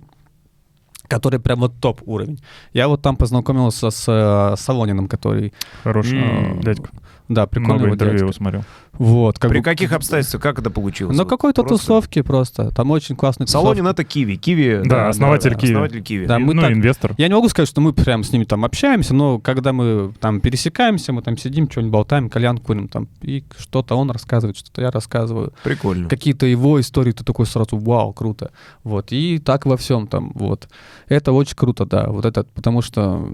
которые 1.09 1.41
прям 1.41 1.61
вот 1.61 1.75
топ 1.81 2.03
уровень. 2.07 2.41
Я 2.73 2.89
вот 2.89 3.03
там 3.03 3.17
познакомился 3.17 3.91
с 3.91 4.05
э, 4.09 4.57
Солониным, 4.57 5.09
который, 5.09 5.53
Хороший 5.83 6.21
э, 6.21 6.63
дядька. 6.63 6.91
Да, 7.31 7.47
прикольный 7.47 7.75
Много 7.79 7.95
интервью 7.95 8.13
дядька. 8.15 8.25
его 8.25 8.33
смотрел. 8.33 8.65
Вот, 8.93 9.39
как 9.39 9.51
При 9.51 9.59
бы- 9.61 9.65
каких 9.65 9.93
обстоятельствах, 9.93 10.43
как 10.43 10.59
это 10.59 10.69
получилось? 10.69 11.17
На 11.17 11.23
Вот 11.23 11.31
какой-то 11.31 11.63
просто- 11.63 11.87
тусовке 11.87 12.23
просто. 12.23 12.71
Там 12.75 12.91
очень 12.91 13.17
классный 13.17 13.47
Солонин 13.47 13.87
это 13.87 14.05
Киви. 14.05 14.37
Киви. 14.37 14.83
Да, 14.85 15.09
основатель 15.09 15.55
Киви. 15.55 15.73
Основатель 15.73 16.03
Киви. 16.03 16.27
Да, 16.27 16.39
мы 16.39 16.53
ну, 16.55 16.63
так- 16.63 16.73
инвестор. 16.73 17.15
Я 17.17 17.29
не 17.29 17.35
могу 17.35 17.49
сказать, 17.49 17.69
что 17.69 17.81
мы 17.81 17.93
прям 17.93 18.25
с 18.25 18.33
ними 18.33 18.45
там 18.45 18.65
общаемся, 18.65 19.15
но 19.15 19.39
когда 19.39 19.73
мы 19.73 20.13
там 20.21 20.41
пересекаемся, 20.41 21.13
мы 21.13 21.23
там 21.23 21.39
сидим, 21.39 21.71
что-нибудь 21.71 21.93
болтаем, 21.93 22.29
кальян 22.29 22.59
курим 22.59 22.89
там, 22.89 23.09
и 23.23 23.45
что-то 23.57 23.95
он 23.95 24.11
рассказывает, 24.11 24.57
что-то 24.59 24.83
я 24.83 24.91
рассказываю. 24.91 25.53
Прикольно. 25.63 26.09
Какие-то 26.09 26.47
его 26.47 26.81
истории, 26.81 27.13
ты 27.13 27.25
такой 27.25 27.47
сразу, 27.47 27.79
вау, 27.79 28.13
круто. 28.13 28.51
Вот, 28.85 29.13
и 29.13 29.39
так 29.39 29.67
во 29.67 29.77
всем 29.77 30.09
там, 30.09 30.33
вот. 30.35 30.69
Это 31.09 31.33
очень 31.33 31.57
круто, 31.57 31.87
да, 31.87 32.09
вот 32.09 32.25
это, 32.27 32.45
потому 32.55 32.83
что... 32.83 33.27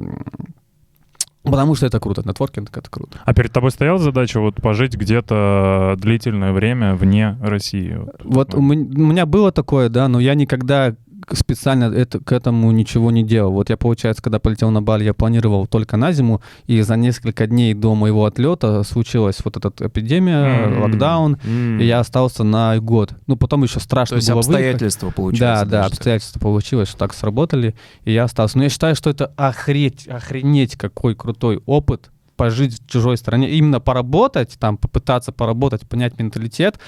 Потому 1.50 1.74
что 1.74 1.86
это 1.86 2.00
круто, 2.00 2.22
нетворкинг 2.26 2.76
это 2.76 2.90
круто. 2.90 3.18
А 3.24 3.32
перед 3.34 3.52
тобой 3.52 3.70
стояла 3.70 3.98
задача 3.98 4.40
вот 4.40 4.56
пожить 4.56 4.96
где-то 4.96 5.96
длительное 5.98 6.52
время 6.52 6.94
вне 6.94 7.38
России? 7.40 7.98
Вот 8.24 8.54
у 8.54 8.60
мен- 8.60 8.92
у 9.00 9.06
меня 9.06 9.26
было 9.26 9.52
такое, 9.52 9.88
да, 9.88 10.08
но 10.08 10.20
я 10.20 10.34
никогда 10.34 10.94
специально 11.32 11.84
это, 11.92 12.20
к 12.20 12.32
этому 12.32 12.70
ничего 12.70 13.10
не 13.10 13.22
делал. 13.24 13.52
Вот 13.52 13.70
я, 13.70 13.76
получается, 13.76 14.22
когда 14.22 14.38
полетел 14.38 14.70
на 14.70 14.82
Бали, 14.82 15.04
я 15.04 15.14
планировал 15.14 15.66
только 15.66 15.96
на 15.96 16.12
зиму, 16.12 16.40
и 16.66 16.80
за 16.82 16.96
несколько 16.96 17.46
дней 17.46 17.74
до 17.74 17.94
моего 17.94 18.24
отлета 18.26 18.82
случилась 18.84 19.38
вот 19.44 19.56
эта 19.56 19.70
эпидемия, 19.86 20.66
М. 20.66 20.78
локдаун, 20.82 21.38
М. 21.44 21.80
и 21.80 21.84
я 21.84 22.00
остался 22.00 22.44
на 22.44 22.78
год. 22.78 23.12
Ну, 23.26 23.36
потом 23.36 23.62
еще 23.62 23.74
То 23.74 23.80
страшно 23.80 24.16
есть 24.16 24.28
было 24.28 24.36
выехать. 24.36 24.54
обстоятельства 24.56 25.08
Да, 25.08 25.14
получается. 25.14 25.64
да, 25.66 25.70
даже. 25.82 25.88
обстоятельства 25.94 26.40
получилось, 26.40 26.88
что 26.88 26.98
так 26.98 27.14
сработали, 27.14 27.74
и 28.04 28.12
я 28.12 28.24
остался. 28.24 28.58
Но 28.58 28.64
я 28.64 28.70
считаю, 28.70 28.94
что 28.94 29.10
это 29.10 29.32
охреть, 29.36 30.06
охренеть 30.08 30.76
какой 30.76 31.14
крутой 31.14 31.60
опыт 31.66 32.10
пожить 32.36 32.82
в 32.82 32.90
чужой 32.90 33.16
стране, 33.16 33.48
именно 33.50 33.80
поработать, 33.80 34.56
там, 34.58 34.76
попытаться 34.76 35.32
поработать, 35.32 35.88
понять 35.88 36.18
менталитет. 36.18 36.78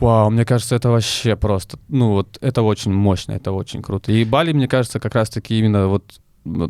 Вау, 0.00 0.30
мне 0.30 0.44
кажется, 0.44 0.74
это 0.74 0.90
вообще 0.90 1.36
просто, 1.36 1.78
ну 1.88 2.10
вот, 2.10 2.38
это 2.40 2.62
очень 2.62 2.92
мощно, 2.92 3.32
это 3.32 3.52
очень 3.52 3.80
круто. 3.80 4.12
И 4.12 4.24
Бали, 4.24 4.52
мне 4.52 4.68
кажется, 4.68 5.00
как 5.00 5.14
раз-таки 5.14 5.58
именно 5.58 5.88
вот 5.88 6.20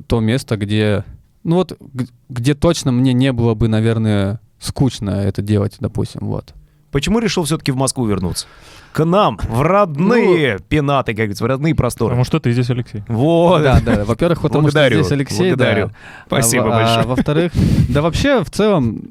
то 0.06 0.20
место, 0.20 0.56
где, 0.56 1.04
ну 1.42 1.56
вот, 1.56 1.76
где 2.28 2.54
точно 2.54 2.92
мне 2.92 3.12
не 3.12 3.32
было 3.32 3.54
бы, 3.54 3.68
наверное, 3.68 4.40
скучно 4.58 5.10
это 5.10 5.42
делать, 5.42 5.76
допустим, 5.80 6.20
вот. 6.26 6.54
Почему 6.90 7.18
решил 7.18 7.44
все-таки 7.44 7.72
в 7.72 7.76
Москву 7.76 8.06
вернуться? 8.06 8.46
К 8.94 9.04
нам, 9.04 9.38
в 9.42 9.60
родные 9.62 10.60
пенаты, 10.68 11.12
как 11.14 11.16
говорится, 11.16 11.42
в 11.42 11.46
родные 11.48 11.74
просторы. 11.74 12.10
Потому 12.10 12.24
что 12.24 12.38
ты 12.38 12.52
здесь, 12.52 12.70
Алексей. 12.70 13.02
Вот. 13.08 13.60
Да, 13.64 13.80
да. 13.84 14.04
Во-первых, 14.04 14.40
потому 14.40 14.62
Благодарю, 14.62 14.98
что 14.98 15.02
здесь 15.04 15.12
Алексей, 15.12 15.48
благодарю. 15.48 15.88
да. 15.88 15.94
Спасибо 16.26 16.62
А 16.62 16.66
во- 16.68 16.76
большое. 16.76 17.00
А, 17.00 17.06
во-вторых, 17.08 17.52
да 17.88 18.02
вообще 18.02 18.44
в 18.44 18.50
целом, 18.50 19.02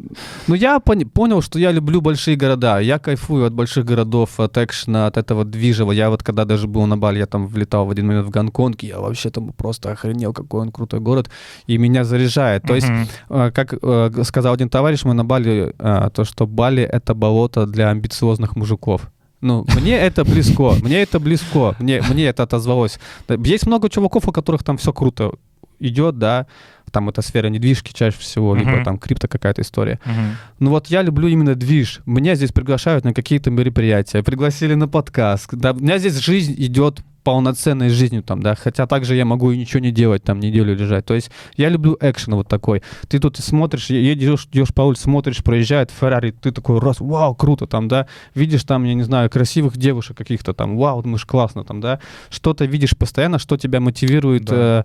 ну 0.48 0.56
я 0.56 0.80
пони- 0.80 1.04
понял, 1.04 1.42
что 1.42 1.60
я 1.60 1.72
люблю 1.74 2.00
большие 2.00 2.38
города. 2.38 2.80
Я 2.80 2.98
кайфую 2.98 3.46
от 3.46 3.52
больших 3.54 3.84
городов, 3.84 4.40
от 4.40 4.58
экшена, 4.58 5.08
от 5.08 5.18
этого 5.18 5.44
движего. 5.44 5.92
Я 5.92 6.10
вот 6.10 6.24
когда 6.24 6.46
даже 6.46 6.68
был 6.68 6.86
на 6.86 6.98
Бали, 6.98 7.20
я 7.20 7.26
там 7.26 7.46
влетал 7.48 7.86
в 7.86 7.90
один 7.90 8.08
момент 8.08 8.26
в 8.26 8.30
Гонконг, 8.30 8.84
я 8.84 9.00
вообще 9.02 9.32
там 9.32 9.52
просто 9.52 9.92
охренел, 9.92 10.32
какой 10.32 10.62
он 10.62 10.72
крутой 10.72 11.02
город, 11.02 11.30
и 11.68 11.78
меня 11.78 12.06
заряжает. 12.06 12.64
То 12.64 12.74
есть 12.76 12.88
э, 13.30 13.52
как 13.54 13.74
э, 13.82 14.24
сказал 14.24 14.54
один 14.54 14.70
товарищ 14.70 15.04
мой 15.04 15.14
на 15.16 15.26
Бали, 15.26 15.76
э, 15.78 16.10
то, 16.14 16.24
что 16.24 16.48
Бали— 16.48 16.84
это 16.94 17.14
болото 17.14 17.66
для 17.66 17.90
амбициозных 17.90 18.56
мужиков. 18.56 19.10
Ну, 19.44 19.66
мне 19.76 19.98
это 19.98 20.24
близко, 20.24 20.76
мне 20.82 21.02
это 21.02 21.20
близко, 21.20 21.76
мне, 21.80 22.02
мне 22.10 22.26
это 22.28 22.44
отозвалось. 22.44 22.98
Есть 23.46 23.66
много 23.68 23.90
чуваков, 23.90 24.28
у 24.28 24.32
которых 24.32 24.64
там 24.64 24.78
все 24.78 24.94
круто 24.94 25.34
идет, 25.80 26.18
да, 26.18 26.48
там 26.92 27.10
это 27.10 27.22
сфера 27.22 27.48
недвижки 27.50 27.92
чаще 27.94 28.18
всего, 28.20 28.56
либо 28.56 28.70
Мгм. 28.72 28.84
там 28.86 28.98
крипто 28.98 29.28
какая-то 29.28 29.62
история. 29.62 30.00
Мгм. 30.06 30.36
Ну 30.60 30.70
вот 30.70 30.88
я 30.88 31.02
люблю 31.02 31.28
именно 31.28 31.56
движ. 31.56 32.00
Меня 32.06 32.36
здесь 32.36 32.52
приглашают 32.54 33.04
на 33.04 33.14
какие-то 33.14 33.52
мероприятия, 33.52 34.24
пригласили 34.24 34.76
на 34.76 34.88
подкаст. 34.88 35.50
Да, 35.52 35.72
у 35.74 35.76
меня 35.80 35.98
здесь 35.98 36.18
жизнь 36.20 36.54
идет 36.58 37.02
полноценной 37.24 37.90
жизнью 37.90 38.24
там, 38.24 38.42
да, 38.42 38.56
хотя 38.56 38.86
также 38.88 39.16
я 39.16 39.26
могу 39.26 39.52
и 39.52 39.58
ничего 39.58 39.80
не 39.80 39.92
делать, 39.92 40.24
там, 40.24 40.40
неделю 40.40 40.76
лежать. 40.76 41.06
То 41.06 41.14
есть 41.14 41.32
я 41.58 41.70
люблю 41.70 41.98
экшен 42.00 42.36
вот 42.36 42.48
такой. 42.48 42.84
Ты 43.08 43.20
тут 43.20 43.38
смотришь, 43.38 43.90
едешь, 43.90 44.48
идешь 44.52 44.74
по 44.74 44.82
улице, 44.82 45.04
смотришь, 45.04 45.44
проезжает 45.44 45.92
Феррари, 45.92 46.32
ты 46.32 46.52
такой, 46.52 46.80
раз, 46.80 47.00
вау, 47.00 47.36
круто, 47.36 47.68
там, 47.68 47.88
да, 47.88 48.08
видишь 48.36 48.64
там, 48.64 48.84
я 48.84 48.94
не 48.94 49.04
знаю, 49.04 49.30
красивых 49.30 49.78
девушек 49.78 50.18
каких-то 50.18 50.54
там, 50.54 50.78
вау, 50.78 51.02
думаешь, 51.02 51.26
классно, 51.26 51.64
там, 51.64 51.82
да, 51.82 52.00
что-то 52.30 52.66
видишь 52.66 52.96
постоянно, 52.98 53.40
что 53.40 53.58
тебя 53.58 53.80
мотивирует 53.80 54.46
Да. 54.46 54.56
э, 54.56 54.84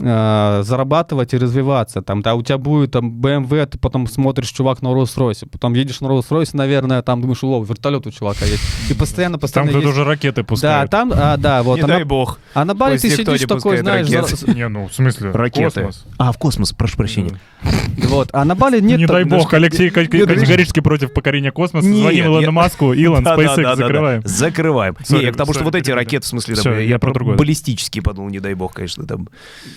э, 0.00 0.62
зарабатывать 0.64 1.34
и 1.34 1.38
развиваться. 1.38 2.02
Там, 2.02 2.22
да, 2.22 2.34
у 2.34 2.42
тебя 2.42 2.58
будет 2.58 2.92
там 2.92 3.10
BMW, 3.20 3.66
ты 3.66 3.78
потом 3.78 4.06
смотришь, 4.06 4.48
чувак 4.50 4.82
на 4.82 4.88
Rolls-Royce, 4.88 5.48
потом 5.50 5.74
едешь 5.74 6.00
на 6.00 6.06
Rolls-Royce, 6.06 6.50
наверное, 6.54 7.02
там 7.02 7.20
думаешь, 7.20 7.42
о, 7.42 7.62
вертолет 7.62 8.06
у 8.06 8.10
чувака 8.10 8.44
есть. 8.46 8.62
И 8.90 8.94
постоянно, 8.94 9.34
Там 9.34 9.40
постоянно 9.40 9.70
кто-то 9.70 9.86
есть- 9.88 9.98
уже 9.98 10.04
ракеты 10.08 10.42
Да, 10.42 10.46
пускают. 10.46 10.90
там, 10.90 11.12
а, 11.14 11.36
да, 11.36 11.62
вот. 11.62 11.76
Не 11.76 11.82
а 11.82 11.86
на- 11.86 11.94
дай 11.94 12.04
бог. 12.04 12.38
а 12.54 12.64
на 12.64 12.74
Бали 12.74 12.98
ты 12.98 13.10
сидишь 13.10 13.42
такой, 13.42 13.78
знаешь, 13.78 14.08
ракеты. 14.10 14.36
за- 14.36 14.50
Не, 14.54 14.68
ну, 14.68 14.88
в 14.88 14.94
смысле? 14.94 15.30
Ракеты. 15.32 15.82
Космос. 15.82 16.04
А, 16.18 16.32
в 16.32 16.38
космос, 16.38 16.72
прошу 16.72 16.96
прощения. 16.96 17.38
вот. 18.08 18.30
А 18.32 18.44
на 18.44 18.54
Бали 18.54 18.80
нет... 18.80 18.98
не 18.98 19.06
дай 19.06 19.24
бог, 19.24 19.52
Алексей 19.52 19.90
категорически 19.90 20.80
против 20.80 21.12
покорения 21.12 21.50
космоса. 21.52 21.86
Звоним 21.86 22.26
Илону 22.26 22.52
Маску, 22.52 22.92
Илон, 22.92 23.22
Да, 23.22 23.36
да, 23.36 23.42
SpaceX, 23.42 23.56
да, 23.56 23.62
да, 23.62 23.76
да. 23.76 23.76
закрываем. 23.76 24.22
Закрываем. 24.24 24.96
Не, 25.10 25.22
я 25.22 25.32
к 25.32 25.36
тому, 25.36 25.52
что 25.52 25.64
вот 25.64 25.74
эти 25.74 25.90
ракеты, 25.90 26.24
в 26.24 26.28
смысле, 26.28 26.54
там, 26.56 26.78
я 26.78 26.98
про 26.98 27.10
про 27.10 27.14
другое. 27.14 27.36
баллистические 27.36 28.02
подумал, 28.02 28.30
не 28.30 28.38
дай 28.40 28.54
бог, 28.54 28.72
конечно, 28.74 29.04
там. 29.06 29.28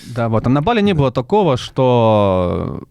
Да, 0.08 0.30
вот. 0.30 0.46
А 0.48 0.50
на 0.50 0.62
Бали 0.62 0.82
не 0.82 0.94
было 0.94 1.12
такого, 1.12 1.58
что 1.58 2.84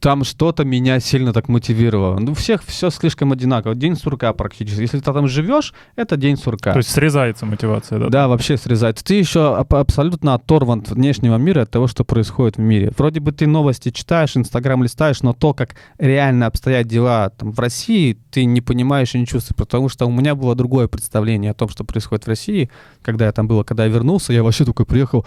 там 0.00 0.24
что-то 0.24 0.64
меня 0.64 1.00
сильно 1.00 1.32
так 1.32 1.48
мотивировало. 1.48 2.18
Ну, 2.18 2.32
у 2.32 2.34
всех 2.34 2.62
все 2.64 2.90
слишком 2.90 3.32
одинаково. 3.32 3.74
День 3.74 3.96
сурка 3.96 4.32
практически. 4.32 4.80
Если 4.80 4.98
ты 4.98 5.04
там 5.12 5.28
живешь, 5.28 5.74
это 5.96 6.16
день 6.16 6.36
сурка. 6.36 6.72
То 6.72 6.78
есть 6.78 6.90
срезается 6.90 7.46
мотивация, 7.46 7.98
да? 7.98 8.08
Да, 8.08 8.28
вообще 8.28 8.56
срезается. 8.56 9.04
Ты 9.04 9.14
еще 9.14 9.56
аб- 9.56 9.74
абсолютно 9.74 10.34
оторван 10.34 10.80
от 10.80 10.90
внешнего 10.90 11.36
мира, 11.36 11.62
от 11.62 11.70
того, 11.70 11.86
что 11.88 12.04
происходит 12.04 12.56
в 12.56 12.60
мире. 12.60 12.92
Вроде 12.96 13.20
бы 13.20 13.32
ты 13.32 13.46
новости 13.46 13.90
читаешь, 13.90 14.36
Инстаграм 14.36 14.82
листаешь, 14.82 15.22
но 15.22 15.32
то, 15.32 15.52
как 15.54 15.74
реально 15.98 16.46
обстоят 16.46 16.86
дела 16.86 17.30
там, 17.30 17.52
в 17.52 17.58
России, 17.58 18.18
ты 18.30 18.44
не 18.44 18.60
понимаешь 18.60 19.14
и 19.14 19.18
не 19.18 19.26
чувствуешь. 19.26 19.56
Потому 19.56 19.88
что 19.88 20.06
у 20.06 20.12
меня 20.12 20.34
было 20.34 20.54
другое 20.54 20.86
представление 20.88 21.50
о 21.50 21.54
том, 21.54 21.68
что 21.68 21.84
происходит 21.84 22.24
в 22.24 22.28
России. 22.28 22.70
Когда 23.02 23.26
я 23.26 23.32
там 23.32 23.48
был, 23.48 23.64
когда 23.64 23.84
я 23.84 23.90
вернулся, 23.90 24.32
я 24.32 24.42
вообще 24.42 24.64
такой 24.64 24.86
приехал, 24.86 25.26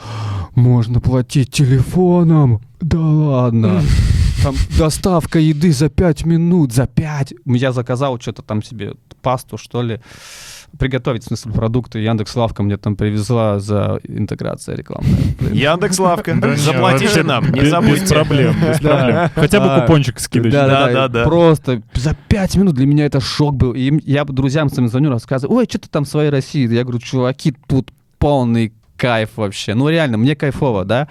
можно 0.56 1.02
платить 1.02 1.52
телефоном? 1.52 2.62
Да 2.80 3.00
ладно. 3.00 3.82
Там 4.44 4.56
доставка 4.78 5.40
еды 5.40 5.72
за 5.72 5.90
5 5.90 6.26
минут, 6.26 6.74
за 6.74 6.88
5. 6.88 7.34
Я 7.46 7.72
заказал 7.72 8.20
что-то 8.20 8.42
там 8.42 8.64
себе, 8.64 8.94
пасту, 9.22 9.58
что 9.58 9.82
ли 9.82 10.00
приготовить, 10.80 11.24
в 11.24 11.28
смысле, 11.28 11.52
продукты. 11.52 12.00
Яндекс 12.00 12.34
Лавка 12.36 12.64
мне 12.64 12.78
там 12.78 12.96
привезла 12.96 13.60
за 13.60 14.00
интеграция 14.08 14.76
рекламная. 14.78 15.20
Яндекс 15.52 16.00
Лавка, 16.00 16.34
заплатите 16.56 17.24
нам, 17.24 17.52
не 17.52 17.60
без- 17.60 17.70
забудьте. 17.70 18.02
Без 18.02 18.10
проблем. 18.10 18.56
Хотя 19.36 19.60
бы 19.60 19.82
купончик 19.82 20.20
скидочный. 20.20 20.52
Да, 20.52 20.92
Да, 20.92 21.08
да. 21.08 21.24
Просто 21.26 21.82
за 21.94 22.16
пять 22.28 22.56
минут 22.56 22.76
для 22.76 22.86
меня 22.86 23.06
это 23.06 23.20
шок 23.20 23.56
был. 23.56 23.74
И 23.74 24.00
я 24.10 24.24
друзьям 24.24 24.70
своим 24.70 24.88
звоню, 24.88 25.10
рассказываю, 25.10 25.58
ой, 25.58 25.66
что 25.70 25.78
ты 25.80 25.90
там 25.90 26.06
в 26.06 26.08
своей 26.08 26.30
России? 26.30 26.72
Я 26.74 26.84
говорю, 26.84 27.00
чуваки, 27.00 27.54
тут 27.68 27.92
полный 28.18 28.72
кайф 29.02 29.30
вообще. 29.36 29.74
Ну 29.74 29.90
реально, 29.90 30.18
мне 30.18 30.36
кайфово, 30.36 30.86
да? 30.86 31.08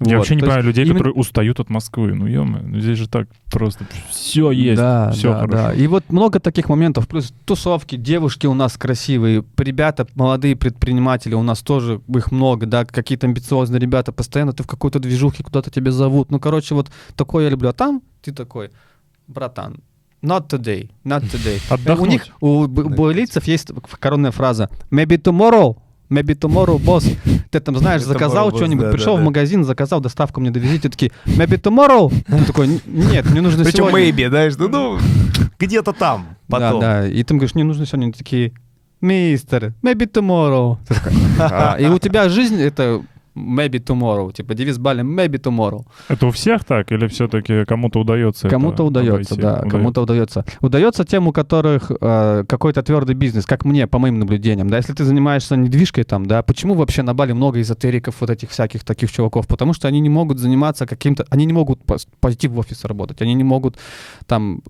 Я 0.00 0.16
Вот, 0.16 0.20
вообще 0.20 0.34
не 0.36 0.40
то 0.40 0.46
есть 0.46 0.54
понимаю 0.56 0.62
людей, 0.64 0.84
именно- 0.84 0.98
которые 0.98 1.14
устают 1.14 1.60
от 1.60 1.68
Москвы. 1.68 2.14
Ну, 2.14 2.26
ё 2.26 2.44
ну 2.44 2.80
здесь 2.80 2.96
же 2.98 3.06
так 3.08 3.28
просто 3.52 3.84
все 4.10 4.50
есть, 4.50 4.80
Да, 4.80 5.10
все 5.12 5.32
да, 5.32 5.40
хорошо. 5.40 5.56
да. 5.68 5.74
И 5.74 5.86
вот 5.86 6.04
много 6.08 6.40
таких 6.40 6.68
моментов. 6.70 7.06
Плюс 7.06 7.34
тусовки, 7.44 7.96
девушки 7.96 8.46
у 8.46 8.54
нас 8.54 8.76
красивые, 8.78 9.44
ребята, 9.58 10.06
молодые 10.14 10.56
предприниматели 10.56 11.34
у 11.34 11.42
нас 11.42 11.60
тоже, 11.60 12.00
их 12.16 12.32
много, 12.32 12.64
да, 12.66 12.84
какие-то 12.86 13.26
амбициозные 13.26 13.78
ребята. 13.80 14.10
Постоянно 14.12 14.52
ты 14.54 14.62
в 14.62 14.66
какой-то 14.66 14.98
движухе 14.98 15.42
куда-то 15.44 15.70
тебя 15.70 15.92
зовут. 15.92 16.30
Ну, 16.30 16.40
короче, 16.40 16.74
вот 16.74 16.90
такое 17.14 17.44
я 17.44 17.50
люблю. 17.50 17.68
А 17.68 17.72
там 17.74 18.00
ты 18.22 18.32
такой, 18.32 18.70
братан, 19.28 19.76
Not 20.22 20.48
today, 20.48 20.88
not 21.04 21.20
today. 21.24 21.60
Отдохнуть. 21.68 22.00
У 22.08 22.10
них, 22.10 22.26
у 22.40 22.66
б- 22.66 22.84
балийцев 22.96 23.44
есть 23.44 23.70
коронная 24.00 24.30
фраза 24.30 24.70
«Maybe 24.90 25.18
tomorrow», 25.20 25.76
Maybe 26.10 26.38
tomorrow, 26.38 26.78
босс. 26.78 27.06
Ты 27.50 27.60
там, 27.60 27.78
знаешь, 27.78 28.02
заказал 28.02 28.54
что-нибудь, 28.54 28.86
да, 28.86 28.92
пришел 28.92 29.16
да, 29.16 29.22
в 29.22 29.24
магазин, 29.24 29.64
заказал 29.64 30.00
доставку 30.00 30.40
мне 30.40 30.50
довезите, 30.50 30.88
такие, 30.90 31.12
maybe 31.24 31.60
tomorrow. 31.60 32.12
Ты 32.26 32.44
такой, 32.44 32.66
«Н- 32.66 32.80
нет, 32.86 33.28
мне 33.30 33.40
нужно 33.40 33.64
Причем 33.64 33.88
сегодня. 33.88 34.10
maybe, 34.10 34.28
знаешь, 34.28 34.54
ну, 34.58 34.68
ну, 34.68 34.98
где-то 35.58 35.92
там, 35.92 36.36
потом. 36.48 36.80
Да, 36.80 37.00
да. 37.02 37.08
И 37.08 37.22
ты 37.22 37.34
говоришь, 37.34 37.54
мне 37.54 37.64
нужно 37.64 37.86
сегодня. 37.86 38.12
Такие, 38.12 38.52
мистер, 39.00 39.72
maybe 39.82 40.06
tomorrow. 40.10 40.78
«А». 41.38 41.76
И 41.78 41.86
у 41.86 41.98
тебя 41.98 42.28
жизнь 42.28 42.60
это 42.60 43.02
maybe 43.34 43.82
tomorrow. 43.84 44.32
Типа 44.32 44.54
девиз 44.54 44.78
Бали 44.78 45.02
maybe 45.02 45.40
tomorrow. 45.40 45.84
Это 46.08 46.26
у 46.26 46.30
всех 46.30 46.64
так 46.64 46.92
или 46.92 47.06
все-таки 47.08 47.64
кому-то 47.64 48.00
удается? 48.00 48.48
Кому-то 48.48 48.84
удается, 48.84 49.34
обойти? 49.34 49.42
да, 49.42 49.68
кому-то 49.68 50.02
удается. 50.02 50.44
Удается 50.60 51.04
тем, 51.04 51.28
у 51.28 51.32
которых 51.32 51.90
э, 52.00 52.44
какой-то 52.48 52.82
твердый 52.82 53.14
бизнес, 53.14 53.46
как 53.46 53.64
мне, 53.64 53.86
по 53.86 53.98
моим 53.98 54.18
наблюдениям. 54.18 54.70
Да, 54.70 54.76
если 54.76 54.92
ты 54.92 55.04
занимаешься 55.04 55.56
недвижкой 55.56 56.04
там, 56.04 56.26
да, 56.26 56.42
почему 56.42 56.74
вообще 56.74 57.02
на 57.02 57.14
Бали 57.14 57.32
много 57.32 57.60
эзотериков, 57.60 58.16
вот 58.20 58.30
этих 58.30 58.50
всяких 58.50 58.84
таких 58.84 59.10
чуваков? 59.12 59.46
Потому 59.46 59.72
что 59.72 59.88
они 59.88 60.00
не 60.00 60.08
могут 60.08 60.38
заниматься 60.38 60.86
каким-то, 60.86 61.26
они 61.30 61.46
не 61.46 61.52
могут 61.52 61.80
пойти 62.20 62.48
в 62.48 62.58
офис 62.58 62.84
работать, 62.84 63.22
они 63.22 63.34
не 63.34 63.44
могут 63.44 63.76
там 64.26 64.62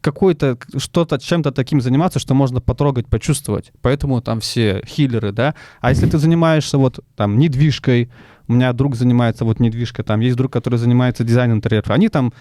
какой-то 0.00 0.58
что-то 0.76 1.18
чем-то 1.18 1.52
таким 1.52 1.80
заниматься, 1.80 2.18
что 2.18 2.34
можно 2.34 2.60
потрогать, 2.60 3.06
почувствовать. 3.06 3.72
Поэтому 3.82 4.20
там 4.20 4.40
все 4.40 4.82
хиллеры, 4.86 5.32
да. 5.32 5.54
А 5.80 5.90
если 5.90 6.08
ты 6.08 6.18
занимаешься 6.18 6.78
вот 6.78 7.00
там 7.16 7.38
недвижкой, 7.38 8.10
у 8.48 8.52
меня 8.52 8.72
друг 8.72 8.96
занимается 8.96 9.44
вот 9.44 9.60
недвижкой, 9.60 10.04
там 10.04 10.20
есть 10.20 10.36
друг, 10.36 10.52
который 10.52 10.78
занимается 10.78 11.24
дизайном 11.24 11.58
интерьеров, 11.58 11.90
они 11.90 12.08
там 12.08 12.32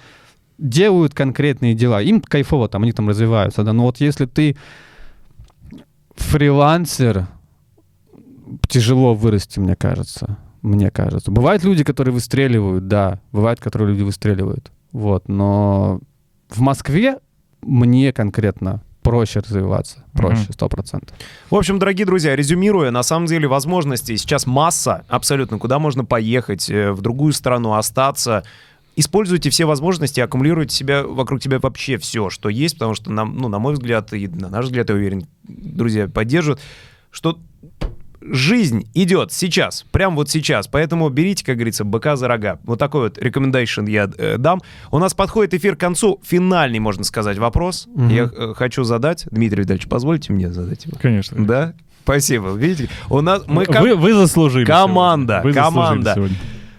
делают 0.57 1.13
конкретные 1.13 1.73
дела, 1.73 2.01
им 2.01 2.21
кайфово 2.21 2.67
там, 2.67 2.83
они 2.83 2.91
там 2.91 3.07
развиваются, 3.09 3.63
да. 3.63 3.73
Но 3.73 3.83
вот 3.83 3.99
если 3.99 4.25
ты 4.25 4.57
фрилансер, 6.15 7.27
тяжело 8.67 9.13
вырасти, 9.13 9.59
мне 9.59 9.75
кажется. 9.75 10.37
Мне 10.61 10.91
кажется. 10.91 11.31
Бывают 11.31 11.63
люди, 11.63 11.83
которые 11.83 12.13
выстреливают, 12.13 12.87
да. 12.87 13.21
Бывают, 13.31 13.61
которые 13.61 13.89
люди 13.91 14.03
выстреливают. 14.03 14.71
Вот. 14.91 15.29
Но 15.29 16.01
в 16.49 16.59
Москве 16.59 17.19
мне 17.61 18.13
конкретно 18.13 18.81
проще 19.01 19.39
развиваться. 19.39 20.03
Проще, 20.13 20.47
сто 20.51 20.69
процентов. 20.69 21.17
В 21.49 21.55
общем, 21.55 21.79
дорогие 21.79 22.05
друзья, 22.05 22.35
резюмируя, 22.35 22.91
на 22.91 23.03
самом 23.03 23.25
деле 23.25 23.47
возможностей 23.47 24.17
сейчас 24.17 24.45
масса 24.45 25.05
абсолютно, 25.07 25.57
куда 25.57 25.79
можно 25.79 26.05
поехать, 26.05 26.69
э, 26.69 26.91
в 26.91 27.01
другую 27.01 27.33
страну 27.33 27.73
остаться. 27.73 28.43
Используйте 28.95 29.49
все 29.49 29.65
возможности, 29.65 30.19
аккумулируйте 30.19 30.75
себя 30.75 31.03
вокруг 31.03 31.39
тебя 31.39 31.59
вообще 31.59 31.97
все, 31.97 32.29
что 32.29 32.49
есть, 32.49 32.75
потому 32.75 32.95
что, 32.95 33.11
нам, 33.11 33.37
ну, 33.37 33.47
на 33.47 33.57
мой 33.57 33.73
взгляд, 33.73 34.13
и 34.13 34.27
на 34.27 34.49
наш 34.49 34.65
взгляд, 34.65 34.89
я 34.89 34.95
уверен, 34.95 35.25
друзья 35.47 36.07
поддержат, 36.07 36.59
что 37.09 37.39
жизнь 38.31 38.89
идет 38.93 39.31
сейчас, 39.31 39.85
прям 39.91 40.15
вот 40.15 40.29
сейчас. 40.29 40.67
Поэтому 40.67 41.09
берите, 41.09 41.45
как 41.45 41.55
говорится, 41.55 41.83
быка 41.83 42.15
за 42.15 42.27
рога. 42.27 42.59
Вот 42.63 42.79
такой 42.79 43.01
вот 43.01 43.17
recommendation 43.17 43.89
я 43.89 44.09
э, 44.17 44.37
дам. 44.37 44.61
У 44.91 44.99
нас 44.99 45.13
подходит 45.13 45.53
эфир 45.53 45.75
к 45.75 45.79
концу. 45.79 46.19
Финальный, 46.23 46.79
можно 46.79 47.03
сказать, 47.03 47.37
вопрос. 47.37 47.87
Мгм. 47.93 48.09
Я 48.09 48.23
э, 48.35 48.53
хочу 48.55 48.83
задать. 48.83 49.25
Дмитрий 49.31 49.63
Витальевич, 49.63 49.87
позвольте 49.87 50.33
мне 50.33 50.51
задать 50.51 50.85
его? 50.85 50.97
Конечно. 50.99 51.45
Да? 51.45 51.73
Спасибо. 52.03 52.49
Видите, 52.53 52.89
у 53.09 53.21
нас 53.21 53.43
мы 53.47 53.65
ко- 53.65 53.81
вы, 53.81 53.95
вы 53.95 54.13
заслужили. 54.13 54.65
Команда, 54.65 55.41
сегодня. 55.41 55.61
Вы 55.61 55.67
команда. 55.67 56.13
сегодня. 56.15 56.37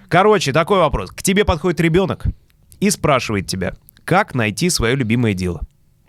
Короче, 0.08 0.52
такой 0.52 0.78
вопрос. 0.78 1.10
К 1.10 1.22
тебе 1.22 1.44
подходит 1.44 1.80
ребенок 1.80 2.24
и 2.80 2.90
спрашивает 2.90 3.46
тебя, 3.46 3.74
как 4.04 4.34
найти 4.34 4.68
свое 4.70 4.96
любимое 4.96 5.34
дело. 5.34 5.60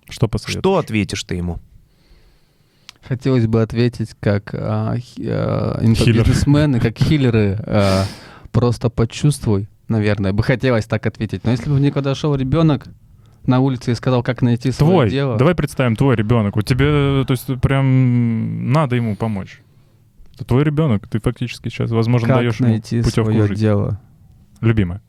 Что 0.10 0.28
посоветуешь? 0.28 0.62
Что 0.62 0.78
ответишь 0.78 1.24
ты 1.24 1.36
ему? 1.36 1.60
Хотелось 3.08 3.48
бы 3.48 3.62
ответить 3.62 4.12
как 4.20 4.54
а, 4.54 4.96
хи- 4.98 5.26
а, 5.28 5.80
инфобизнесмены, 5.82 6.80
как 6.80 6.98
хиллеры. 6.98 7.58
а, 7.66 8.06
просто 8.52 8.90
почувствуй, 8.90 9.68
наверное. 9.88 10.34
Бы 10.34 10.44
хотелось 10.44 10.86
так 10.86 11.06
ответить. 11.06 11.44
Но 11.44 11.52
если 11.52 11.70
бы 11.70 11.78
мне 11.78 11.92
подошел 11.92 12.36
ребенок 12.36 12.86
на 13.46 13.60
улице 13.60 13.92
и 13.92 13.96
сказал, 13.96 14.22
как 14.24 14.42
найти 14.44 14.72
свое 14.72 14.92
Твой. 14.92 15.10
дело... 15.10 15.38
Давай 15.38 15.56
представим, 15.56 15.96
твой 15.96 16.16
ребенок. 16.16 16.56
У 16.58 16.62
тебя, 16.62 17.24
то 17.26 17.32
есть, 17.32 17.48
прям 17.60 18.72
надо 18.72 18.96
ему 18.96 19.16
помочь. 19.16 19.62
Это 20.36 20.46
твой 20.46 20.64
ребенок. 20.64 21.08
Ты 21.08 21.20
фактически 21.20 21.70
сейчас, 21.70 21.90
возможно, 21.92 22.28
как 22.28 22.38
даешь 22.38 22.60
ему 22.60 22.70
найти 22.70 23.02
путевку 23.02 23.32
свое 23.32 23.44
в 23.44 23.48
жизнь. 23.48 23.62
дело? 23.62 24.00
Любимое. 24.62 25.02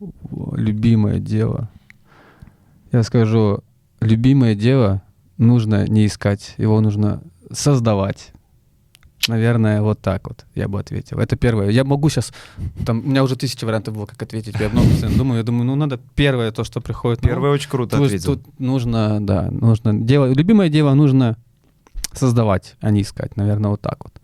Любимое 0.52 1.18
дело. 1.18 1.68
Я 2.90 3.02
скажу, 3.02 3.62
любимое 4.00 4.54
дело 4.54 5.02
нужно 5.36 5.86
не 5.86 6.06
искать, 6.06 6.54
его 6.56 6.80
нужно 6.80 7.22
создавать. 7.52 8.32
Наверное, 9.28 9.82
вот 9.82 10.00
так 10.00 10.28
вот 10.28 10.46
я 10.54 10.66
бы 10.66 10.80
ответил. 10.80 11.18
Это 11.18 11.36
первое. 11.36 11.70
Я 11.70 11.84
могу 11.84 12.08
сейчас... 12.08 12.32
Там, 12.84 13.00
у 13.00 13.02
меня 13.02 13.22
уже 13.22 13.36
тысяча 13.36 13.64
вариантов 13.64 13.94
было, 13.94 14.06
как 14.06 14.20
ответить. 14.20 14.56
Я 14.58 14.68
много 14.68 14.88
думаю. 15.16 15.38
Я 15.38 15.44
думаю, 15.44 15.64
ну 15.64 15.76
надо 15.76 16.00
первое 16.16 16.50
то, 16.50 16.64
что 16.64 16.80
приходит. 16.80 17.20
Первое 17.20 17.52
очень 17.52 17.70
круто 17.70 17.96
Тут- 17.96 18.06
ответил. 18.06 18.34
Тут 18.34 18.58
нужно, 18.58 19.24
да, 19.24 19.48
нужно 19.50 19.94
дело, 19.94 20.26
любимое 20.32 20.68
дело 20.68 20.94
нужно 20.94 21.36
создавать, 22.12 22.74
а 22.80 22.90
не 22.90 23.02
искать, 23.02 23.36
наверное, 23.36 23.70
вот 23.70 23.80
так 23.80 23.98
вот. 24.04 24.20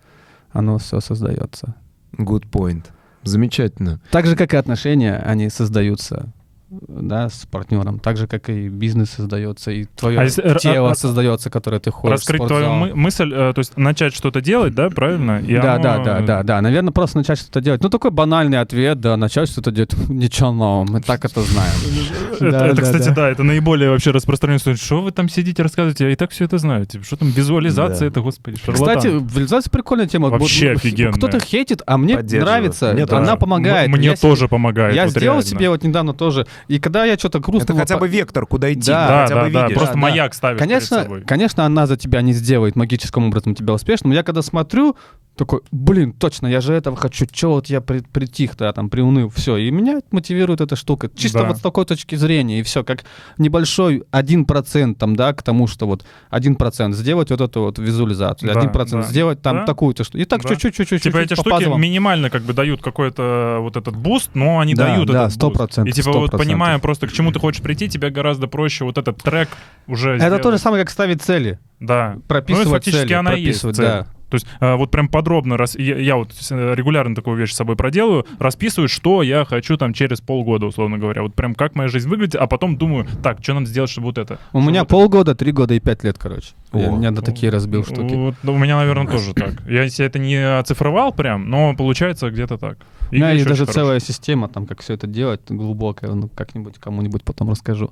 оно 0.51 0.79
все 0.79 1.01
создается. 1.01 1.75
Good 2.13 2.51
point. 2.51 2.87
Замечательно. 3.23 4.01
Так 4.11 4.27
же, 4.27 4.35
как 4.37 4.55
и 4.55 4.57
отношения, 4.57 5.17
они 5.17 5.49
создаются 5.51 6.33
да, 6.71 7.29
с 7.31 7.47
партнером, 7.51 7.99
так 7.99 8.17
же, 8.19 8.27
как 8.27 8.51
и 8.51 8.69
бизнес 8.69 9.11
создается, 9.11 9.71
и 9.71 9.87
твое 9.87 10.21
А 10.21 10.25
если- 10.25 10.43
р- 10.43 10.59
тело 10.59 10.89
а- 10.89 10.93
а- 10.93 10.95
создается, 10.95 11.49
которое 11.49 11.81
ты 11.81 11.91
ходишь 11.91 12.19
Раскрыть 12.19 12.47
твою 12.47 12.71
мы- 12.73 12.95
мысль, 12.95 13.33
э, 13.33 13.53
то 13.55 13.59
есть 13.59 13.77
начать 13.79 14.15
что-то 14.15 14.41
делать, 14.43 14.75
да, 14.75 14.91
правильно? 14.91 15.41
И 15.41 15.55
да, 15.57 15.75
оно- 15.75 15.83
да, 15.83 15.99
да, 15.99 16.21
да, 16.21 16.43
да. 16.43 16.61
Наверное, 16.61 16.93
просто 16.93 17.17
начать 17.19 17.39
что-то 17.39 17.63
делать. 17.63 17.83
Ну, 17.83 17.89
такой 17.89 18.11
банальный 18.11 18.61
ответ, 18.61 19.01
да, 19.01 19.17
начать 19.17 19.49
что-то 19.49 19.71
делать. 19.71 19.95
Ничего 20.09 20.53
нового, 20.53 20.85
мы 20.91 21.01
так 21.01 21.25
это 21.25 21.41
знаем. 21.43 21.73
Это, 22.41 22.83
кстати, 22.83 23.09
да. 23.15 23.31
это 23.31 23.43
наиболее 23.43 23.91
вообще 23.91 24.11
распространенное. 24.11 24.77
Что 24.77 25.03
вы 25.03 25.11
там 25.11 25.29
сидите, 25.29 25.63
рассказываете? 25.63 26.05
Я 26.05 26.13
и 26.13 26.15
так 26.17 26.31
все 26.31 26.45
это 26.45 26.59
знаю. 26.59 26.87
Типа, 26.87 27.05
что 27.05 27.17
там 27.17 27.31
визуализация, 27.31 28.09
это, 28.09 28.21
господи. 28.21 28.59
Кстати, 28.59 29.09
визуализация 29.09 29.71
прикольная 29.71 30.07
тема. 30.07 30.29
Вообще 30.29 30.71
Вот, 30.75 30.77
офигенная. 30.79 31.13
Кто-то 31.13 31.41
хейтит, 31.41 31.83
а 31.87 31.97
мне 31.99 32.19
нравится. 32.19 32.91
Она 33.11 33.37
помогает. 33.37 33.89
Мне 33.89 34.15
тоже 34.17 34.49
помогает. 34.49 34.95
Я 34.95 35.09
сделал 35.09 35.43
себе 35.43 35.71
вот 35.71 35.83
недавно 35.83 36.13
тоже. 36.15 36.47
И 36.67 36.79
когда 36.79 37.05
я 37.05 37.17
что-то 37.17 37.39
грустно... 37.41 37.73
Это 37.73 37.81
хотя 37.81 37.97
бы 37.99 38.09
вектор, 38.09 38.47
куда 38.47 38.73
идти. 38.73 38.91
Да, 38.91 39.07
Да, 39.09 39.23
хотя 39.23 39.35
да, 39.37 39.45
бы 39.45 39.51
да. 39.51 39.63
видишь. 39.63 39.77
Просто 39.77 39.95
Да, 39.95 40.01
да. 40.01 40.09
маяк 40.09 40.35
ставишь 40.35 40.59
перед 40.59 40.69
Конечно, 40.71 41.03
собой. 41.03 41.23
конечно, 41.23 41.65
она 41.65 41.87
за 41.87 41.97
тебя 41.97 42.21
не 42.23 42.33
сделает 42.33 42.77
магическим 42.77 43.27
образом 43.27 43.55
тебя 43.55 43.75
успешным. 43.75 44.13
Я 44.13 44.23
когда 44.23 44.43
смотрю, 44.43 44.97
такой, 45.39 45.61
блин, 45.71 46.13
точно, 46.13 46.49
я 46.49 46.61
же 46.61 46.75
этого 46.75 46.97
хочу. 46.97 47.25
Че 47.27 47.49
вот 47.49 47.69
я 47.69 47.81
при- 47.81 48.01
притих, 48.01 48.57
да, 48.57 48.73
там, 48.73 48.91
приуныл, 48.91 49.31
все. 49.31 49.57
И 49.57 49.71
меня 49.71 50.01
мотивирует 50.11 50.61
эта 50.61 50.77
штука. 50.77 51.09
Чисто 51.17 51.39
Да. 51.41 51.45
вот 51.47 51.57
с 51.59 51.61
такой 51.61 51.85
точки 51.87 52.17
зрения, 52.17 52.61
и 52.61 52.63
все. 52.63 52.83
Как 52.85 53.05
небольшой 53.39 54.03
1% 54.11 54.99
там, 54.99 55.17
да, 55.17 55.33
к 55.33 55.43
тому, 55.43 55.67
что 55.67 55.87
вот 55.87 56.05
1% 56.31 56.93
сделать 56.95 57.31
вот 57.31 57.41
эту 57.41 57.61
вот 57.63 57.79
визуализацию, 57.79 58.53
Да, 58.53 58.61
1% 58.61 59.03
да. 59.03 59.09
сделать 59.09 59.41
там 59.41 59.59
Да. 59.59 59.65
такую-то 59.65 60.05
штуку. 60.05 60.19
И 60.19 60.25
так 60.25 60.43
Да. 60.43 60.49
чуть-чуть, 60.51 60.75
чуть-чуть, 60.75 61.03
Типа 61.03 61.17
эти 61.19 61.29
чуть-чуть 61.29 61.45
по 61.45 61.51
штуки 61.51 61.65
пазлам. 61.65 61.81
минимально 61.81 62.31
как 62.31 62.43
бы 62.43 62.53
дают 62.53 62.83
какой-то 62.83 63.59
вот 63.61 63.77
этот 63.77 63.97
буст, 63.97 64.31
но 64.35 64.59
они 64.59 64.75
Да, 64.75 64.87
дают 64.89 65.09
да, 65.09 65.21
этот 65.23 65.33
сто 65.35 65.47
буст. 65.49 65.59
процентов, 65.59 65.93
И 65.93 65.97
типа 65.97 66.11
сто 66.11 66.21
вот 66.21 66.31
процентов. 66.31 66.47
понимая 66.47 66.79
просто, 66.81 67.07
к 67.07 67.13
чему 67.13 67.31
ты 67.33 67.39
хочешь 67.39 67.63
прийти, 67.63 67.89
тебе 67.89 68.11
гораздо 68.11 68.49
проще 68.49 68.85
вот 68.85 68.99
этот 68.99 69.19
трек 69.23 69.49
уже 69.87 70.11
Это 70.17 70.27
сделать. 70.27 70.43
то 70.43 70.51
же 70.51 70.59
самое, 70.59 70.83
как 70.85 70.91
ставить 70.91 71.23
цели. 71.23 71.59
Да. 71.81 72.17
Прописывать 72.27 72.67
ну 72.67 72.73
фактически 72.75 73.03
цели, 73.03 73.13
она 73.13 73.35
и 73.35 73.41
есть 73.41 73.61
прописывать, 73.63 73.77
цель. 73.77 73.87
да. 73.87 74.07
То 74.29 74.35
есть 74.35 74.47
э, 74.61 74.75
вот 74.75 74.91
прям 74.91 75.09
подробно, 75.09 75.57
раз, 75.57 75.75
я, 75.77 75.97
я 75.97 76.17
вот 76.17 76.33
э, 76.51 76.75
регулярно 76.75 77.15
такую 77.15 77.37
вещь 77.37 77.53
с 77.53 77.57
собой 77.57 77.77
проделаю, 77.77 78.27
расписываю, 78.39 78.89
что 78.89 79.23
я 79.23 79.45
хочу 79.45 79.77
там 79.77 79.93
через 79.93 80.21
полгода, 80.21 80.67
условно 80.67 80.99
говоря. 80.99 81.23
Вот 81.23 81.35
прям 81.35 81.55
как 81.55 81.75
моя 81.75 81.89
жизнь 81.89 82.09
выглядит, 82.09 82.37
а 82.37 82.47
потом 82.47 82.77
думаю, 82.77 83.07
так, 83.23 83.39
что 83.43 83.55
надо 83.55 83.67
сделать, 83.67 83.91
чтобы 83.91 84.09
вот 84.09 84.19
это. 84.19 84.39
У 84.53 84.61
чтобы 84.61 84.71
меня 84.71 84.81
вот 84.81 84.89
полгода, 84.89 85.35
три 85.35 85.53
года 85.53 85.75
и 85.75 85.81
пять 85.81 86.05
лет, 86.05 86.19
короче. 86.19 86.53
Я, 86.73 86.93
О. 86.93 87.01
я 87.01 87.11
на 87.11 87.23
такие 87.23 87.51
разбил 87.51 87.85
штуки. 87.85 88.15
Вот, 88.15 88.35
ну, 88.43 88.55
у 88.55 88.59
меня, 88.59 88.77
наверное, 88.77 89.11
тоже 89.11 89.33
так. 89.35 89.55
Я 89.69 89.89
себе 89.89 90.07
это 90.07 90.19
не 90.19 90.37
оцифровал 90.37 91.13
прям, 91.13 91.49
но 91.49 91.75
получается 91.75 92.31
где-то 92.31 92.59
так. 92.59 92.79
У 93.11 93.15
меня 93.15 93.31
вещь 93.33 93.39
есть 93.39 93.49
даже 93.49 93.63
очень 93.65 93.73
целая 93.73 94.01
система, 94.01 94.49
там, 94.49 94.67
как 94.67 94.83
все 94.83 94.95
это 94.95 95.07
делать, 95.07 95.41
глубокая, 95.49 96.13
ну, 96.13 96.29
как-нибудь 96.29 96.79
кому-нибудь 96.79 97.25
потом 97.25 97.51
расскажу. 97.51 97.91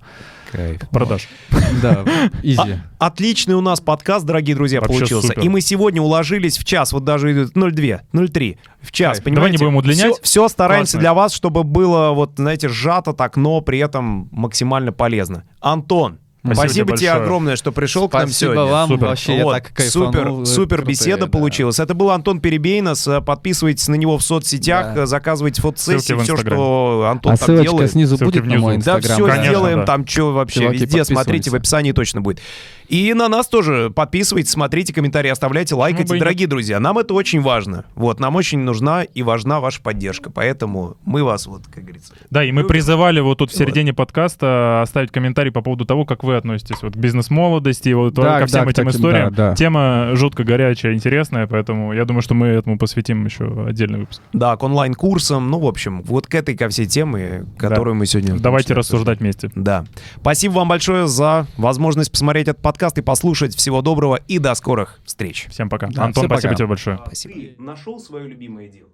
Кайф. 0.53 0.81
Продаж. 0.91 1.29
Да, 1.83 2.05
изи. 2.43 2.81
Отличный 2.99 3.55
у 3.55 3.61
нас 3.61 3.81
подкаст, 3.81 4.25
дорогие 4.25 4.55
друзья, 4.57 4.81
Вообще 4.81 4.99
получился. 4.99 5.29
супер. 5.29 5.43
И 5.43 5.49
мы 5.49 5.61
сегодня 5.61 6.01
уложились 6.01 6.59
в 6.59 6.64
час, 6.64 6.93
вот 6.93 7.05
даже 7.05 7.33
идет 7.33 7.53
02, 7.55 8.03
03, 8.27 8.59
в 8.81 8.93
час, 8.93 9.12
Кайф. 9.19 9.25
понимаете? 9.25 9.35
Давай 9.35 9.51
не 9.51 9.59
будем 9.59 9.77
удлинять. 9.77 10.14
Все, 10.14 10.23
все 10.23 10.49
стараемся 10.49 10.93
Классно. 10.93 11.01
для 11.01 11.14
вас, 11.14 11.33
чтобы 11.33 11.64
было, 11.64 12.12
вот, 12.12 12.33
знаете, 12.37 12.69
сжато 12.69 13.12
так, 13.12 13.37
но 13.37 13.61
при 13.61 13.79
этом 13.79 14.29
максимально 14.33 14.93
полезно. 14.93 15.45
Антон, 15.61 16.19
Спасибо 16.55 16.69
спасибо, 16.69 16.87
тебе 16.89 16.97
тебе 16.99 17.09
большое. 17.11 17.25
огромное, 17.25 17.57
что 17.57 17.73
пришел 17.73 18.09
к 18.09 18.13
нам 18.13 18.29
Спасибо 18.29 18.53
сегодня. 18.55 18.73
вам, 18.73 18.89
Супер. 18.89 19.07
вообще, 19.07 19.43
Вот, 19.43 19.55
я 19.55 19.61
так 19.61 19.73
кайфанул. 19.73 20.13
супер, 20.13 20.47
супер 20.47 20.77
крутые, 20.79 20.89
беседа 20.93 21.25
да. 21.27 21.27
получилась. 21.27 21.79
Это 21.81 21.95
был 21.95 22.11
Антон 22.11 22.41
Перебейнос. 22.41 23.07
Э, 23.09 23.21
Подписывайтесь 23.21 23.89
на 23.89 23.95
него 23.97 24.19
в 24.19 24.23
соцсетях, 24.23 24.95
Да. 24.95 25.07
заказывайте 25.07 25.63
фотосессии, 25.63 26.15
все, 26.23 26.37
что 26.37 27.09
Антон 27.11 27.33
А 27.33 27.37
там 27.37 27.47
ссылочка 27.47 27.71
делает. 27.73 27.91
снизу 27.93 28.17
Ссылки 28.17 28.35
будет 28.39 28.45
на 28.45 28.51
внизу. 28.53 28.63
мой 28.63 28.73
Да, 28.75 28.79
инстаграм? 28.99 29.03
все 29.17 29.27
Конечно, 29.27 29.45
сделаем 29.53 29.79
да. 29.81 29.85
там, 29.87 30.07
что 30.07 30.33
вообще, 30.33 30.61
Чуваки, 30.61 30.79
везде, 30.79 31.05
смотрите, 31.05 31.51
в 31.51 31.55
описании 31.55 31.93
точно 31.93 32.21
будет. 32.21 32.41
И 32.89 33.12
на 33.14 33.28
нас 33.28 33.49
тоже 33.49 33.91
подписывайтесь, 33.95 34.51
смотрите, 34.53 34.93
комментарии 34.95 35.28
оставляйте, 35.30 35.74
лайкайте, 35.74 36.12
нет. 36.14 36.20
дорогие 36.20 36.47
друзья. 36.47 36.78
Нам 36.80 36.99
это 36.99 37.14
очень 37.14 37.41
важно. 37.41 37.84
Вот, 37.95 38.20
нам 38.20 38.37
очень 38.37 38.61
нужна 38.61 39.03
и 39.03 39.22
важна 39.22 39.61
ваша 39.61 39.80
поддержка. 39.82 40.30
Поэтому 40.30 40.97
мы 41.05 41.24
вас, 41.24 41.47
вот, 41.47 41.62
как 41.72 41.82
говорится, 41.84 42.14
Да, 42.30 42.45
и 42.45 42.53
мы 42.53 42.61
Любим. 42.61 42.68
призывали 42.68 43.20
вот 43.20 43.39
тут 43.39 43.51
в 43.51 43.55
Вот. 43.55 43.59
середине 43.59 43.93
подкаста 43.93 44.82
оставить 44.82 45.11
комментарий 45.11 45.51
по 45.51 45.62
поводу 45.62 45.84
того, 45.84 46.05
как 46.05 46.22
вы 46.22 46.37
относитесь 46.37 46.82
вот 46.82 46.93
к 46.95 46.97
бизнес-молодости, 46.97 47.89
вот 47.93 48.14
Да, 48.14 48.39
ко 48.41 48.47
всем 48.47 48.64
да, 48.64 48.70
этим 48.70 48.87
кстати, 48.87 48.97
историям. 48.97 49.34
да, 49.34 49.51
да. 49.51 49.55
Тема 49.57 50.11
жутко 50.14 50.45
горячая, 50.45 50.95
интересная, 50.95 51.47
поэтому 51.49 51.93
я 51.93 52.05
думаю, 52.05 52.22
что 52.22 52.34
мы 52.34 52.47
этому 52.47 52.78
посвятим 52.78 53.24
еще 53.24 53.66
отдельный 53.66 54.01
выпуск. 54.01 54.22
да, 54.32 54.57
к 54.57 54.62
онлайн-курсам, 54.62 55.51
ну, 55.51 55.59
в 55.59 55.66
общем, 55.66 56.03
вот 56.03 56.26
к 56.28 56.34
этой, 56.34 56.57
ко 56.57 56.68
всей 56.68 56.87
теме, 56.87 57.47
которую 57.59 57.97
мы 57.97 58.07
сегодня... 58.07 58.39
Давайте 58.39 58.74
рассуждать 58.74 59.18
вместе. 59.20 59.51
Да. 59.57 59.84
Спасибо 60.20 60.53
вам 60.55 60.68
большое 60.68 61.09
за 61.09 61.47
возможность 61.57 62.11
посмотреть 62.12 62.47
этот 62.49 62.62
подкаст 62.62 62.76
и 62.99 63.03
послушать. 63.03 63.55
Всего 63.55 63.83
доброго 63.83 64.16
и 64.29 64.39
до 64.39 64.55
скорых 64.55 65.01
встреч. 65.05 65.47
Всем 65.49 65.68
пока. 65.68 65.89
Да, 65.89 66.05
Антон, 66.05 66.24
всем 66.24 66.31
спасибо 66.31 66.51
пока. 66.51 66.59
тебе 66.59 66.66
большое. 66.68 66.99
Спасибо. 67.05 67.62
Нашел 67.62 67.99
свое 67.99 68.29
любимое 68.29 68.68
дело? 68.68 68.91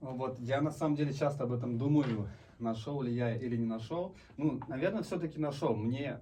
Вот, 0.00 0.38
я 0.40 0.60
на 0.60 0.70
самом 0.70 0.96
деле 0.96 1.12
часто 1.12 1.44
об 1.44 1.52
этом 1.52 1.76
думаю, 1.76 2.28
нашел 2.58 3.02
ли 3.02 3.14
я 3.14 3.34
или 3.34 3.56
не 3.56 3.66
нашел. 3.66 4.16
Ну, 4.36 4.60
наверное, 4.68 5.02
все-таки 5.02 5.38
нашел. 5.38 5.76
Мне 5.76 6.20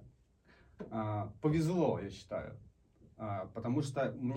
а, 0.91 1.31
повезло, 1.41 1.99
я 1.99 2.09
считаю. 2.09 2.57
А, 3.17 3.49
потому 3.53 3.81
что 3.81 4.13
у 4.17 4.23
меня 4.23 4.35